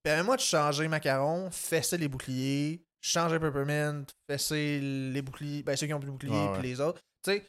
Permets-moi 0.04 0.36
de 0.36 0.40
changer 0.40 0.86
macaron, 0.86 1.50
fesser 1.50 1.98
les 1.98 2.06
boucliers, 2.06 2.80
changer 3.00 3.40
peppermint, 3.40 4.04
fesser 4.30 4.78
les 4.78 5.22
boucliers. 5.22 5.64
Ben, 5.64 5.76
ceux 5.76 5.88
qui 5.88 5.92
ont 5.94 5.98
plus 5.98 6.06
de 6.06 6.12
boucliers, 6.12 6.46
Ouais, 6.46 6.52
puis 6.52 6.62
les 6.68 6.80
autres. 6.80 7.00
Tu 7.24 7.32
sais, 7.32 7.46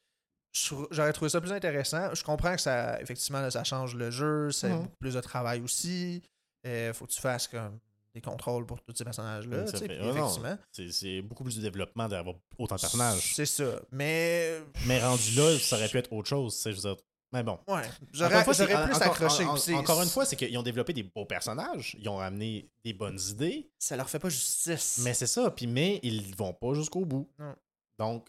j'aurais 0.89 1.13
trouvé 1.13 1.29
ça 1.29 1.39
plus 1.39 1.53
intéressant. 1.53 2.11
Je 2.15 2.23
comprends 2.23 2.55
que 2.55 2.61
ça, 2.61 2.99
effectivement, 2.99 3.41
là, 3.41 3.51
ça 3.51 3.63
change 3.63 3.93
le 3.95 4.09
jeu, 4.09 4.49
c'est 4.51 4.69
Mhm. 4.69 4.81
beaucoup 4.81 4.95
plus 4.99 5.13
de 5.13 5.21
travail 5.21 5.61
aussi. 5.61 6.23
Euh, 6.65 6.91
faut 6.91 7.05
que 7.05 7.11
tu 7.11 7.21
fasses 7.21 7.47
comme 7.47 7.77
des 8.13 8.21
contrôles 8.21 8.65
pour 8.65 8.81
tous 8.81 8.95
ces 8.95 9.03
personnages-là. 9.03 9.63
Effectivement. 9.63 10.57
C'est 10.71 10.91
c'est 10.91 11.21
beaucoup 11.21 11.43
plus 11.43 11.55
de 11.57 11.61
développement 11.61 12.07
d'avoir 12.07 12.35
autant 12.57 12.75
de 12.75 12.81
personnages. 12.81 13.33
C'est 13.35 13.45
ça. 13.45 13.79
Mais. 13.91 14.59
Mais 14.85 14.99
rendu 15.03 15.31
là, 15.35 15.57
ça 15.59 15.75
aurait 15.75 15.89
pu 15.89 15.97
être 15.97 16.11
autre 16.13 16.27
chose. 16.29 16.59
Je 16.65 16.69
veux 16.69 16.75
dire. 16.75 16.95
Mais 17.31 17.43
bon. 17.43 17.59
Ouais. 17.67 17.73
Encore 17.85 17.91
J'aurais 18.11 18.37
une 18.39 18.43
fois, 18.43 18.53
c'est- 18.55 18.67
j'aurais 18.67 18.85
plus 18.85 18.95
encore- 18.95 19.07
accroché. 19.11 19.43
en- 19.45 19.55
en- 19.55 19.79
encore 19.81 20.01
une 20.01 20.09
fois, 20.09 20.25
c'est 20.25 20.35
qu'ils 20.35 20.57
ont 20.57 20.63
développé 20.63 20.93
des 20.93 21.03
beaux 21.03 21.25
personnages. 21.25 21.95
Ils 21.99 22.09
ont 22.09 22.19
amené 22.19 22.67
des 22.83 22.93
bonnes 22.93 23.19
idées. 23.29 23.69
Ça 23.77 23.95
leur 23.95 24.09
fait 24.09 24.17
pas 24.17 24.29
justice. 24.29 25.01
Mais 25.03 25.13
c'est 25.13 25.27
ça. 25.27 25.51
Puis, 25.51 25.67
mais 25.67 25.99
ils 26.01 26.35
vont 26.35 26.53
pas 26.53 26.73
jusqu'au 26.73 27.05
bout. 27.05 27.29
Non. 27.37 27.55
Donc, 27.99 28.27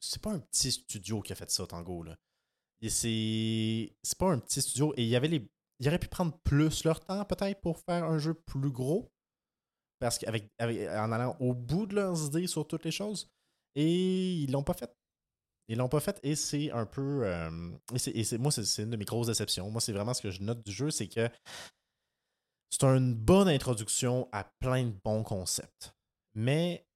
c'est 0.00 0.20
pas 0.20 0.30
un 0.32 0.40
petit 0.40 0.70
studio 0.72 1.22
qui 1.22 1.32
a 1.32 1.36
fait 1.36 1.50
ça, 1.50 1.66
Tango. 1.66 2.02
Là. 2.02 2.16
Et 2.82 2.90
c'est 2.90 3.96
c'est 4.02 4.18
pas 4.18 4.30
un 4.30 4.38
petit 4.40 4.60
studio. 4.60 4.92
Et 4.98 5.02
il 5.02 5.08
y 5.08 5.16
avait 5.16 5.28
les. 5.28 5.48
Ils 5.80 5.88
auraient 5.88 5.98
pu 5.98 6.08
prendre 6.08 6.36
plus 6.44 6.84
leur 6.84 7.00
temps, 7.00 7.24
peut-être, 7.24 7.60
pour 7.60 7.78
faire 7.78 8.04
un 8.04 8.18
jeu 8.18 8.34
plus 8.34 8.70
gros. 8.70 9.10
Parce 9.98 10.18
qu'avec 10.18 10.50
avec- 10.58 10.88
en 10.88 11.10
allant 11.12 11.36
au 11.40 11.54
bout 11.54 11.86
de 11.86 11.94
leurs 11.94 12.26
idées 12.26 12.46
sur 12.46 12.66
toutes 12.66 12.84
les 12.84 12.90
choses. 12.90 13.30
Et 13.74 14.34
ils 14.42 14.50
l'ont 14.50 14.62
pas 14.64 14.74
fait. 14.74 14.90
Ils 15.68 15.78
l'ont 15.78 15.88
pas 15.88 16.00
fait 16.00 16.20
et 16.22 16.36
c'est 16.36 16.70
un 16.70 16.86
peu. 16.86 17.24
euh, 17.26 17.70
et 17.92 18.24
c'est- 18.24 18.38
moi, 18.38 18.52
c'est 18.52 18.64
c'est 18.64 18.82
une 18.84 18.90
de 18.90 18.96
mes 18.96 19.04
grosses 19.04 19.26
déceptions. 19.26 19.70
Moi, 19.70 19.80
c'est 19.80 19.92
vraiment 19.92 20.14
ce 20.14 20.22
que 20.22 20.30
je 20.30 20.42
note 20.42 20.64
du 20.64 20.72
jeu, 20.72 20.90
c'est 20.90 21.08
que 21.08 21.28
c'est 22.70 22.84
une 22.84 23.14
bonne 23.14 23.48
introduction 23.48 24.28
à 24.32 24.44
plein 24.60 24.84
de 24.84 24.94
bons 25.04 25.22
concepts. 25.22 25.94
Mais 26.34 26.86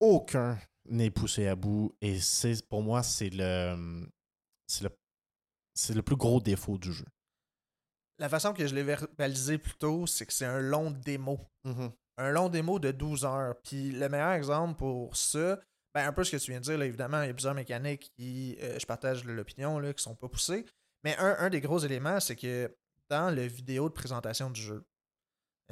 aucun 0.00 0.58
n'est 0.86 1.10
poussé 1.10 1.46
à 1.46 1.54
bout 1.56 1.94
et 2.00 2.18
c'est 2.20 2.66
pour 2.68 2.82
moi, 2.82 3.02
c'est 3.02 3.30
le. 3.30 4.08
C'est 4.66 4.84
le. 4.84 4.90
C'est 5.74 5.94
le 5.94 6.02
plus 6.02 6.16
gros 6.16 6.40
défaut 6.40 6.78
du 6.78 6.92
jeu. 6.92 7.06
La 8.22 8.28
façon 8.28 8.52
que 8.52 8.64
je 8.64 8.72
l'ai 8.72 8.84
verbalisé 8.84 9.58
plus 9.58 9.74
tôt, 9.74 10.06
c'est 10.06 10.24
que 10.24 10.32
c'est 10.32 10.46
un 10.46 10.60
long 10.60 10.92
démo. 10.92 11.40
Un 12.18 12.30
long 12.30 12.48
démo 12.48 12.78
de 12.78 12.92
12 12.92 13.24
heures. 13.24 13.56
Puis 13.64 13.90
le 13.90 14.08
meilleur 14.08 14.30
exemple 14.34 14.78
pour 14.78 15.16
ça, 15.16 15.58
Ben, 15.92 16.06
un 16.06 16.12
peu 16.12 16.22
ce 16.22 16.30
que 16.30 16.36
tu 16.36 16.52
viens 16.52 16.60
de 16.60 16.64
dire, 16.64 16.78
là, 16.78 16.86
évidemment, 16.86 17.20
il 17.22 17.26
y 17.26 17.30
a 17.30 17.34
plusieurs 17.34 17.54
mécaniques 17.54 18.12
qui, 18.16 18.56
euh, 18.62 18.78
je 18.78 18.86
partage 18.86 19.24
l'opinion, 19.24 19.80
qui 19.92 20.02
sont 20.02 20.14
pas 20.14 20.28
poussées. 20.28 20.64
Mais 21.02 21.16
un, 21.18 21.36
un 21.40 21.50
des 21.50 21.60
gros 21.60 21.80
éléments, 21.80 22.20
c'est 22.20 22.36
que 22.36 22.72
dans 23.10 23.34
le 23.34 23.42
vidéo 23.42 23.88
de 23.88 23.94
présentation 23.94 24.50
du 24.50 24.60
jeu, 24.62 24.84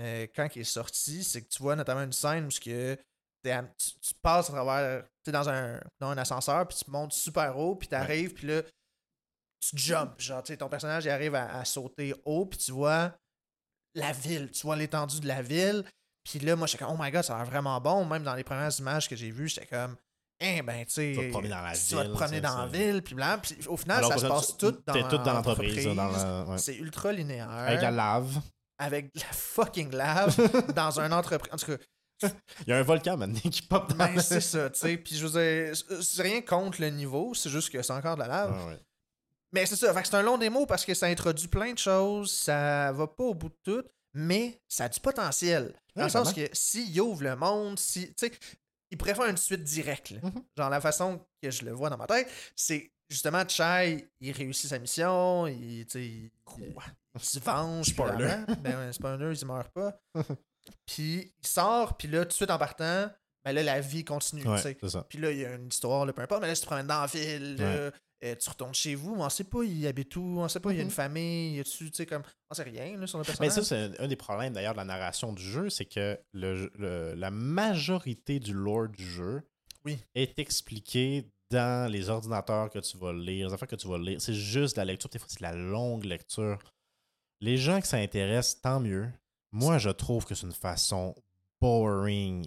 euh, 0.00 0.26
quand 0.34 0.48
il 0.56 0.62
est 0.62 0.64
sorti, 0.64 1.22
c'est 1.22 1.42
que 1.42 1.48
tu 1.48 1.62
vois 1.62 1.76
notamment 1.76 2.02
une 2.02 2.12
scène 2.12 2.46
où 2.46 2.48
que 2.48 2.96
tu 3.44 4.14
passes 4.20 4.50
à 4.50 4.52
travers, 4.52 5.04
tu 5.22 5.30
es 5.30 5.32
dans 5.32 5.48
un, 5.48 5.80
dans 6.00 6.08
un 6.08 6.18
ascenseur, 6.18 6.66
puis 6.66 6.78
tu 6.84 6.90
montes 6.90 7.12
super 7.12 7.56
haut, 7.56 7.76
puis 7.76 7.86
tu 7.86 7.94
arrives, 7.94 8.34
puis 8.34 8.48
là, 8.48 8.62
tu 9.60 9.76
jumps. 9.76 10.14
Genre, 10.18 10.42
tu 10.42 10.52
sais, 10.52 10.56
ton 10.56 10.68
personnage, 10.68 11.04
il 11.04 11.10
arrive 11.10 11.34
à, 11.34 11.58
à 11.58 11.64
sauter 11.64 12.14
haut, 12.24 12.46
puis 12.46 12.58
tu 12.58 12.72
vois 12.72 13.12
la 13.94 14.12
ville, 14.12 14.50
tu 14.50 14.62
vois 14.62 14.76
l'étendue 14.76 15.20
de 15.20 15.28
la 15.28 15.42
ville. 15.42 15.84
Puis 16.24 16.38
là, 16.40 16.54
moi, 16.56 16.66
j'étais 16.66 16.84
comme, 16.84 16.94
oh 16.98 17.02
my 17.02 17.10
god, 17.10 17.22
ça 17.24 17.34
a 17.34 17.38
l'air 17.38 17.46
vraiment 17.50 17.80
bon. 17.80 18.04
Même 18.04 18.22
dans 18.22 18.34
les 18.34 18.44
premières 18.44 18.70
images 18.78 19.08
que 19.08 19.16
j'ai 19.16 19.30
vues, 19.30 19.48
j'étais 19.48 19.66
comme, 19.66 19.96
eh 20.38 20.62
ben, 20.62 20.84
tu 20.84 20.92
sais. 20.92 21.12
Tu 21.14 21.20
vas 21.20 21.24
te 21.26 21.30
promener 21.30 21.48
dans 21.50 21.62
la 21.62 21.72
tu 21.74 21.94
vas 21.94 22.02
te 22.02 22.06
ville, 22.08 22.16
promener 22.16 22.40
dans 22.40 22.58
la 22.58 22.66
ville, 22.66 23.02
puis 23.02 23.14
blanc. 23.14 23.38
Puis 23.42 23.56
au 23.66 23.76
final, 23.76 23.98
Alors 23.98 24.12
ça 24.12 24.18
se 24.18 24.26
passe 24.26 24.56
tout 24.56 24.78
dans 24.86 24.92
t'es 24.92 25.02
tout 25.02 25.18
dans 25.18 25.32
l'entreprise. 25.34 25.86
ouais. 25.86 26.58
C'est 26.58 26.76
ultra 26.76 27.12
linéaire. 27.12 27.50
Avec 27.50 27.82
la 27.82 27.90
lave. 27.90 28.40
avec 28.78 29.14
de 29.14 29.20
la 29.20 29.26
fucking 29.32 29.90
lave 29.92 30.72
dans 30.74 31.00
un 31.00 31.10
entreprise. 31.12 31.52
En 31.52 31.56
tout 31.56 31.76
cas, 31.76 32.28
Il 32.66 32.68
y 32.68 32.72
a 32.72 32.78
un 32.78 32.82
volcan 32.82 33.16
maintenant 33.16 33.40
qui 33.50 33.62
pop 33.62 33.88
dans 33.90 33.96
ben, 33.96 34.20
c'est 34.20 34.40
ça, 34.42 34.70
tu 34.70 34.78
sais. 34.78 34.96
Puis 34.98 35.16
je 35.16 35.26
veux 35.26 35.32
dire, 35.42 35.76
c'est- 35.76 36.02
c'est 36.02 36.22
rien 36.22 36.40
contre 36.42 36.80
le 36.80 36.88
niveau, 36.90 37.34
c'est 37.34 37.50
juste 37.50 37.70
que 37.70 37.82
c'est 37.82 37.92
encore 37.92 38.14
de 38.16 38.20
la 38.20 38.28
lave. 38.28 38.66
Ouais. 38.68 38.78
Mais 39.52 39.66
c'est 39.66 39.76
ça, 39.76 39.92
c'est 40.04 40.14
un 40.14 40.22
long 40.22 40.38
démo 40.38 40.66
parce 40.66 40.84
que 40.84 40.94
ça 40.94 41.06
introduit 41.06 41.48
plein 41.48 41.72
de 41.72 41.78
choses, 41.78 42.32
ça 42.32 42.92
va 42.92 43.06
pas 43.06 43.24
au 43.24 43.34
bout 43.34 43.48
de 43.48 43.58
tout, 43.64 43.84
mais 44.14 44.60
ça 44.68 44.84
a 44.84 44.88
du 44.88 45.00
potentiel. 45.00 45.74
Dans 45.96 46.04
le 46.04 46.10
sens 46.10 46.32
que 46.32 46.48
s'il 46.52 47.00
ouvre 47.00 47.24
le 47.24 47.36
monde, 47.36 47.78
si, 47.78 48.08
tu 48.14 48.28
sais, 48.28 48.32
il 48.90 48.98
pourrait 48.98 49.14
faire 49.14 49.26
une 49.26 49.36
suite 49.36 49.62
directe. 49.62 50.12
Mhm. 50.22 50.44
Genre 50.56 50.70
la 50.70 50.80
façon 50.80 51.20
que 51.42 51.50
je 51.50 51.64
le 51.64 51.72
vois 51.72 51.90
dans 51.90 51.96
ma 51.96 52.06
tête, 52.06 52.28
c'est 52.54 52.92
justement 53.08 53.46
Chai, 53.46 54.08
il 54.20 54.32
réussit 54.32 54.70
sa 54.70 54.78
mission, 54.78 55.46
il, 55.46 55.84
tu 55.86 55.92
sais, 55.92 56.04
il, 56.06 56.30
il 56.58 57.20
se 57.20 57.40
venge. 57.40 57.86
Spoiler. 57.86 58.36
Ben 58.60 58.92
spoiler, 58.92 59.40
il 59.40 59.46
meurt 59.46 59.72
pas. 59.72 60.00
puis 60.86 61.32
il 61.38 61.46
sort, 61.46 61.96
puis 61.96 62.08
là, 62.08 62.20
tout 62.24 62.28
de 62.28 62.34
suite 62.34 62.50
en 62.50 62.58
partant, 62.58 63.10
ben 63.44 63.52
là, 63.52 63.62
la 63.62 63.80
vie 63.80 64.04
continue, 64.04 64.46
Ouais. 64.46 64.76
Puis 65.08 65.18
là, 65.18 65.30
il 65.30 65.38
y 65.38 65.44
a 65.44 65.54
une 65.54 65.68
histoire, 65.68 66.04
là, 66.04 66.12
peu 66.12 66.22
importe. 66.22 66.42
Mais 66.42 66.48
là, 66.48 66.54
si 66.54 66.60
tu 66.60 66.66
promènes 66.66 66.86
dans 66.86 67.00
la 67.00 67.06
ville, 67.06 67.56
là, 67.56 67.90
euh, 68.24 68.34
tu 68.36 68.50
retournes 68.50 68.74
chez 68.74 68.94
vous, 68.94 69.16
mais 69.16 69.22
on 69.22 69.28
sait 69.30 69.44
pas, 69.44 69.62
il 69.64 69.86
habite 69.86 70.14
où, 70.16 70.22
on 70.38 70.48
sait 70.48 70.60
pas, 70.60 70.72
il 70.72 70.76
y 70.76 70.80
a 70.80 70.82
une 70.82 70.88
Mhm. 70.88 70.94
famille, 70.94 71.56
y 71.56 71.60
a-tu, 71.60 71.90
tu 71.90 71.96
sais, 71.96 72.06
comme. 72.06 72.22
On 72.50 72.54
sait 72.54 72.62
rien, 72.64 72.96
là, 72.98 73.06
sur 73.06 73.18
le 73.18 73.22
Mais 73.22 73.26
personnage. 73.26 73.52
ça, 73.52 73.62
c'est 73.64 74.00
un, 74.00 74.04
un 74.04 74.08
des 74.08 74.16
problèmes 74.16 74.52
d'ailleurs 74.52 74.72
de 74.74 74.78
la 74.78 74.84
narration 74.84 75.32
du 75.32 75.42
jeu, 75.42 75.70
c'est 75.70 75.86
que 75.86 76.18
le, 76.32 76.70
la 77.16 77.30
majorité 77.30 78.38
du 78.40 78.52
lore 78.52 78.88
du 78.88 79.04
jeu 79.06 79.42
Oui. 79.84 79.98
est 80.14 80.38
expliqué 80.38 81.24
dans 81.50 81.90
les 81.90 82.08
ordinateurs 82.10 82.70
que 82.70 82.78
tu 82.78 82.96
vas 82.98 83.12
lire, 83.12 83.48
les 83.48 83.54
affaires 83.54 83.66
que 83.68 83.76
tu 83.76 83.88
vas 83.88 83.98
lire. 83.98 84.20
C'est 84.20 84.34
juste 84.34 84.76
de 84.76 84.80
la 84.82 84.84
lecture. 84.84 85.10
Des 85.10 85.18
fois, 85.18 85.26
c'est 85.28 85.38
de 85.40 85.44
la 85.44 85.54
longue 85.54 86.04
lecture. 86.04 86.58
Les 87.40 87.56
gens 87.56 87.80
que 87.80 87.86
ça 87.88 87.96
intéresse, 87.96 88.60
tant 88.60 88.78
mieux. 88.80 89.08
Moi, 89.50 89.78
je 89.78 89.90
trouve 89.90 90.24
que 90.26 90.34
c'est 90.36 90.46
une 90.46 90.52
façon 90.52 91.14
boring 91.60 92.46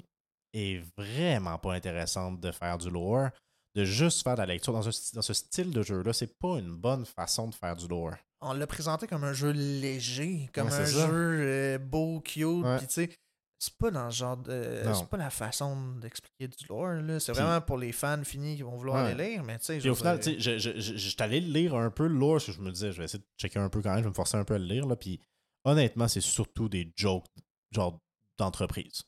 et 0.53 0.81
vraiment 0.97 1.57
pas 1.57 1.73
intéressante 1.73 2.39
de 2.39 2.51
faire 2.51 2.77
du 2.77 2.89
lore. 2.89 3.29
De 3.75 3.85
juste 3.85 4.21
faire 4.23 4.35
de 4.35 4.41
la 4.41 4.45
lecture 4.45 4.71
dans, 4.73 4.87
un 4.87 4.91
dans 5.15 5.21
ce 5.23 5.33
style 5.33 5.71
de 5.71 5.81
jeu-là, 5.81 6.13
c'est 6.13 6.37
pas 6.37 6.59
une 6.59 6.75
bonne 6.75 7.05
façon 7.05 7.47
de 7.47 7.55
faire 7.55 7.75
du 7.75 7.87
lore. 7.87 8.13
On 8.41 8.53
l'a 8.53 8.67
présenté 8.67 9.07
comme 9.07 9.23
un 9.23 9.33
jeu 9.33 9.51
léger, 9.51 10.49
comme 10.53 10.67
Ouais, 10.67 10.73
un 10.73 10.85
ça. 10.85 11.07
jeu 11.07 11.09
euh, 11.11 11.77
beau, 11.79 12.19
cute, 12.21 12.43
Ouais. 12.45 12.79
tu 12.79 12.85
sais. 12.89 13.09
C'est 13.57 13.77
pas 13.77 13.89
dans 13.91 14.05
le 14.05 14.11
genre 14.11 14.35
de. 14.35 14.83
Non. 14.83 14.93
C'est 14.93 15.07
pas 15.07 15.15
la 15.17 15.29
façon 15.29 15.93
d'expliquer 15.95 16.49
du 16.49 16.65
lore, 16.67 16.87
là. 17.01 17.19
C'est 17.21 17.31
vraiment 17.31 17.61
pour 17.61 17.77
les 17.77 17.93
fans 17.93 18.21
finis 18.25 18.57
qui 18.57 18.61
vont 18.61 18.75
vouloir 18.75 19.05
Ouais. 19.05 19.15
les 19.15 19.31
lire, 19.31 19.43
mais 19.43 19.57
tu 19.57 19.65
sais. 19.65 19.77
Puis 19.79 19.89
au 19.89 19.95
final, 19.95 20.19
tu 20.19 20.39
sais, 20.41 20.59
j'étais 20.59 21.23
allé 21.23 21.39
lire 21.39 21.73
un 21.73 21.89
peu 21.89 22.05
le 22.07 22.13
lore, 22.15 22.33
parce 22.33 22.47
que 22.47 22.51
je 22.51 22.59
me 22.61 22.69
disais, 22.71 22.91
je 22.91 22.97
vais 22.97 23.05
essayer 23.05 23.19
de 23.23 23.27
checker 23.39 23.59
un 23.59 23.69
peu 23.69 23.81
quand 23.81 23.89
même, 23.91 23.99
je 23.99 24.03
vais 24.03 24.09
me 24.09 24.13
forcer 24.13 24.35
un 24.37 24.43
peu 24.43 24.55
à 24.55 24.59
le 24.59 24.65
lire, 24.65 24.85
là, 24.85 24.97
puis 24.97 25.19
honnêtement, 25.63 26.09
c'est 26.09 26.19
surtout 26.21 26.67
des 26.67 26.91
jokes, 26.97 27.25
genre, 27.71 27.97
d'entreprise. 28.37 29.03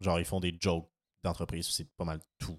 Genre, 0.00 0.20
ils 0.20 0.24
font 0.24 0.38
des 0.40 0.56
jokes 0.60 0.88
d'entreprise, 1.24 1.68
c'est 1.68 1.90
pas 1.96 2.04
mal 2.04 2.20
tout. 2.38 2.58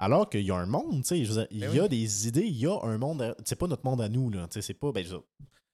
Alors 0.00 0.28
qu'il 0.30 0.40
y 0.42 0.50
a 0.50 0.56
un 0.56 0.66
monde, 0.66 1.02
tu 1.04 1.24
sais, 1.26 1.46
il 1.50 1.60
Ben 1.60 1.74
y 1.74 1.78
a 1.78 1.82
oui. 1.82 1.88
des 1.88 2.26
idées, 2.28 2.46
il 2.46 2.56
y 2.56 2.66
a 2.66 2.76
un 2.82 2.96
monde, 2.98 3.34
c'est 3.44 3.56
pas 3.56 3.66
notre 3.66 3.84
monde 3.84 4.00
à 4.00 4.08
nous, 4.08 4.30
là, 4.30 4.46
tu 4.48 4.54
sais, 4.54 4.62
c'est 4.62 4.74
pas, 4.74 4.90
ben, 4.92 5.04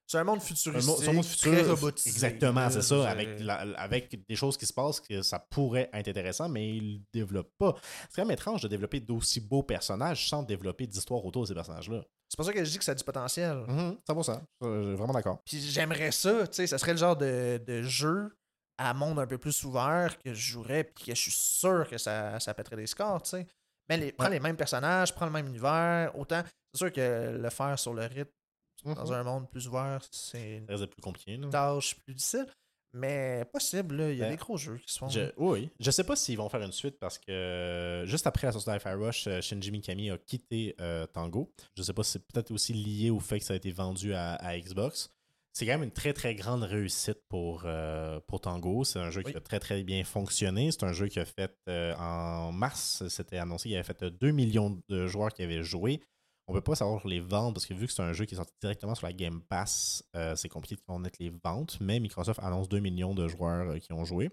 C'est 0.08 0.18
un 0.18 0.24
monde 0.24 0.40
un 0.40 0.72
monde, 0.72 0.96
c'est 0.98 1.08
un 1.08 1.12
monde 1.12 1.24
futur, 1.24 1.52
très 1.52 1.62
robotisé. 1.62 2.10
exactement, 2.10 2.68
c'est 2.70 2.82
ça, 2.82 3.08
avec, 3.08 3.36
dire. 3.36 3.46
la- 3.46 3.60
avec 3.80 4.26
des 4.28 4.36
choses 4.36 4.56
qui 4.56 4.66
se 4.66 4.72
passent 4.72 5.00
que 5.00 5.22
ça 5.22 5.38
pourrait 5.38 5.88
être 5.92 6.08
intéressant, 6.08 6.48
mais 6.48 6.76
ils 6.76 6.94
le 6.94 7.00
développent 7.12 7.54
pas. 7.58 7.74
C'est 8.10 8.16
quand 8.16 8.26
même 8.26 8.32
étrange 8.34 8.62
de 8.62 8.68
développer 8.68 9.00
d'aussi 9.00 9.40
beaux 9.40 9.62
personnages 9.62 10.28
sans 10.28 10.42
développer 10.42 10.86
d'histoire 10.86 11.24
autour 11.24 11.42
de 11.42 11.48
ces 11.48 11.54
personnages-là. 11.54 12.02
C'est 12.28 12.36
pour 12.36 12.44
ça 12.44 12.52
que 12.52 12.64
je 12.64 12.70
dis 12.70 12.78
que 12.78 12.84
ça 12.84 12.92
a 12.92 12.94
du 12.96 13.04
potentiel. 13.04 13.62
Ça 14.06 14.12
vaut 14.12 14.24
ça. 14.24 14.42
Je 14.60 14.66
suis 14.88 14.94
vraiment 14.96 15.12
d'accord. 15.12 15.38
Puis 15.44 15.60
j'aimerais 15.60 16.10
ça, 16.10 16.48
tu 16.48 16.54
sais, 16.54 16.66
ça 16.66 16.78
serait 16.78 16.92
le 16.92 16.98
genre 16.98 17.16
de, 17.16 17.60
de 17.64 17.82
jeu 17.82 18.36
à 18.78 18.92
monde 18.92 19.18
un 19.20 19.26
peu 19.26 19.38
plus 19.38 19.62
ouvert 19.64 20.18
que 20.18 20.34
je 20.34 20.52
jouerais, 20.52 20.84
puis 20.84 21.04
que 21.06 21.14
je 21.14 21.20
suis 21.20 21.32
sûr 21.32 21.88
que 21.88 21.96
ça, 21.96 22.38
ça 22.40 22.52
pèterait 22.52 22.76
des 22.76 22.86
scores, 22.86 23.22
tu 23.22 23.30
sais. 23.30 23.46
Mais 23.88 23.96
les, 23.96 24.12
prends 24.12 24.26
Ouais. 24.26 24.32
les 24.32 24.40
mêmes 24.40 24.56
personnages, 24.56 25.14
prends 25.14 25.26
le 25.26 25.32
même 25.32 25.46
univers, 25.48 26.16
autant. 26.18 26.42
C'est 26.72 26.78
sûr 26.78 26.92
que 26.92 27.38
le 27.40 27.50
faire 27.50 27.78
sur 27.78 27.94
le 27.94 28.02
rythme 28.04 28.30
dans 28.84 29.06
Mhm. 29.06 29.12
un 29.12 29.22
monde 29.24 29.50
plus 29.50 29.66
ouvert, 29.68 30.00
c'est 30.10 30.58
une 30.58 30.66
plus 30.86 31.00
compliqué. 31.02 31.36
là. 31.36 31.48
tâche 31.48 31.94
plus 32.04 32.14
difficile. 32.14 32.46
Mais 32.92 33.44
possible, 33.52 33.96
là, 33.96 34.10
il 34.10 34.16
y 34.18 34.22
a 34.22 34.24
Ouais. 34.26 34.30
des 34.30 34.36
gros 34.36 34.56
jeux 34.56 34.78
qui 34.78 34.90
se 34.92 34.98
font. 34.98 35.08
Je, 35.08 35.30
oui, 35.36 35.68
je 35.78 35.90
sais 35.90 36.04
pas 36.04 36.16
s'ils 36.16 36.38
vont 36.38 36.48
faire 36.48 36.62
une 36.62 36.72
suite 36.72 36.98
parce 36.98 37.18
que 37.18 37.30
euh, 37.30 38.06
juste 38.06 38.26
après 38.26 38.46
la 38.46 38.52
sortie 38.52 38.70
de 38.70 38.78
Fire 38.78 38.98
Rush, 38.98 39.26
euh, 39.26 39.40
Shinji 39.42 39.70
Mikami 39.70 40.10
a 40.10 40.16
quitté 40.16 40.74
euh, 40.80 41.04
Tango. 41.06 41.52
Je 41.76 41.82
sais 41.82 41.92
pas 41.92 42.02
si 42.02 42.12
c'est 42.12 42.26
peut-être 42.26 42.50
aussi 42.52 42.72
lié 42.72 43.10
au 43.10 43.20
fait 43.20 43.38
que 43.38 43.44
ça 43.44 43.52
a 43.52 43.56
été 43.56 43.70
vendu 43.70 44.14
à, 44.14 44.34
à 44.36 44.58
Xbox. 44.58 45.10
C'est 45.56 45.64
quand 45.64 45.72
même 45.72 45.84
une 45.84 45.90
très 45.90 46.12
très 46.12 46.34
grande 46.34 46.64
réussite 46.64 47.16
pour, 47.30 47.62
euh, 47.64 48.20
pour 48.26 48.42
Tango. 48.42 48.84
C'est 48.84 48.98
un 48.98 49.10
jeu 49.10 49.22
Oui. 49.24 49.32
qui 49.32 49.38
a 49.38 49.40
très 49.40 49.58
très 49.58 49.82
bien 49.84 50.04
fonctionné. 50.04 50.70
C'est 50.70 50.84
un 50.84 50.92
jeu 50.92 51.08
qui 51.08 51.18
a 51.18 51.24
fait 51.24 51.56
euh, 51.70 51.94
en 51.96 52.52
mars, 52.52 53.08
c'était 53.08 53.38
annoncé 53.38 53.70
qu'il 53.70 53.76
avait 53.78 53.82
fait 53.82 54.02
euh, 54.02 54.10
2 54.10 54.32
millions 54.32 54.78
de 54.90 55.06
joueurs 55.06 55.32
qui 55.32 55.42
avaient 55.42 55.62
joué. 55.62 56.02
On 56.46 56.52
peut 56.52 56.60
pas 56.60 56.74
savoir 56.74 57.06
les 57.06 57.20
ventes 57.20 57.54
parce 57.54 57.64
que 57.64 57.72
vu 57.72 57.86
que 57.86 57.92
c'est 57.94 58.02
un 58.02 58.12
jeu 58.12 58.26
qui 58.26 58.34
est 58.34 58.36
sorti 58.36 58.52
directement 58.60 58.94
sur 58.94 59.06
la 59.06 59.14
Game 59.14 59.40
Pass, 59.48 60.04
euh, 60.14 60.36
c'est 60.36 60.50
compliqué 60.50 60.74
de 60.76 60.82
connaître 60.82 61.16
les 61.20 61.32
ventes, 61.42 61.78
mais 61.80 62.00
Microsoft 62.00 62.38
annonce 62.42 62.68
2 62.68 62.78
millions 62.80 63.14
de 63.14 63.26
joueurs 63.26 63.78
qui 63.78 63.94
ont 63.94 64.04
joué. 64.04 64.28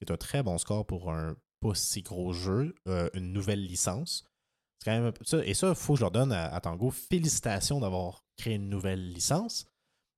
C'est 0.00 0.10
un 0.10 0.16
très 0.16 0.42
bon 0.42 0.58
score 0.58 0.84
pour 0.84 1.12
un 1.12 1.36
pas 1.60 1.76
si 1.76 2.02
gros 2.02 2.32
jeu, 2.32 2.74
une 3.14 3.32
nouvelle 3.32 3.64
licence. 3.64 4.24
C'est 4.80 4.90
quand 4.90 5.00
même 5.00 5.12
ça. 5.22 5.46
Et 5.46 5.54
ça, 5.54 5.68
il 5.68 5.74
faut 5.76 5.92
que 5.92 6.00
je 6.00 6.04
leur 6.04 6.10
donne 6.10 6.32
à, 6.32 6.52
à 6.52 6.60
Tango 6.60 6.90
félicitations 6.90 7.78
d'avoir 7.78 8.24
créé 8.36 8.54
une 8.56 8.68
nouvelle 8.68 9.12
licence 9.12 9.64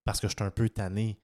parce 0.08 0.20
que 0.20 0.26
je 0.28 0.32
suis 0.34 0.42
un 0.42 0.50
peu 0.50 0.70
tanné 0.70 1.18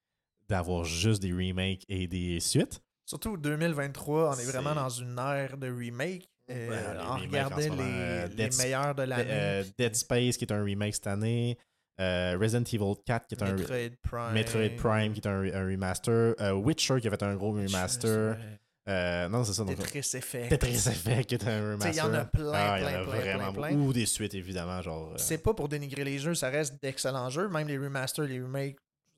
d'avoir 0.47 0.85
juste 0.85 1.23
des 1.23 1.33
remakes 1.33 1.87
et 1.89 2.07
des 2.07 2.39
suites. 2.39 2.83
Surtout 3.07 3.39
2023, 3.39 4.37
on 4.37 4.39
est 4.39 4.45
vraiment 4.45 4.75
dans 4.75 4.91
une 4.91 5.19
ère 5.19 5.57
de 5.57 5.71
remake. 5.71 6.29
Euh, 6.51 6.69
Ouais, 6.69 7.01
on 7.01 7.15
regardait 7.17 7.71
les, 7.71 7.77
euh, 7.81 8.27
les 8.29 8.35
Dead- 8.35 8.59
meilleurs 8.59 8.95
de 8.95 9.03
l'année. 9.05 9.25
Euh, 9.31 9.65
Dead 9.79 9.97
Space 9.97 10.37
qui 10.37 10.45
est 10.45 10.53
un 10.53 10.63
remake 10.63 10.95
cette 10.95 11.07
année. 11.07 11.57
euh, 11.99 12.37
Resident 12.39 12.65
Evil 12.65 12.95
4 13.07 13.27
qui 13.27 13.35
est 13.37 13.43
un 13.43 13.53
Metroid 13.55 13.97
Prime. 14.03 14.33
Metroid 14.35 14.69
Prime 14.77 15.13
qui 15.15 15.21
est 15.21 15.27
un, 15.29 15.41
un 15.55 15.65
remaster. 15.67 16.35
euh, 16.41 16.53
Witcher 16.53 17.01
qui 17.01 17.09
a 17.09 17.11
fait 17.11 17.23
un 17.23 17.37
gros 17.37 17.53
remaster. 17.53 18.37
Tetris 18.85 18.93
Euh, 18.97 19.29
non, 19.29 19.45
c'est 19.45 19.53
ça. 19.55 19.65
Donc, 19.65 19.79
Effect. 19.97 20.49
Tetris 20.51 20.75
Effect 20.89 21.33
est 21.33 21.47
un 21.49 21.73
remaster. 21.73 21.93
il 21.93 21.97
y 21.97 22.01
en 22.01 22.15
a 22.15 22.25
plein, 22.25 22.53
Ah, 22.55 22.79
il 22.79 22.83
y 22.83 22.87
en 22.87 22.89
plein, 22.89 23.01
a 23.01 23.05
plein, 23.05 23.21
vraiment 23.21 23.53
plein, 23.53 23.69
plein. 23.69 23.77
Ou 23.79 23.93
des 23.93 24.07
suites, 24.07 24.35
évidemment. 24.35 24.83
Genre, 24.83 25.13
euh, 25.13 25.17
C'est 25.17 25.39
pas 25.39 25.55
pour 25.55 25.69
dénigrer 25.69 26.05
les 26.05 26.19
jeux, 26.19 26.35
ça 26.35 26.51
reste 26.51 26.81
d'excellents 26.83 27.31
jeux. 27.31 27.49
Même 27.49 27.69
les 27.69 27.79
remasters, 27.79 28.27
les 28.27 28.41
remakes, 28.43 28.77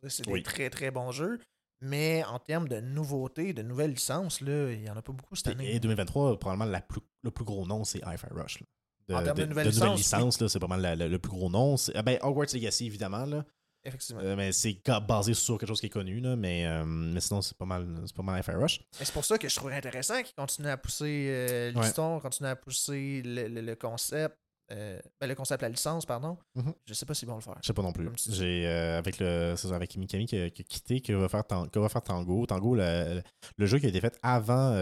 c'est 0.09 0.25
des 0.27 0.43
très 0.43 0.71
très 0.71 0.91
bons 0.91 1.11
jeux. 1.11 1.39
Mais 1.83 2.25
en 2.25 2.39
termes 2.39 2.69
de 2.69 2.81
nouveautés, 2.81 3.53
de 3.53 3.61
nouvelles 3.63 3.91
licences, 3.91 4.41
là, 4.41 4.71
il 4.73 4.83
y 4.83 4.89
en 4.89 4.97
a 4.97 5.03
pas 5.03 5.13
beaucoup 5.13 5.37
cette 5.37 5.49
année. 5.49 5.75
Et 5.75 5.79
2023, 5.81 6.39
probablement 6.39 6.65
la 6.71 6.81
plus- 6.81 7.03
le 7.23 7.31
plus 7.31 7.45
gros 7.45 7.67
nom, 7.67 7.85
c'est 7.85 7.99
Hi-Fi 7.99 8.27
Rush. 8.31 8.61
là. 8.61 8.67
En 9.19 9.23
termes 9.23 9.39
de 9.39 9.45
nouvelles 9.47 9.67
licences, 9.95 10.47
c'est 10.49 10.59
pas 10.59 10.67
mal 10.67 10.81
la- 10.81 10.97
la- 10.97 11.07
le 11.09 11.19
plus 11.19 11.31
gros 11.31 11.51
nom. 11.51 11.77
Ah 11.95 12.03
ben, 12.03 12.19
Hogwarts 12.23 12.47
Legacy, 12.55 12.87
évidemment. 12.87 13.25
Là. 13.27 13.45
Effectivement. 13.87 14.21
Euh, 14.23 14.35
mais 14.37 14.53
c'est 14.53 14.81
basé 15.07 15.33
sur 15.35 15.57
quelque 15.59 15.69
chose 15.69 15.81
qui 15.81 15.87
est 15.87 15.91
connu. 15.91 16.21
Là, 16.21 16.35
mais, 16.37 16.67
euh, 16.67 16.85
mais 16.85 17.21
sinon, 17.21 17.41
c'est 17.41 17.57
pas 17.57 17.65
mal, 17.65 17.87
c'est 18.07 18.15
pas 18.17 18.23
mal 18.23 18.43
Rush. 18.47 18.81
Mais 18.99 19.05
c'est 19.07 19.13
pour 19.13 19.25
ça 19.25 19.39
que 19.39 19.49
je 19.49 19.55
trouverais 19.55 19.77
intéressant 19.77 20.23
qu'ils 20.23 20.35
continuent 20.35 20.69
à 20.69 20.77
pousser 20.77 21.27
euh, 21.31 21.73
Ouais. 21.73 21.83
l'histoire, 21.83 22.21
continuent 22.21 22.49
à 22.49 22.57
pousser 22.57 23.23
le, 23.25 23.49
le- 23.49 23.61
le 23.61 23.75
concept. 23.77 24.37
euh, 24.73 24.99
ben, 25.21 25.29
le 25.29 25.35
concept, 25.37 25.63
la 25.63 25.69
licence, 25.69 26.05
pardon. 26.05 26.37
Mhm. 26.57 26.75
Je 26.87 26.95
sais 26.95 27.07
pas 27.07 27.15
s'ils 27.15 27.29
vont 27.29 27.37
le 27.37 27.41
faire. 27.41 27.57
Je 27.63 27.69
sais 27.69 27.73
pas 27.73 27.83
non 27.83 27.93
plus. 27.93 28.09
J'ai 28.29 28.67
avec 28.67 29.21
le 29.21 29.55
avec 29.73 29.97
Mikami 29.97 30.27
qui, 30.27 30.37
a- 30.41 30.51
qui 30.51 30.63
a 30.63 30.65
quitté, 30.65 31.01
qui 31.01 31.13
va 31.13 31.29
faire, 31.29 31.45
qui 31.73 31.79
va 31.79 31.89
faire 31.89 32.03
Tango. 32.03 32.45
Tango, 32.47 32.75
le, 32.75 33.23
le 33.57 33.67
jeu 33.67 33.79
qui 33.79 33.87
a 33.87 33.89
été 33.91 34.01
fait 34.01 34.19
avant, 34.23 34.75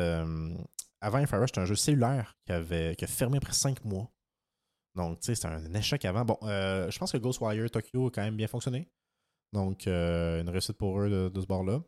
avant 1.02 1.18
Rush, 1.18 1.50
c'était 1.50 1.60
un 1.60 1.66
jeu 1.66 1.74
cellulaire 1.76 2.34
qui, 2.46 2.52
avait, 2.52 2.96
qui 2.96 3.04
a 3.04 3.08
fermé 3.08 3.36
après 3.36 3.52
5 3.52 3.84
mois. 3.84 4.10
Donc, 4.96 5.20
tu 5.20 5.26
sais, 5.26 5.34
c'était 5.34 5.48
un 5.48 5.74
échec 5.74 6.04
avant. 6.04 6.24
Bon, 6.24 6.38
euh, 6.42 6.90
je 6.90 6.98
pense 6.98 7.10
que 7.12 7.18
Ghostwire 7.18 7.70
Tokyo 7.70 8.06
a 8.06 8.10
quand 8.10 8.22
même 8.22 8.36
bien 8.36 8.46
fonctionné. 8.46 8.88
Donc, 9.52 9.86
euh, 9.86 10.40
une 10.40 10.48
réussite 10.48 10.76
pour 10.76 11.00
eux 11.00 11.08
de, 11.10 11.28
de 11.28 11.40
ce 11.40 11.46
bord-là. 11.46 11.82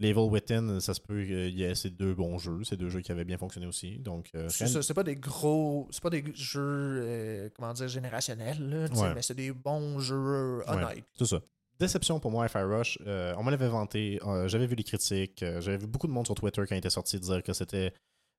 Level 0.00 0.24
Within, 0.30 0.80
ça 0.80 0.94
se 0.94 1.00
peut 1.00 1.22
qu'il 1.24 1.56
y 1.56 1.62
ait 1.62 1.76
ces 1.76 1.90
deux 1.90 2.12
bons 2.14 2.36
jeux, 2.38 2.64
ces 2.64 2.76
deux 2.76 2.88
jeux 2.88 3.00
qui 3.00 3.12
avaient 3.12 3.24
bien 3.24 3.38
fonctionné 3.38 3.66
aussi. 3.68 3.98
Donc, 4.00 4.30
euh, 4.34 4.48
C'est 4.48 4.66
c'est 4.82 4.94
pas 4.94 5.04
des 5.04 5.14
gros. 5.14 5.86
C'est 5.92 6.02
pas 6.02 6.10
des 6.10 6.24
jeux, 6.34 6.60
euh, 7.04 7.48
comment 7.54 7.72
dire, 7.72 7.86
générationnels, 7.86 8.58
là, 8.68 8.86
Ouais. 9.00 9.14
mais 9.14 9.22
c'est 9.22 9.34
des 9.36 9.52
bons 9.52 10.00
jeux 10.00 10.62
honnêtes. 10.66 11.04
C'est 11.16 11.26
ça. 11.26 11.40
Déception 11.78 12.18
pour 12.20 12.30
moi, 12.32 12.46
Hi-Fi 12.46 12.58
Rush. 12.62 12.98
euh, 13.06 13.34
on 13.38 13.44
me 13.44 13.50
l'avait 13.50 13.68
vanté. 13.68 14.18
euh, 14.24 14.46
j'avais 14.48 14.66
vu 14.66 14.74
les 14.74 14.84
critiques. 14.84 15.42
euh, 15.42 15.60
j'avais 15.60 15.78
vu 15.78 15.86
beaucoup 15.86 16.06
de 16.08 16.12
monde 16.12 16.26
sur 16.26 16.34
Twitter 16.34 16.62
quand 16.68 16.74
il 16.74 16.78
était 16.78 16.90
sorti 16.90 17.18
dire 17.20 17.42
que 17.42 17.52
c'était 17.52 17.92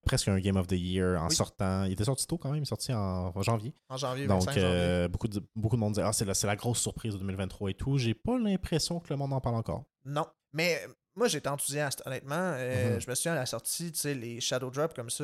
presque 0.06 0.28
un 0.28 0.40
Game 0.40 0.58
of 0.58 0.68
the 0.68 0.74
Year 0.74 1.22
en 1.22 1.28
Oui. 1.30 1.36
sortant. 1.36 1.84
Il 1.86 1.94
était 1.94 2.04
sorti 2.06 2.28
tôt 2.28 2.38
quand 2.38 2.50
même. 2.50 2.60
Il 2.60 2.64
est 2.64 2.66
sorti 2.66 2.94
en 2.94 3.32
janvier. 3.42 3.74
En 3.90 3.98
janvier, 3.98 4.28
Donc, 4.28 4.40
25 4.46 4.52
janvier. 4.54 4.68
euh, 4.68 5.08
beaucoup, 5.08 5.28
de, 5.28 5.42
beaucoup 5.56 5.76
de 5.76 5.82
monde 5.82 5.94
disait 5.94 6.06
Ah, 6.06 6.14
c'est 6.14 6.26
la, 6.26 6.34
c'est 6.34 6.48
la 6.48 6.56
grosse 6.56 6.80
surprise 6.80 7.14
de 7.14 7.20
2023 7.20 7.72
et 7.72 7.74
tout. 7.74 7.98
J'ai 7.98 8.14
pas 8.14 8.38
l'impression 8.38 9.00
que 9.00 9.08
le 9.10 9.16
monde 9.18 9.34
en 9.34 9.42
parle 9.42 9.56
encore. 9.56 9.84
Non. 10.06 10.26
Mais 10.54 10.80
moi, 11.16 11.28
j'étais 11.28 11.50
enthousiaste, 11.50 12.02
honnêtement. 12.06 12.36
Euh, 12.56 12.96
Mhm. 12.96 13.02
Je 13.02 13.10
me 13.10 13.16
souviens 13.16 13.34
à 13.34 13.36
la 13.36 13.46
sortie, 13.46 13.92
tu 13.92 14.00
sais, 14.00 14.14
les 14.14 14.40
Shadow 14.42 14.70
Drop 14.72 14.94
comme 14.96 15.10
ça, 15.10 15.24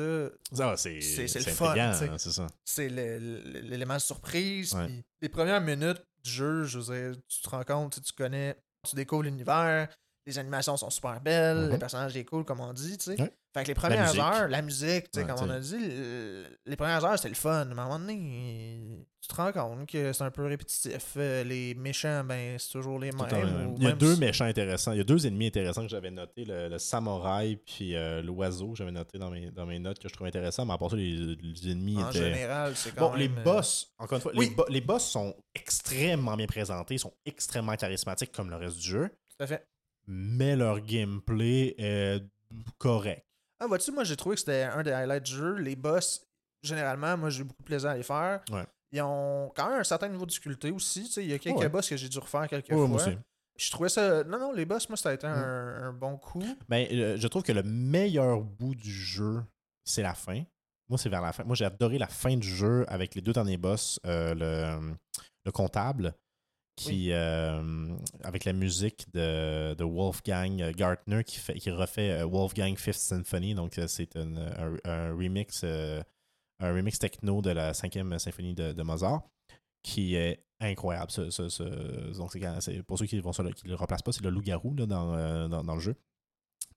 Ah, 0.60 0.76
c'est 0.76 0.94
le 0.98 1.26
fun, 1.52 1.74
hein, 1.76 1.92
c'est 2.18 2.30
ça. 2.30 2.46
c'est 2.64 2.88
l'élément 2.88 3.94
de 3.94 4.00
surprise. 4.00 4.74
Ouais. 4.74 4.86
puis 4.86 5.04
les 5.22 5.28
premières 5.28 5.60
minutes 5.60 6.02
du 6.22 6.30
jeu, 6.30 6.64
je 6.64 6.78
veux 6.78 6.94
dire, 7.12 7.20
tu 7.28 7.40
te 7.42 7.48
rends 7.48 7.64
compte, 7.64 8.00
tu 8.02 8.12
connais, 8.12 8.56
tu 8.88 8.94
découvres 8.96 9.22
l'univers, 9.24 9.88
les 10.26 10.38
animations 10.38 10.76
sont 10.76 10.90
super 10.90 11.20
belles, 11.20 11.70
les 11.70 11.78
personnages 11.78 12.12
sont 12.14 12.24
cool, 12.24 12.44
comme 12.44 12.60
on 12.60 12.72
dit, 12.72 12.98
tu 12.98 13.04
sais. 13.16 13.20
Ouais. 13.20 13.32
Fait 13.52 13.62
que 13.64 13.68
les 13.68 13.74
premières 13.74 14.16
heures, 14.16 14.46
la 14.48 14.62
musique, 14.62 15.10
tu 15.10 15.18
sais, 15.20 15.24
Ouais, 15.26 15.34
comme 15.34 15.48
on 15.48 15.50
a 15.50 15.58
dit, 15.58 15.76
le- 15.76 16.44
les 16.66 16.76
premières 16.76 17.04
heures, 17.04 17.16
c'était 17.16 17.30
le 17.30 17.34
fun. 17.34 17.64
Mais 17.64 17.80
à 17.80 17.82
un 17.82 17.86
moment 17.88 17.98
donné, 17.98 19.04
tu 19.20 19.26
te 19.28 19.34
rends 19.34 19.50
compte 19.50 19.88
que 19.88 20.12
c'est 20.12 20.22
un 20.22 20.30
peu 20.30 20.44
répétitif. 20.46 21.14
Euh, 21.16 21.42
Les 21.42 21.74
méchants, 21.74 22.22
ben, 22.22 22.56
c'est 22.60 22.70
toujours 22.70 23.00
les 23.00 23.10
mêmes. 23.10 23.26
même. 23.28 23.74
Il 23.76 23.82
y 23.82 23.86
a 23.86 23.88
même 23.88 23.98
deux 23.98 24.14
si- 24.14 24.20
méchants 24.20 24.44
intéressants. 24.44 24.92
Il 24.92 24.98
y 24.98 25.00
a 25.00 25.04
deux 25.04 25.26
ennemis 25.26 25.48
intéressants 25.48 25.82
que 25.82 25.88
j'avais 25.88 26.12
notés 26.12 26.44
le, 26.44 26.68
le 26.68 26.78
samouraï 26.78 27.56
puis 27.56 27.96
euh, 27.96 28.22
l'oiseau. 28.22 28.76
J'avais 28.76 28.92
noté 28.92 29.18
dans 29.18 29.30
mes, 29.30 29.50
dans 29.50 29.66
mes 29.66 29.80
notes 29.80 29.98
que 29.98 30.08
je 30.08 30.14
trouvais 30.14 30.28
intéressants, 30.28 30.64
mais 30.64 30.74
à 30.74 30.78
part 30.78 30.90
ça, 30.90 30.96
les, 30.96 31.10
les 31.16 31.70
ennemis 31.72 31.96
En 32.00 32.08
étaient. 32.10 32.32
général, 32.32 32.76
c'est 32.76 32.94
quand 32.94 33.10
Bon, 33.10 33.16
les 33.16 33.28
même, 33.28 33.38
euh, 33.38 33.42
boss, 33.42 33.92
encore 33.98 34.14
une 34.16 34.22
fois, 34.22 34.32
Oui. 34.36 34.48
les, 34.50 34.54
bo- 34.54 34.66
les 34.68 34.80
boss 34.80 35.04
sont 35.10 35.34
extrêmement 35.56 36.36
bien 36.36 36.46
présentés, 36.46 36.98
sont 36.98 37.14
extrêmement 37.26 37.74
charismatiques 37.74 38.30
comme 38.30 38.48
le 38.48 38.54
reste 38.56 38.76
du 38.76 38.86
jeu, 38.90 39.08
Tout 39.36 39.42
à 39.42 39.46
fait. 39.48 39.66
mais 40.06 40.54
leur 40.54 40.78
gameplay 40.80 41.74
est 41.78 42.22
correct. 42.78 43.24
Ah, 43.60 43.66
vois-tu, 43.66 43.92
moi, 43.92 44.04
j'ai 44.04 44.16
trouvé 44.16 44.34
que 44.36 44.40
c'était 44.40 44.62
un 44.64 44.82
des 44.82 44.90
highlights 44.92 45.24
du 45.24 45.32
jeu. 45.32 45.54
Les 45.56 45.76
boss, 45.76 46.26
généralement, 46.62 47.16
moi, 47.16 47.30
j'ai 47.30 47.42
eu 47.42 47.44
beaucoup 47.44 47.62
de 47.62 47.66
plaisir 47.66 47.90
à 47.90 47.96
les 47.96 48.02
faire. 48.02 48.40
Ouais. 48.50 48.64
Ils 48.92 49.02
ont 49.02 49.52
quand 49.54 49.68
même 49.68 49.80
un 49.80 49.84
certain 49.84 50.08
niveau 50.08 50.24
de 50.24 50.30
difficulté 50.30 50.70
aussi. 50.70 51.04
tu 51.04 51.10
sais, 51.12 51.24
Il 51.24 51.30
y 51.30 51.34
a 51.34 51.38
quelques 51.38 51.58
Ouais. 51.58 51.68
boss 51.68 51.88
que 51.88 51.96
j'ai 51.96 52.08
dû 52.08 52.18
refaire 52.18 52.48
quelques 52.48 52.70
Ouais, 52.70 52.76
fois. 52.76 52.88
moi 52.88 52.96
aussi. 53.06 53.16
Je 53.58 53.70
trouvais 53.70 53.88
ça. 53.90 54.24
Non, 54.24 54.38
non, 54.38 54.52
les 54.52 54.64
boss, 54.64 54.88
moi, 54.88 54.96
ça 54.96 55.10
a 55.10 55.12
été 55.14 55.26
Mm. 55.26 55.30
un, 55.30 55.82
un 55.88 55.92
bon 55.92 56.16
coup. 56.16 56.42
Mais 56.68 56.88
euh, 56.92 57.16
je 57.18 57.28
trouve 57.28 57.42
que 57.42 57.52
le 57.52 57.62
meilleur 57.62 58.40
bout 58.40 58.74
du 58.74 58.90
jeu, 58.90 59.42
c'est 59.84 60.02
la 60.02 60.14
fin. 60.14 60.42
Moi, 60.88 60.98
c'est 60.98 61.08
vers 61.10 61.20
la 61.20 61.32
fin. 61.32 61.44
Moi, 61.44 61.54
j'ai 61.54 61.66
adoré 61.66 61.98
la 61.98 62.08
fin 62.08 62.36
du 62.36 62.48
jeu 62.48 62.84
avec 62.88 63.14
les 63.14 63.20
deux 63.20 63.32
derniers 63.32 63.58
boss, 63.58 64.00
euh, 64.06 64.34
le, 64.34 64.94
le 65.44 65.52
comptable, 65.52 66.14
qui, 66.88 67.12
euh, 67.12 67.88
avec 68.22 68.44
la 68.44 68.52
musique 68.52 69.06
de, 69.12 69.74
de 69.74 69.84
Wolfgang 69.84 70.70
Gartner, 70.74 71.22
qui, 71.24 71.38
fait, 71.38 71.54
qui 71.54 71.70
refait 71.70 72.10
euh, 72.22 72.26
Wolfgang 72.26 72.76
Fifth 72.76 73.00
Symphony. 73.00 73.54
Donc, 73.54 73.78
euh, 73.78 73.86
c'est 73.86 74.16
un, 74.16 74.34
un 74.84 75.10
remix, 75.14 75.60
euh, 75.64 76.02
un 76.60 76.72
remix 76.74 76.98
techno 76.98 77.42
de 77.42 77.50
la 77.50 77.74
cinquième 77.74 78.18
symphonie 78.18 78.54
de, 78.54 78.72
de 78.72 78.82
Mozart, 78.82 79.22
qui 79.82 80.14
est 80.14 80.44
incroyable. 80.60 81.10
Ce- 81.10 81.30
ce- 81.30 81.48
ce- 81.48 82.16
donc, 82.16 82.36
c'est 82.60 82.82
pour 82.82 82.98
ceux 82.98 83.06
qui 83.06 83.16
ne 83.16 83.22
le 83.68 83.74
replacent 83.74 84.02
pas, 84.02 84.12
c'est 84.12 84.22
le 84.24 84.30
loup-garou 84.30 84.74
là, 84.74 84.86
dans, 84.86 85.48
dans, 85.48 85.64
dans 85.64 85.74
le 85.74 85.80
jeu. 85.80 85.96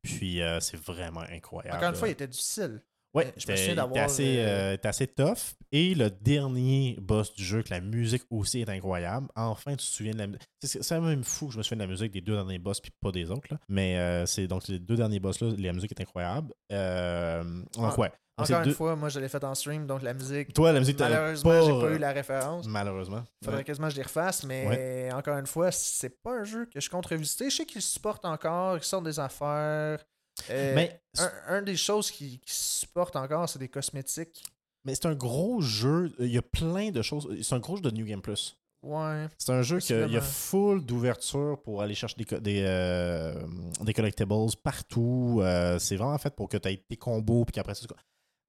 Puis, 0.02 0.42
euh, 0.42 0.60
c'est 0.60 0.78
vraiment 0.78 1.22
incroyable. 1.22 1.78
Encore 1.78 1.90
une 1.90 1.96
fois, 1.96 2.08
il 2.10 2.12
était 2.12 2.28
difficile. 2.28 2.82
Ouais, 3.14 3.32
je 3.38 3.52
me 3.52 3.56
souviens 3.56 3.76
d'avoir, 3.76 4.04
assez, 4.06 4.38
euh, 4.40 4.74
euh, 4.74 4.78
assez 4.84 5.06
tough. 5.08 5.54
Et 5.72 5.94
le 5.94 6.10
dernier 6.10 6.98
boss 7.00 7.34
du 7.34 7.44
jeu, 7.44 7.62
que 7.62 7.70
la 7.70 7.80
musique 7.82 8.24
aussi 8.32 8.62
est 8.62 8.70
incroyable. 8.70 9.28
Enfin, 9.36 9.72
tu 9.72 9.78
te 9.78 9.82
souviens 9.84 10.14
de 10.14 10.18
la 10.18 10.28
musique. 10.28 10.42
C'est 10.64 11.00
même 11.00 11.24
fou 11.24 11.48
que 11.48 11.54
je 11.54 11.58
me 11.60 11.64
souvienne 11.64 11.80
de 11.80 11.84
la 11.84 11.90
musique 11.92 12.12
des 12.12 12.22
deux 12.22 12.34
derniers 12.34 12.58
boss, 12.60 12.82
puis 12.82 12.92
pas 13.02 13.12
des 13.12 13.30
autres. 13.30 13.48
là. 13.52 13.60
Mais 13.70 13.98
euh, 13.98 14.26
c'est 14.26 14.48
donc 14.48 14.68
les 14.68 14.80
deux 14.80 14.96
derniers 14.96 15.20
boss-là, 15.20 15.50
la 15.58 15.74
musique 15.74 15.92
est 15.92 16.02
incroyable. 16.02 16.54
Euh, 16.72 17.44
donc, 17.44 17.94
Ah, 17.96 18.00
ouais. 18.00 18.12
Donc, 18.36 18.50
Encore 18.50 18.62
une 18.62 18.66
deux- 18.70 18.74
fois, 18.74 18.96
moi, 18.96 19.10
je 19.10 19.20
l'ai 19.20 19.30
fait 19.30 19.44
en 19.44 19.54
stream, 19.54 19.86
donc 19.86 20.02
la 20.02 20.16
musique. 20.16 20.54
Toi, 20.54 20.72
la 20.72 20.80
musique, 20.80 21.00
Malheureusement, 21.00 21.52
pas, 21.52 21.62
j'ai 21.62 21.70
pas 21.72 21.86
euh, 21.86 21.96
eu 21.96 22.00
la 22.00 22.12
référence. 22.14 22.66
Malheureusement. 22.66 23.24
Faudrait 23.44 23.60
Ouais. 23.60 23.64
quasiment 23.64 23.88
que 23.90 23.94
je 23.94 23.98
les 23.98 24.04
refasse, 24.04 24.44
mais 24.44 25.12
encore 25.14 25.38
une 25.38 25.46
fois, 25.46 25.72
c'est 25.72 26.20
pas 26.24 26.40
un 26.40 26.44
jeu 26.44 26.66
que 26.66 26.80
je 26.80 26.90
compte 26.90 27.06
revisiter. 27.06 27.52
Je 27.52 27.58
sais 27.58 27.66
qu'ils 27.68 27.84
supportent 27.84 28.26
encore, 28.26 28.78
qu'ils 28.78 28.86
sortent 28.88 29.06
des 29.06 29.20
affaires. 29.20 30.04
Euh, 30.50 30.76
Mais, 30.76 31.02
un, 31.20 31.32
un 31.48 31.62
des 31.62 31.76
choses 31.78 32.12
qui, 32.12 32.40
qui 32.40 32.54
supportent 32.54 33.16
encore, 33.16 33.48
c'est 33.50 33.60
des 33.60 33.70
cosmétiques. 33.70 34.44
mais 34.86 34.96
c'est 34.96 35.06
un 35.06 35.16
gros 35.16 35.62
jeu. 35.62 36.12
Il 36.20 36.28
y 36.32 36.38
a 36.38 36.42
plein 36.42 36.92
de 36.92 37.02
choses. 37.02 37.28
C'est 37.42 37.56
un 37.56 37.60
gros 37.60 37.78
jeu 37.78 37.82
de 37.82 37.92
New 37.92 38.06
Game 38.06 38.22
Plus. 38.22 38.58
Ouais. 38.82 39.28
C'est 39.38 39.54
un 39.54 39.62
jeu 39.62 39.80
qu'il 39.80 40.12
y 40.12 40.18
a 40.18 40.22
full 40.22 40.86
d'ouverture 40.86 41.62
pour 41.64 41.82
aller 41.82 41.96
chercher 41.96 42.18
des, 42.18 42.40
des, 42.42 42.64
euh, 42.68 43.34
des 43.82 43.94
collectibles 43.94 44.34
partout. 44.62 45.40
Euh, 45.42 45.80
c'est 45.80 45.96
vraiment 45.96 46.18
fait 46.18 46.36
pour 46.36 46.50
que 46.50 46.58
tu 46.58 46.68
aies 46.68 46.84
tes 46.90 46.98
combos 46.98 47.46
puis 47.46 47.54
qu'après 47.54 47.76
ça. 47.76 47.88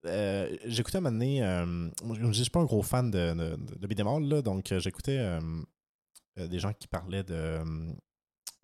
Euh, 0.07 0.55
j'écoutais 0.65 0.99
un 0.99 1.03
moment 1.03 1.13
donné, 1.13 1.43
euh, 1.43 1.89
je 2.15 2.27
ne 2.27 2.33
suis 2.33 2.51
pas 2.51 2.61
un 2.61 2.65
gros 2.65 2.83
fan 2.83 3.11
de, 3.11 3.33
de, 3.33 4.29
là, 4.29 4.43
donc 4.43 4.71
euh, 4.71 4.79
j'écoutais 4.81 5.19
euh, 5.19 5.41
euh, 6.39 6.47
des 6.49 6.59
gens 6.59 6.73
qui 6.73 6.89
parlaient 6.89 7.25
de. 7.25 7.61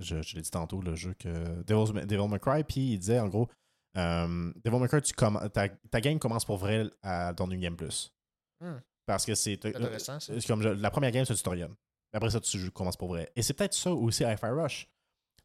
Euh, 0.01 0.05
je 0.05 0.23
je 0.23 0.37
l'ai 0.37 0.43
dit 0.43 0.51
tantôt, 0.51 0.81
le 0.81 0.95
jeu 0.95 1.15
que. 1.19 1.63
Devil's, 1.65 1.93
Devil 2.07 2.29
May 2.29 2.39
Cry, 2.39 2.65
puis 2.65 2.93
il 2.93 2.99
disait 2.99 3.21
en 3.21 3.29
gros 3.29 3.49
euh, 3.97 4.53
Devil 4.65 4.79
May 4.81 4.89
Cry, 4.89 5.03
tu 5.03 5.13
comm- 5.15 5.49
ta, 5.51 5.69
ta 5.69 6.01
game 6.01 6.19
commence 6.19 6.45
pour 6.45 6.57
vrai 6.59 6.89
à, 7.03 7.33
dans 7.33 7.47
New 7.47 7.59
Game 7.59 7.77
Plus. 7.77 8.13
Hmm. 8.61 8.77
Parce 9.07 9.25
que 9.27 9.35
c'est. 9.35 9.65
Intéressant, 9.65 10.21
ça. 10.21 10.33
c'est 10.39 10.47
comme 10.47 10.63
je- 10.63 10.69
la 10.69 10.91
première 10.91 11.11
game, 11.11 11.25
c'est 11.25 11.33
un 11.33 11.37
tutoriel. 11.37 11.71
Après 12.13 12.31
ça, 12.31 12.41
tu 12.41 12.59
joues- 12.59 12.71
commences 12.71 12.97
pour 12.97 13.09
vrai. 13.09 13.31
Et 13.37 13.43
c'est 13.43 13.55
peut-être 13.55 13.75
ça 13.75 13.93
aussi 13.93 14.23
Hi-Fi 14.25 14.47
Rush. 14.47 14.89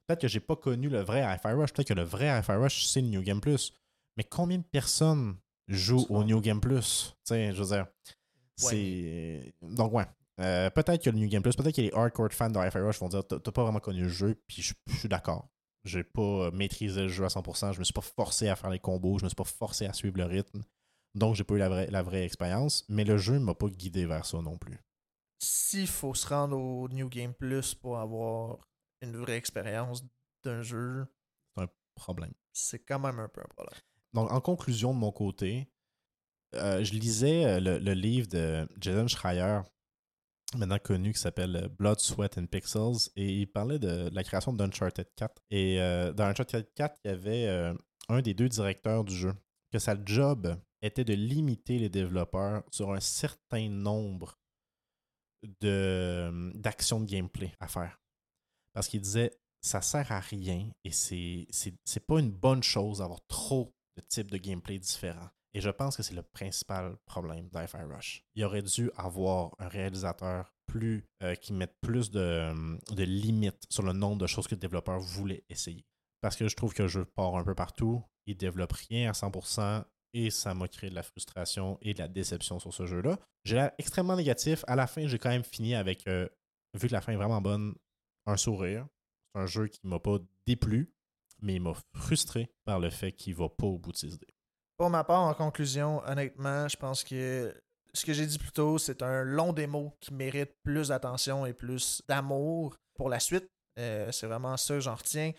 Peut-être 0.08 0.22
que 0.22 0.28
j'ai 0.28 0.40
pas 0.40 0.56
connu 0.56 0.88
le 0.90 1.02
vrai 1.02 1.22
Hi-Fi 1.22 1.54
Rush. 1.54 1.74
Peut-être 1.74 1.88
que 1.88 1.94
le 1.94 2.04
vrai 2.04 2.28
Hi-Fi 2.28 2.52
Rush, 2.54 2.86
c'est 2.86 3.02
le 3.02 3.08
New 3.08 3.22
Game 3.24 3.42
Plus. 3.42 3.74
Mais 4.18 4.24
combien 4.24 4.58
de 4.60 4.64
personnes 4.64 5.38
jouent 5.68 6.06
au 6.10 6.24
New 6.24 6.40
Game 6.42 6.62
Plus? 6.62 7.16
Tu 7.26 7.30
sais, 7.34 7.52
je 7.54 7.62
veux 7.64 7.70
dire. 7.76 7.88
C'est. 8.56 9.54
Donc, 9.62 9.94
ouais. 9.94 10.06
Euh, 10.42 10.70
peut-être 10.70 11.04
que 11.04 11.10
le 11.10 11.18
New 11.18 11.30
Game 11.30 11.42
Plus, 11.42 11.56
peut-être 11.56 11.76
que 11.76 11.82
les 11.82 11.92
hardcore 11.94 12.32
fans 12.34 12.50
de 12.50 12.60
Hi-Fi 12.60 12.80
Rush 12.80 13.00
vont 13.00 13.08
dire 13.10 13.26
T'as 13.26 13.40
pas 13.40 13.64
vraiment 13.64 13.80
connu 13.80 14.02
le 14.02 14.10
jeu, 14.10 14.36
puis 14.48 14.62
je, 14.62 14.74
je 14.88 14.96
suis 14.98 15.10
d'accord. 15.10 15.50
J'ai 15.86 16.04
pas 16.04 16.22
euh, 16.48 16.52
maîtrisé 16.52 17.04
le 17.04 17.08
jeu 17.08 17.24
à 17.24 17.28
100%, 17.28 17.74
je 17.74 17.80
me 17.80 17.84
suis 17.84 17.94
pas 17.94 18.02
forcé 18.02 18.50
à 18.50 18.56
faire 18.56 18.70
les 18.70 18.80
combos, 18.80 19.20
je 19.20 19.24
me 19.24 19.30
suis 19.30 19.36
pas 19.36 19.44
forcé 19.44 19.86
à 19.86 19.94
suivre 19.94 20.18
le 20.18 20.26
rythme. 20.26 20.64
Donc, 21.14 21.36
j'ai 21.36 21.46
pas 21.46 21.54
eu 21.56 21.60
la 21.60 21.70
vraie, 21.70 21.88
la 21.88 22.04
vraie 22.04 22.26
expérience, 22.26 22.84
mais 22.90 23.06
le 23.06 23.18
jeu 23.18 23.40
m'a 23.40 23.54
pas 23.56 23.68
guidé 23.70 24.06
vers 24.06 24.26
ça 24.26 24.42
non 24.42 24.58
plus. 24.58 24.78
S'il 25.40 25.88
faut 25.88 26.14
se 26.14 26.28
rendre 26.28 26.58
au 26.58 26.90
New 26.90 27.08
Game 27.08 27.34
Plus 27.34 27.74
pour 27.76 28.00
avoir 28.00 28.58
une 29.02 29.16
vraie 29.16 29.38
expérience 29.38 30.04
d'un 30.44 30.62
jeu, 30.62 31.06
Problème. 31.96 32.34
c'est 32.52 32.80
quand 32.80 33.00
même 33.00 33.20
un 33.20 33.30
peu 33.30 33.40
un 33.40 33.48
problème. 33.56 33.80
Donc, 34.14 34.30
en 34.30 34.42
conclusion 34.42 34.94
de 34.94 35.00
mon 35.00 35.14
côté, 35.14 35.70
euh, 36.56 36.84
je 36.84 36.92
lisais 36.94 37.62
le, 37.62 37.78
le 37.78 37.94
livre 37.94 38.28
de 38.28 38.68
Jason 38.82 39.08
Schreier, 39.08 39.62
maintenant 40.54 40.80
connu, 40.80 41.14
qui 41.14 41.20
s'appelle 41.20 41.56
euh, 41.56 41.68
Blood, 41.68 42.00
Sweat 42.00 42.38
and 42.38 42.48
Pixels, 42.48 43.10
et 43.16 43.42
il 43.42 43.48
parlait 43.48 43.80
de, 43.80 44.10
la 44.14 44.24
création 44.24 44.54
d'Uncharted 44.54 45.08
4. 45.16 45.42
Et 45.50 45.82
euh, 45.82 46.14
dans 46.14 46.26
Uncharted 46.26 46.68
4, 46.76 47.00
il 47.04 47.08
y 47.08 47.12
avait 47.12 47.48
euh, 47.48 47.74
un 48.10 48.22
des 48.22 48.34
deux 48.34 48.50
directeurs 48.50 49.04
du 49.04 49.16
jeu, 49.16 49.34
que 49.72 49.80
sa 49.80 49.96
job 50.04 50.56
était 50.82 51.04
de 51.04 51.14
limiter 51.14 51.80
les 51.80 51.90
développeurs 51.90 52.64
sur 52.72 52.92
un 52.92 53.00
certain 53.00 53.70
nombre 53.70 54.38
d'actions 55.62 57.00
de 57.00 57.06
gameplay 57.06 57.54
à 57.60 57.68
faire. 57.68 58.00
Parce 58.74 58.88
qu'il 58.88 59.02
disait, 59.02 59.32
ça 59.62 59.82
sert 59.82 60.12
à 60.12 60.20
rien 60.20 60.70
et 60.84 60.92
c'est 60.92 62.06
pas 62.08 62.20
une 62.20 62.32
bonne 62.32 62.64
chose 62.64 63.00
d'avoir 63.00 63.26
trop 63.28 63.74
de 63.96 64.02
types 64.02 64.30
de 64.30 64.38
gameplay 64.38 64.78
différents. 64.78 65.30
Et 65.56 65.62
je 65.62 65.70
pense 65.70 65.96
que 65.96 66.04
c'est 66.04 66.14
le 66.14 66.22
principal 66.22 66.98
problème 67.06 67.48
d'Hi-Fi 67.48 67.84
Rush. 67.90 68.26
Il 68.36 68.44
aurait 68.44 68.62
dû 68.62 68.92
avoir 68.98 69.56
un 69.58 69.70
réalisateur 69.70 70.54
plus 70.68 71.08
euh, 71.24 71.34
qui 71.36 71.54
mette 71.54 71.74
plus 71.80 72.12
de, 72.12 72.78
de 72.94 73.04
limites 73.04 73.64
sur 73.70 73.82
le 73.82 73.94
nombre 73.94 74.18
de 74.18 74.28
choses 74.28 74.48
que 74.48 74.56
le 74.56 74.60
développeur 74.60 75.00
voulait 75.00 75.46
essayer. 75.48 75.86
Parce 76.20 76.36
que 76.36 76.50
je 76.50 76.58
trouve 76.58 76.74
que 76.74 76.84
le 76.84 76.90
jeu 76.90 77.06
part 77.06 77.38
un 77.38 77.46
peu 77.46 77.56
partout, 77.56 78.04
il 78.26 78.36
développe 78.36 78.74
rien 78.74 79.10
à 79.10 79.14
100% 79.14 79.86
et 80.14 80.30
ça 80.30 80.54
m'a 80.54 80.68
créé 80.68 80.90
de 80.90 80.96
la 80.96 81.04
frustration 81.04 81.78
et 81.82 81.94
de 81.94 82.00
la 82.00 82.10
déception 82.10 82.60
sur 82.60 82.74
ce 82.74 82.86
jeu-là. 82.86 83.18
J'ai 83.46 83.56
l'air 83.56 83.72
extrêmement 83.78 84.18
négatif. 84.18 84.66
À 84.68 84.76
la 84.76 84.88
fin, 84.88 85.08
j'ai 85.08 85.20
quand 85.20 85.30
même 85.30 85.46
fini 85.46 85.74
avec, 85.74 86.06
euh, 86.10 86.28
vu 86.74 86.90
que 86.90 86.94
la 86.94 87.00
fin 87.00 87.14
est 87.14 87.18
vraiment 87.18 87.42
bonne, 87.42 87.76
un 88.26 88.36
sourire. 88.36 88.86
C'est 89.34 89.42
un 89.42 89.46
jeu 89.46 89.68
qui 89.70 89.80
m'a 89.84 90.00
pas 90.00 90.18
déplu, 90.46 90.94
mais 91.42 91.56
il 91.56 91.62
m'a 91.62 91.76
frustré 91.96 92.52
par 92.66 92.82
le 92.82 92.90
fait 92.90 93.14
qu'il 93.14 93.36
va 93.36 93.48
pas 93.48 93.68
au 93.68 93.78
bout 93.78 93.94
de 93.94 93.98
ses 93.98 94.16
idées. 94.16 94.35
Pour 94.78 94.90
ma 94.90 95.04
part, 95.04 95.22
en 95.22 95.34
conclusion, 95.34 96.02
honnêtement, 96.06 96.68
je 96.68 96.76
pense 96.76 97.04
que 97.04 97.54
ce 97.94 98.06
que 98.06 98.14
j'ai 98.14 98.26
dit 98.26 98.38
plus 98.38 98.52
tôt, 98.52 98.78
c'est 98.78 99.02
un 99.02 99.24
long 99.24 99.54
démo 99.54 99.94
qui 100.02 100.14
mérite 100.14 100.52
plus 100.64 100.90
d'attention 100.90 101.46
et 101.46 101.54
plus 101.54 102.02
d'amour 102.08 102.76
pour 102.94 103.10
la 103.10 103.20
suite. 103.20 103.50
Euh, 103.80 104.12
c'est 104.12 104.28
vraiment 104.28 104.58
ça 104.58 104.76
que 104.76 104.80
j'en 104.82 104.96
retiens. 104.96 105.32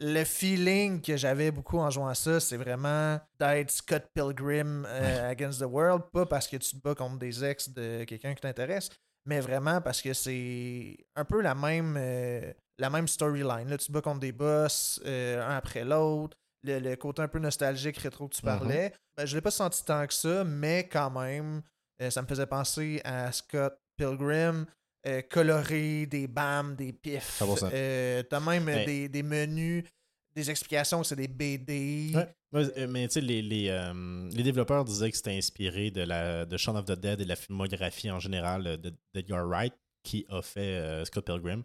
le 0.00 0.22
feeling 0.22 1.00
que 1.02 1.16
j'avais 1.16 1.50
beaucoup 1.50 1.78
en 1.78 1.90
jouant 1.90 2.06
à 2.06 2.14
ça, 2.14 2.38
c'est 2.38 2.56
vraiment 2.56 3.18
d'être 3.40 3.70
Scott 3.70 4.04
Pilgrim 4.14 4.86
euh, 4.86 5.30
Against 5.30 5.60
the 5.60 5.64
World, 5.64 6.04
pas 6.12 6.24
parce 6.24 6.46
que 6.46 6.56
tu 6.56 6.76
te 6.76 6.80
bats 6.80 6.94
contre 6.94 7.18
des 7.18 7.44
ex 7.44 7.68
de 7.70 8.04
quelqu'un 8.04 8.32
qui 8.34 8.40
t'intéresse, 8.40 8.90
mais 9.26 9.40
vraiment 9.40 9.80
parce 9.80 10.00
que 10.00 10.12
c'est 10.14 10.96
un 11.16 11.24
peu 11.24 11.40
la 11.40 11.56
même, 11.56 11.96
euh, 11.98 12.52
la 12.78 12.90
même 12.90 13.08
storyline. 13.08 13.68
Là, 13.68 13.76
tu 13.76 13.88
te 13.88 13.92
bats 13.92 14.00
contre 14.00 14.20
des 14.20 14.32
boss, 14.32 15.00
un 15.04 15.56
après 15.56 15.84
l'autre. 15.84 16.36
Le, 16.64 16.94
côté 16.96 17.22
un 17.22 17.28
peu 17.28 17.38
nostalgique, 17.38 17.98
rétro 17.98 18.28
que 18.28 18.34
tu 18.34 18.42
Mm-hmm. 18.42 18.44
parlais, 18.44 18.92
ben, 19.16 19.26
je 19.26 19.34
l'ai 19.36 19.40
pas 19.40 19.50
senti 19.50 19.84
tant 19.84 20.06
que 20.06 20.14
ça, 20.14 20.44
mais 20.44 20.88
quand 20.90 21.10
même, 21.10 21.62
euh, 22.02 22.10
ça 22.10 22.20
me 22.22 22.26
faisait 22.26 22.46
penser 22.46 23.00
à 23.04 23.30
Scott 23.32 23.78
Pilgrim. 23.96 24.66
euh, 25.06 25.22
coloré, 25.22 26.06
des 26.06 26.26
bams, 26.26 26.74
des 26.74 26.92
pifs. 26.92 27.38
100%. 27.40 27.70
Euh, 27.72 28.22
T'as 28.24 28.40
même 28.40 28.64
Mais- 28.64 28.84
des, 28.84 29.08
des 29.08 29.22
menus, 29.22 29.84
des 30.34 30.50
explications 30.50 31.04
c'est 31.04 31.14
des 31.16 31.28
BD. 31.28 32.12
Ouais. 32.14 32.28
Ouais, 32.52 32.78
euh, 32.78 32.86
mais 32.88 33.06
tu 33.06 33.14
sais, 33.14 33.20
les, 33.20 33.40
les, 33.40 33.68
euh, 33.68 34.28
les 34.32 34.42
développeurs 34.42 34.84
disaient 34.84 35.10
que 35.10 35.16
c'était 35.16 35.36
inspiré 35.36 35.90
de, 35.92 36.00
la, 36.02 36.44
de 36.44 36.56
Shaun 36.56 36.74
of 36.76 36.84
the 36.86 36.98
Dead 36.98 37.20
et 37.20 37.24
de 37.24 37.28
la 37.28 37.36
filmographie 37.36 38.10
en 38.10 38.18
général 38.18 38.78
de- 38.80 38.92
d'Edgar 39.14 39.46
Wright 39.46 39.72
qui 40.02 40.26
a 40.30 40.42
fait 40.42 41.04
Scott 41.04 41.24
Pilgrim. 41.24 41.62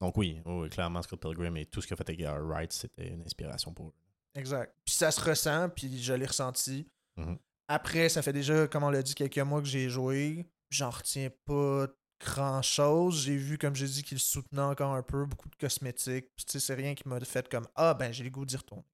Donc 0.00 0.16
oui, 0.16 0.40
oui, 0.44 0.68
clairement, 0.68 1.00
Scott 1.02 1.20
Pilgrim 1.20 1.56
et 1.56 1.66
tout 1.66 1.80
ce 1.80 1.86
qu'a 1.86 1.94
fait 1.96 2.10
Edgar 2.10 2.42
Wright, 2.44 2.72
c'était 2.72 3.08
une 3.08 3.22
inspiration 3.22 3.72
pour 3.72 3.86
eux. 3.88 3.94
Exact. 4.34 4.74
Puis 4.84 4.94
ça 4.94 5.10
se 5.10 5.20
ressent, 5.20 5.68
puis 5.70 6.02
je 6.02 6.12
l'ai 6.12 6.26
ressenti. 6.26 6.86
Mhm. 7.16 7.38
Après, 7.68 8.08
ça 8.08 8.22
fait 8.22 8.32
déjà, 8.32 8.66
comme 8.66 8.84
on 8.84 8.90
l'a 8.90 9.02
dit, 9.02 9.14
quelques 9.14 9.38
mois 9.38 9.60
que 9.60 9.68
j'ai 9.68 9.88
joué. 9.88 10.46
J'en 10.70 10.90
retiens 10.90 11.30
pas 11.44 11.86
grand 12.20 12.62
chose. 12.62 13.22
J'ai 13.24 13.36
vu, 13.36 13.58
comme 13.58 13.74
j'ai 13.74 13.86
dit, 13.86 14.02
qu'il 14.02 14.18
soutenait 14.18 14.62
encore 14.62 14.94
un 14.94 15.02
peu, 15.02 15.24
beaucoup 15.24 15.48
de 15.48 15.56
cosmétiques. 15.56 16.26
Puis, 16.36 16.44
tu 16.46 16.52
sais, 16.52 16.60
c'est 16.60 16.74
rien 16.74 16.94
qui 16.94 17.06
m'a 17.08 17.20
fait 17.20 17.48
comme 17.48 17.66
Ah, 17.74 17.94
ben, 17.94 18.12
j'ai 18.12 18.24
le 18.24 18.30
goût 18.30 18.44
d'y 18.44 18.56
retourner. 18.56 18.84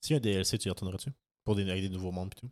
S'il 0.00 0.12
y 0.12 0.14
a 0.14 0.18
un 0.18 0.20
DLC, 0.20 0.58
tu 0.58 0.68
y 0.68 0.70
retourneras-tu 0.70 1.10
Pour 1.44 1.56
des, 1.56 1.68
avec 1.68 1.82
des 1.82 1.88
nouveaux 1.88 2.12
mondes 2.12 2.32
et 2.36 2.40
tout? 2.40 2.50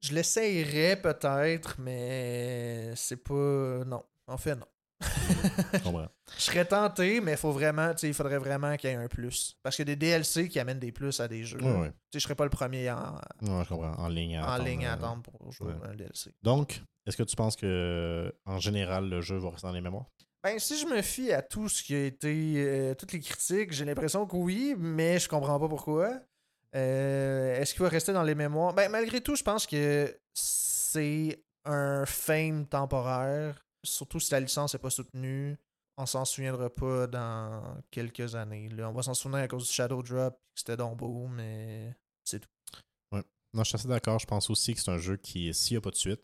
Je 0.00 0.12
l'essayerais 0.12 1.00
peut-être, 1.00 1.80
mais 1.80 2.94
c'est 2.96 3.16
pas. 3.16 3.84
Non. 3.86 4.04
En 4.26 4.36
fait, 4.36 4.54
non. 4.54 4.66
Je 5.72 5.78
comprends. 5.78 6.08
Je 6.36 6.42
serais 6.42 6.64
tenté, 6.64 7.20
mais 7.20 7.36
faut 7.36 7.52
vraiment, 7.52 7.92
il 8.02 8.14
faudrait 8.14 8.38
vraiment 8.38 8.76
qu'il 8.76 8.90
y 8.90 8.92
ait 8.92 8.96
un 8.96 9.08
plus. 9.08 9.56
Parce 9.62 9.76
qu'il 9.76 9.88
y 9.88 9.92
a 9.92 9.94
des 9.94 9.96
DLC 9.96 10.48
qui 10.48 10.58
amènent 10.58 10.78
des 10.78 10.92
plus 10.92 11.20
à 11.20 11.28
des 11.28 11.44
jeux. 11.44 11.58
Tu 11.58 11.64
sais, 11.64 11.92
je 12.14 12.18
serais 12.20 12.34
pas 12.34 12.44
le 12.44 12.50
premier 12.50 12.90
en, 12.90 13.14
Ouais, 13.42 13.62
je 13.64 13.68
comprends. 13.68 13.94
En 13.94 14.08
ligne 14.08 14.36
à 14.36 14.42
en 14.42 14.52
attendre, 14.54 14.68
ligne 14.68 14.86
à 14.86 14.92
euh, 14.92 14.94
attendre 14.94 15.22
pour 15.22 15.52
jouer 15.52 15.72
ouais. 15.72 15.88
un 15.90 15.94
DLC. 15.94 16.34
Donc, 16.42 16.82
est-ce 17.06 17.16
que 17.16 17.22
tu 17.22 17.36
penses 17.36 17.56
que 17.56 18.34
en 18.46 18.58
général 18.58 19.08
le 19.08 19.20
jeu 19.20 19.36
va 19.36 19.50
rester 19.50 19.66
dans 19.66 19.72
les 19.72 19.80
mémoires? 19.80 20.06
Ben, 20.42 20.58
si 20.58 20.78
je 20.78 20.86
me 20.86 21.00
fie 21.00 21.32
à 21.32 21.40
tout 21.40 21.68
ce 21.70 21.82
qui 21.82 21.94
a 21.94 22.04
été. 22.04 22.54
euh, 22.56 22.94
toutes 22.94 23.12
les 23.12 23.20
critiques, 23.20 23.72
j'ai 23.72 23.84
l'impression 23.86 24.26
que 24.26 24.36
oui, 24.36 24.74
mais 24.76 25.18
je 25.18 25.28
comprends 25.28 25.58
pas 25.58 25.68
pourquoi. 25.68 26.20
Euh, 26.76 27.54
Est-ce 27.60 27.72
qu'il 27.72 27.82
va 27.82 27.88
rester 27.88 28.12
dans 28.12 28.22
les 28.22 28.34
mémoires? 28.34 28.74
Ben, 28.74 28.90
malgré 28.90 29.20
tout, 29.20 29.36
je 29.36 29.42
pense 29.42 29.66
que 29.66 30.14
c'est 30.34 31.42
un 31.64 32.04
fame 32.04 32.66
temporaire. 32.66 33.63
Surtout 33.84 34.20
si 34.20 34.32
la 34.32 34.40
licence 34.40 34.74
n'est 34.74 34.80
pas 34.80 34.90
soutenue. 34.90 35.56
On 35.96 36.06
s'en 36.06 36.24
souviendra 36.24 36.70
pas 36.70 37.06
dans 37.06 37.80
quelques 37.90 38.34
années. 38.34 38.68
On 38.80 38.92
va 38.92 39.02
s'en 39.02 39.14
souvenir 39.14 39.44
à 39.44 39.48
cause 39.48 39.68
du 39.68 39.72
Shadow 39.72 40.02
Drop, 40.02 40.34
que 40.34 40.58
c'était 40.58 40.76
donc 40.76 40.96
beau, 40.96 41.28
mais 41.28 41.94
c'est 42.24 42.40
tout. 42.40 42.48
Non, 43.12 43.62
je 43.62 43.68
suis 43.68 43.76
assez 43.76 43.86
d'accord. 43.86 44.18
Je 44.18 44.26
pense 44.26 44.50
aussi 44.50 44.74
que 44.74 44.80
c'est 44.80 44.90
un 44.90 44.98
jeu 44.98 45.16
qui, 45.16 45.54
s'il 45.54 45.74
n'y 45.74 45.78
a 45.78 45.80
pas 45.80 45.90
de 45.90 45.96
suite, 45.96 46.20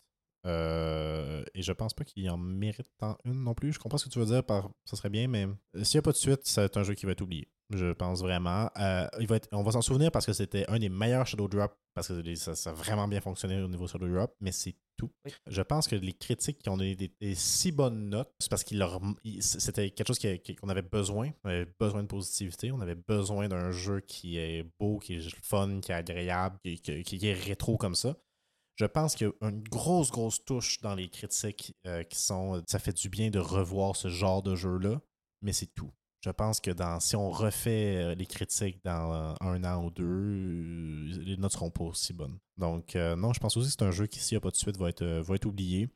euh, 0.46 1.44
et 1.54 1.62
je 1.62 1.72
pense 1.72 1.94
pas 1.94 2.04
qu'il 2.04 2.28
en 2.28 2.36
mérite 2.36 2.90
tant 2.98 3.16
une 3.24 3.44
non 3.44 3.54
plus. 3.54 3.72
Je 3.72 3.78
comprends 3.78 3.98
ce 3.98 4.06
que 4.06 4.10
tu 4.10 4.18
veux 4.18 4.26
dire 4.26 4.44
par 4.44 4.70
ça 4.84 4.96
serait 4.96 5.10
bien, 5.10 5.28
mais 5.28 5.46
euh, 5.76 5.84
s'il 5.84 5.98
n'y 5.98 6.00
a 6.00 6.02
pas 6.02 6.12
de 6.12 6.16
suite, 6.16 6.40
c'est 6.44 6.76
un 6.76 6.82
jeu 6.82 6.94
qui 6.94 7.06
va 7.06 7.12
être 7.12 7.20
oublié. 7.20 7.48
Je 7.72 7.92
pense 7.92 8.20
vraiment. 8.20 8.68
Euh, 8.78 9.06
il 9.20 9.26
va 9.28 9.36
être, 9.36 9.48
on 9.52 9.62
va 9.62 9.70
s'en 9.72 9.80
souvenir 9.82 10.10
parce 10.10 10.26
que 10.26 10.32
c'était 10.32 10.68
un 10.68 10.78
des 10.78 10.88
meilleurs 10.88 11.26
Shadow 11.26 11.46
Drop, 11.46 11.72
parce 11.94 12.08
que 12.08 12.34
ça, 12.34 12.54
ça 12.56 12.70
a 12.70 12.72
vraiment 12.72 13.06
bien 13.06 13.20
fonctionné 13.20 13.60
au 13.62 13.68
niveau 13.68 13.86
Shadow 13.86 14.08
Drop, 14.08 14.34
mais 14.40 14.50
c'est 14.50 14.74
tout. 14.96 15.10
Oui. 15.24 15.32
Je 15.46 15.62
pense 15.62 15.86
que 15.86 15.94
les 15.94 16.12
critiques 16.12 16.58
qui 16.58 16.68
ont 16.68 16.76
donné 16.76 16.96
des, 16.96 17.12
des 17.20 17.34
si 17.36 17.70
bonnes 17.70 18.08
notes, 18.10 18.32
c'est 18.40 18.50
parce 18.50 18.64
qu'il 18.64 18.84
il- 19.24 19.42
c'était 19.42 19.90
quelque 19.90 20.08
chose 20.08 20.18
qu'on 20.60 20.68
avait 20.68 20.82
besoin. 20.82 21.30
On 21.44 21.48
avait 21.48 21.68
besoin 21.78 22.02
de 22.02 22.08
positivité. 22.08 22.72
On 22.72 22.80
avait 22.80 22.96
besoin 22.96 23.48
d'un 23.48 23.70
jeu 23.70 24.00
qui 24.00 24.36
est 24.38 24.64
beau, 24.80 24.98
qui 24.98 25.14
est 25.14 25.34
fun, 25.42 25.80
qui 25.80 25.92
est 25.92 25.94
agréable, 25.94 26.58
qui, 26.64 26.80
qui- 26.80 27.04
qui 27.04 27.26
est 27.28 27.32
rétro 27.34 27.76
comme 27.76 27.94
ça. 27.94 28.16
Je 28.76 28.86
pense 28.86 29.14
qu'il 29.14 29.28
y 29.28 29.44
a 29.44 29.48
une 29.48 29.62
grosse, 29.62 30.10
grosse 30.10 30.44
touche 30.44 30.80
dans 30.80 30.94
les 30.94 31.08
critiques 31.08 31.74
euh, 31.86 32.02
qui 32.02 32.18
sont. 32.18 32.62
Ça 32.66 32.78
fait 32.78 32.96
du 32.96 33.08
bien 33.10 33.30
de 33.30 33.38
revoir 33.38 33.94
ce 33.94 34.08
genre 34.08 34.42
de 34.42 34.56
jeu-là, 34.56 35.00
mais 35.42 35.52
c'est 35.52 35.66
tout. 35.74 35.92
Je 36.20 36.30
pense 36.30 36.60
que 36.60 36.70
dans, 36.70 37.00
si 37.00 37.16
on 37.16 37.30
refait 37.30 37.96
euh, 37.96 38.14
les 38.14 38.26
critiques 38.26 38.84
dans 38.84 39.14
euh, 39.14 39.34
un 39.40 39.64
an 39.64 39.84
ou 39.84 39.90
deux, 39.90 40.04
euh, 40.04 41.22
les 41.24 41.38
notes 41.38 41.52
seront 41.52 41.70
pas 41.70 41.84
aussi 41.84 42.12
bonnes. 42.12 42.38
Donc, 42.58 42.94
non, 42.94 43.32
je 43.32 43.40
pense 43.40 43.56
aussi 43.56 43.68
que 43.68 43.76
c'est 43.78 43.86
un 43.86 43.90
jeu 43.90 44.06
qui, 44.06 44.20
s'il 44.20 44.36
n'y 44.36 44.38
a 44.38 44.42
pas 44.42 44.50
de 44.50 44.56
suite, 44.56 44.76
va 44.76 44.90
être, 44.90 45.04
va 45.04 45.34
être 45.34 45.46
oublié. 45.46 45.88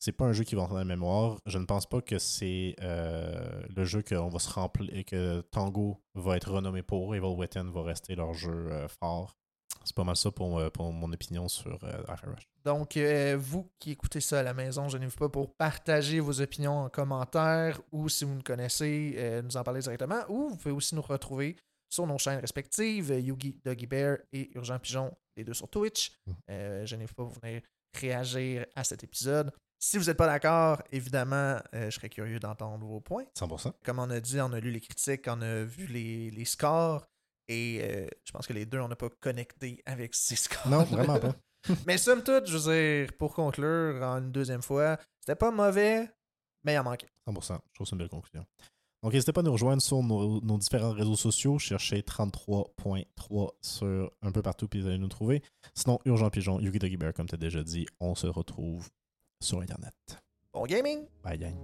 C'est 0.00 0.12
pas 0.12 0.24
un 0.24 0.32
jeu 0.32 0.42
qui 0.42 0.56
va 0.56 0.62
entrer 0.62 0.74
dans 0.74 0.80
la 0.80 0.84
mémoire. 0.84 1.38
Je 1.46 1.58
ne 1.58 1.64
pense 1.64 1.86
pas 1.86 2.00
que 2.00 2.18
c'est 2.18 2.74
le 2.80 3.84
jeu 3.84 4.02
qu'on 4.02 4.28
va 4.28 4.40
se 4.40 4.50
remplir 4.50 5.04
que 5.04 5.42
Tango 5.52 6.02
va 6.14 6.36
être 6.36 6.50
renommé 6.50 6.82
pour. 6.82 7.14
Evil 7.14 7.36
Within 7.36 7.70
va 7.70 7.84
rester 7.84 8.16
leur 8.16 8.34
jeu 8.34 8.68
fort. 9.00 9.37
C'est 9.88 9.96
pas 9.96 10.04
mal 10.04 10.16
ça 10.16 10.30
pour, 10.30 10.58
euh, 10.58 10.68
pour 10.68 10.92
mon 10.92 11.10
opinion 11.10 11.48
sur 11.48 11.82
euh, 11.82 12.02
Rush. 12.06 12.46
Donc, 12.62 12.98
euh, 12.98 13.38
vous 13.40 13.70
qui 13.78 13.92
écoutez 13.92 14.20
ça 14.20 14.40
à 14.40 14.42
la 14.42 14.52
maison, 14.52 14.86
je 14.90 14.98
n'ai 14.98 15.06
pas 15.06 15.30
pour 15.30 15.54
partager 15.54 16.20
vos 16.20 16.42
opinions 16.42 16.80
en 16.80 16.88
commentaire 16.90 17.80
ou 17.90 18.10
si 18.10 18.26
vous 18.26 18.34
nous 18.34 18.42
connaissez, 18.42 19.14
euh, 19.16 19.40
nous 19.40 19.56
en 19.56 19.62
parler 19.64 19.80
directement. 19.80 20.20
Ou 20.28 20.50
vous 20.50 20.56
pouvez 20.56 20.74
aussi 20.74 20.94
nous 20.94 21.00
retrouver 21.00 21.56
sur 21.88 22.06
nos 22.06 22.18
chaînes 22.18 22.40
respectives, 22.40 23.08
Yugi, 23.18 23.58
Doggy 23.64 23.86
Bear 23.86 24.18
et 24.30 24.50
Urgent 24.54 24.78
Pigeon, 24.78 25.10
les 25.38 25.44
deux 25.44 25.54
sur 25.54 25.70
Twitch. 25.70 26.12
Euh, 26.50 26.84
je 26.84 26.94
n'ai 26.96 27.06
pas 27.06 27.14
pour 27.14 27.30
venir 27.30 27.62
réagir 27.98 28.66
à 28.76 28.84
cet 28.84 29.04
épisode. 29.04 29.50
Si 29.78 29.96
vous 29.96 30.04
n'êtes 30.04 30.18
pas 30.18 30.26
d'accord, 30.26 30.82
évidemment, 30.92 31.56
euh, 31.74 31.88
je 31.88 31.90
serais 31.92 32.10
curieux 32.10 32.38
d'entendre 32.38 32.84
vos 32.84 33.00
points. 33.00 33.24
100%. 33.38 33.72
Comme 33.82 34.00
on 34.00 34.10
a 34.10 34.20
dit, 34.20 34.38
on 34.42 34.52
a 34.52 34.60
lu 34.60 34.70
les 34.70 34.80
critiques, 34.80 35.24
on 35.28 35.40
a 35.40 35.62
vu 35.62 35.86
les, 35.86 36.30
les 36.30 36.44
scores. 36.44 37.06
Et 37.48 37.80
euh, 37.82 38.06
je 38.24 38.32
pense 38.32 38.46
que 38.46 38.52
les 38.52 38.66
deux, 38.66 38.78
on 38.78 38.88
n'a 38.88 38.96
pas 38.96 39.08
connecté 39.20 39.82
avec 39.86 40.14
ces 40.14 40.36
scores. 40.36 40.68
Non, 40.68 40.84
vraiment 40.84 41.18
pas. 41.18 41.34
mais 41.86 41.98
somme 41.98 42.22
toute, 42.22 42.46
je 42.46 42.56
veux 42.56 43.04
dire, 43.04 43.12
pour 43.18 43.34
conclure 43.34 44.02
en 44.02 44.18
une 44.18 44.30
deuxième 44.30 44.62
fois, 44.62 44.98
c'était 45.20 45.34
pas 45.34 45.50
mauvais, 45.50 46.10
mais 46.64 46.74
il 46.74 46.78
en 46.78 46.84
manquait. 46.84 47.08
100%, 47.26 47.32
je 47.32 47.36
trouve 47.36 47.58
que 47.78 47.84
c'est 47.84 47.90
une 47.92 47.98
belle 47.98 48.08
conclusion. 48.08 48.46
Donc, 49.02 49.12
n'hésitez 49.12 49.32
pas 49.32 49.40
à 49.40 49.44
nous 49.44 49.52
rejoindre 49.52 49.80
sur 49.80 50.02
nos, 50.02 50.58
différents 50.58 50.92
réseaux 50.92 51.14
sociaux. 51.14 51.58
Cherchez 51.58 52.00
33.3 52.00 53.50
sur 53.60 54.10
un 54.22 54.32
peu 54.32 54.42
partout, 54.42 54.66
puis 54.66 54.80
vous 54.80 54.88
allez 54.88 54.98
nous 54.98 55.08
trouver. 55.08 55.42
Sinon, 55.74 56.00
Urgent 56.04 56.30
Pigeon, 56.30 56.58
Yuki 56.58 56.78
Doggy 56.80 56.96
Bear, 56.96 57.12
comme 57.12 57.28
tu 57.28 57.34
as 57.34 57.38
déjà 57.38 57.62
dit, 57.62 57.86
on 58.00 58.16
se 58.16 58.26
retrouve 58.26 58.88
sur 59.40 59.60
Internet. 59.60 59.94
Bon 60.52 60.66
gaming! 60.66 61.06
Bye, 61.22 61.38
gang! 61.38 61.54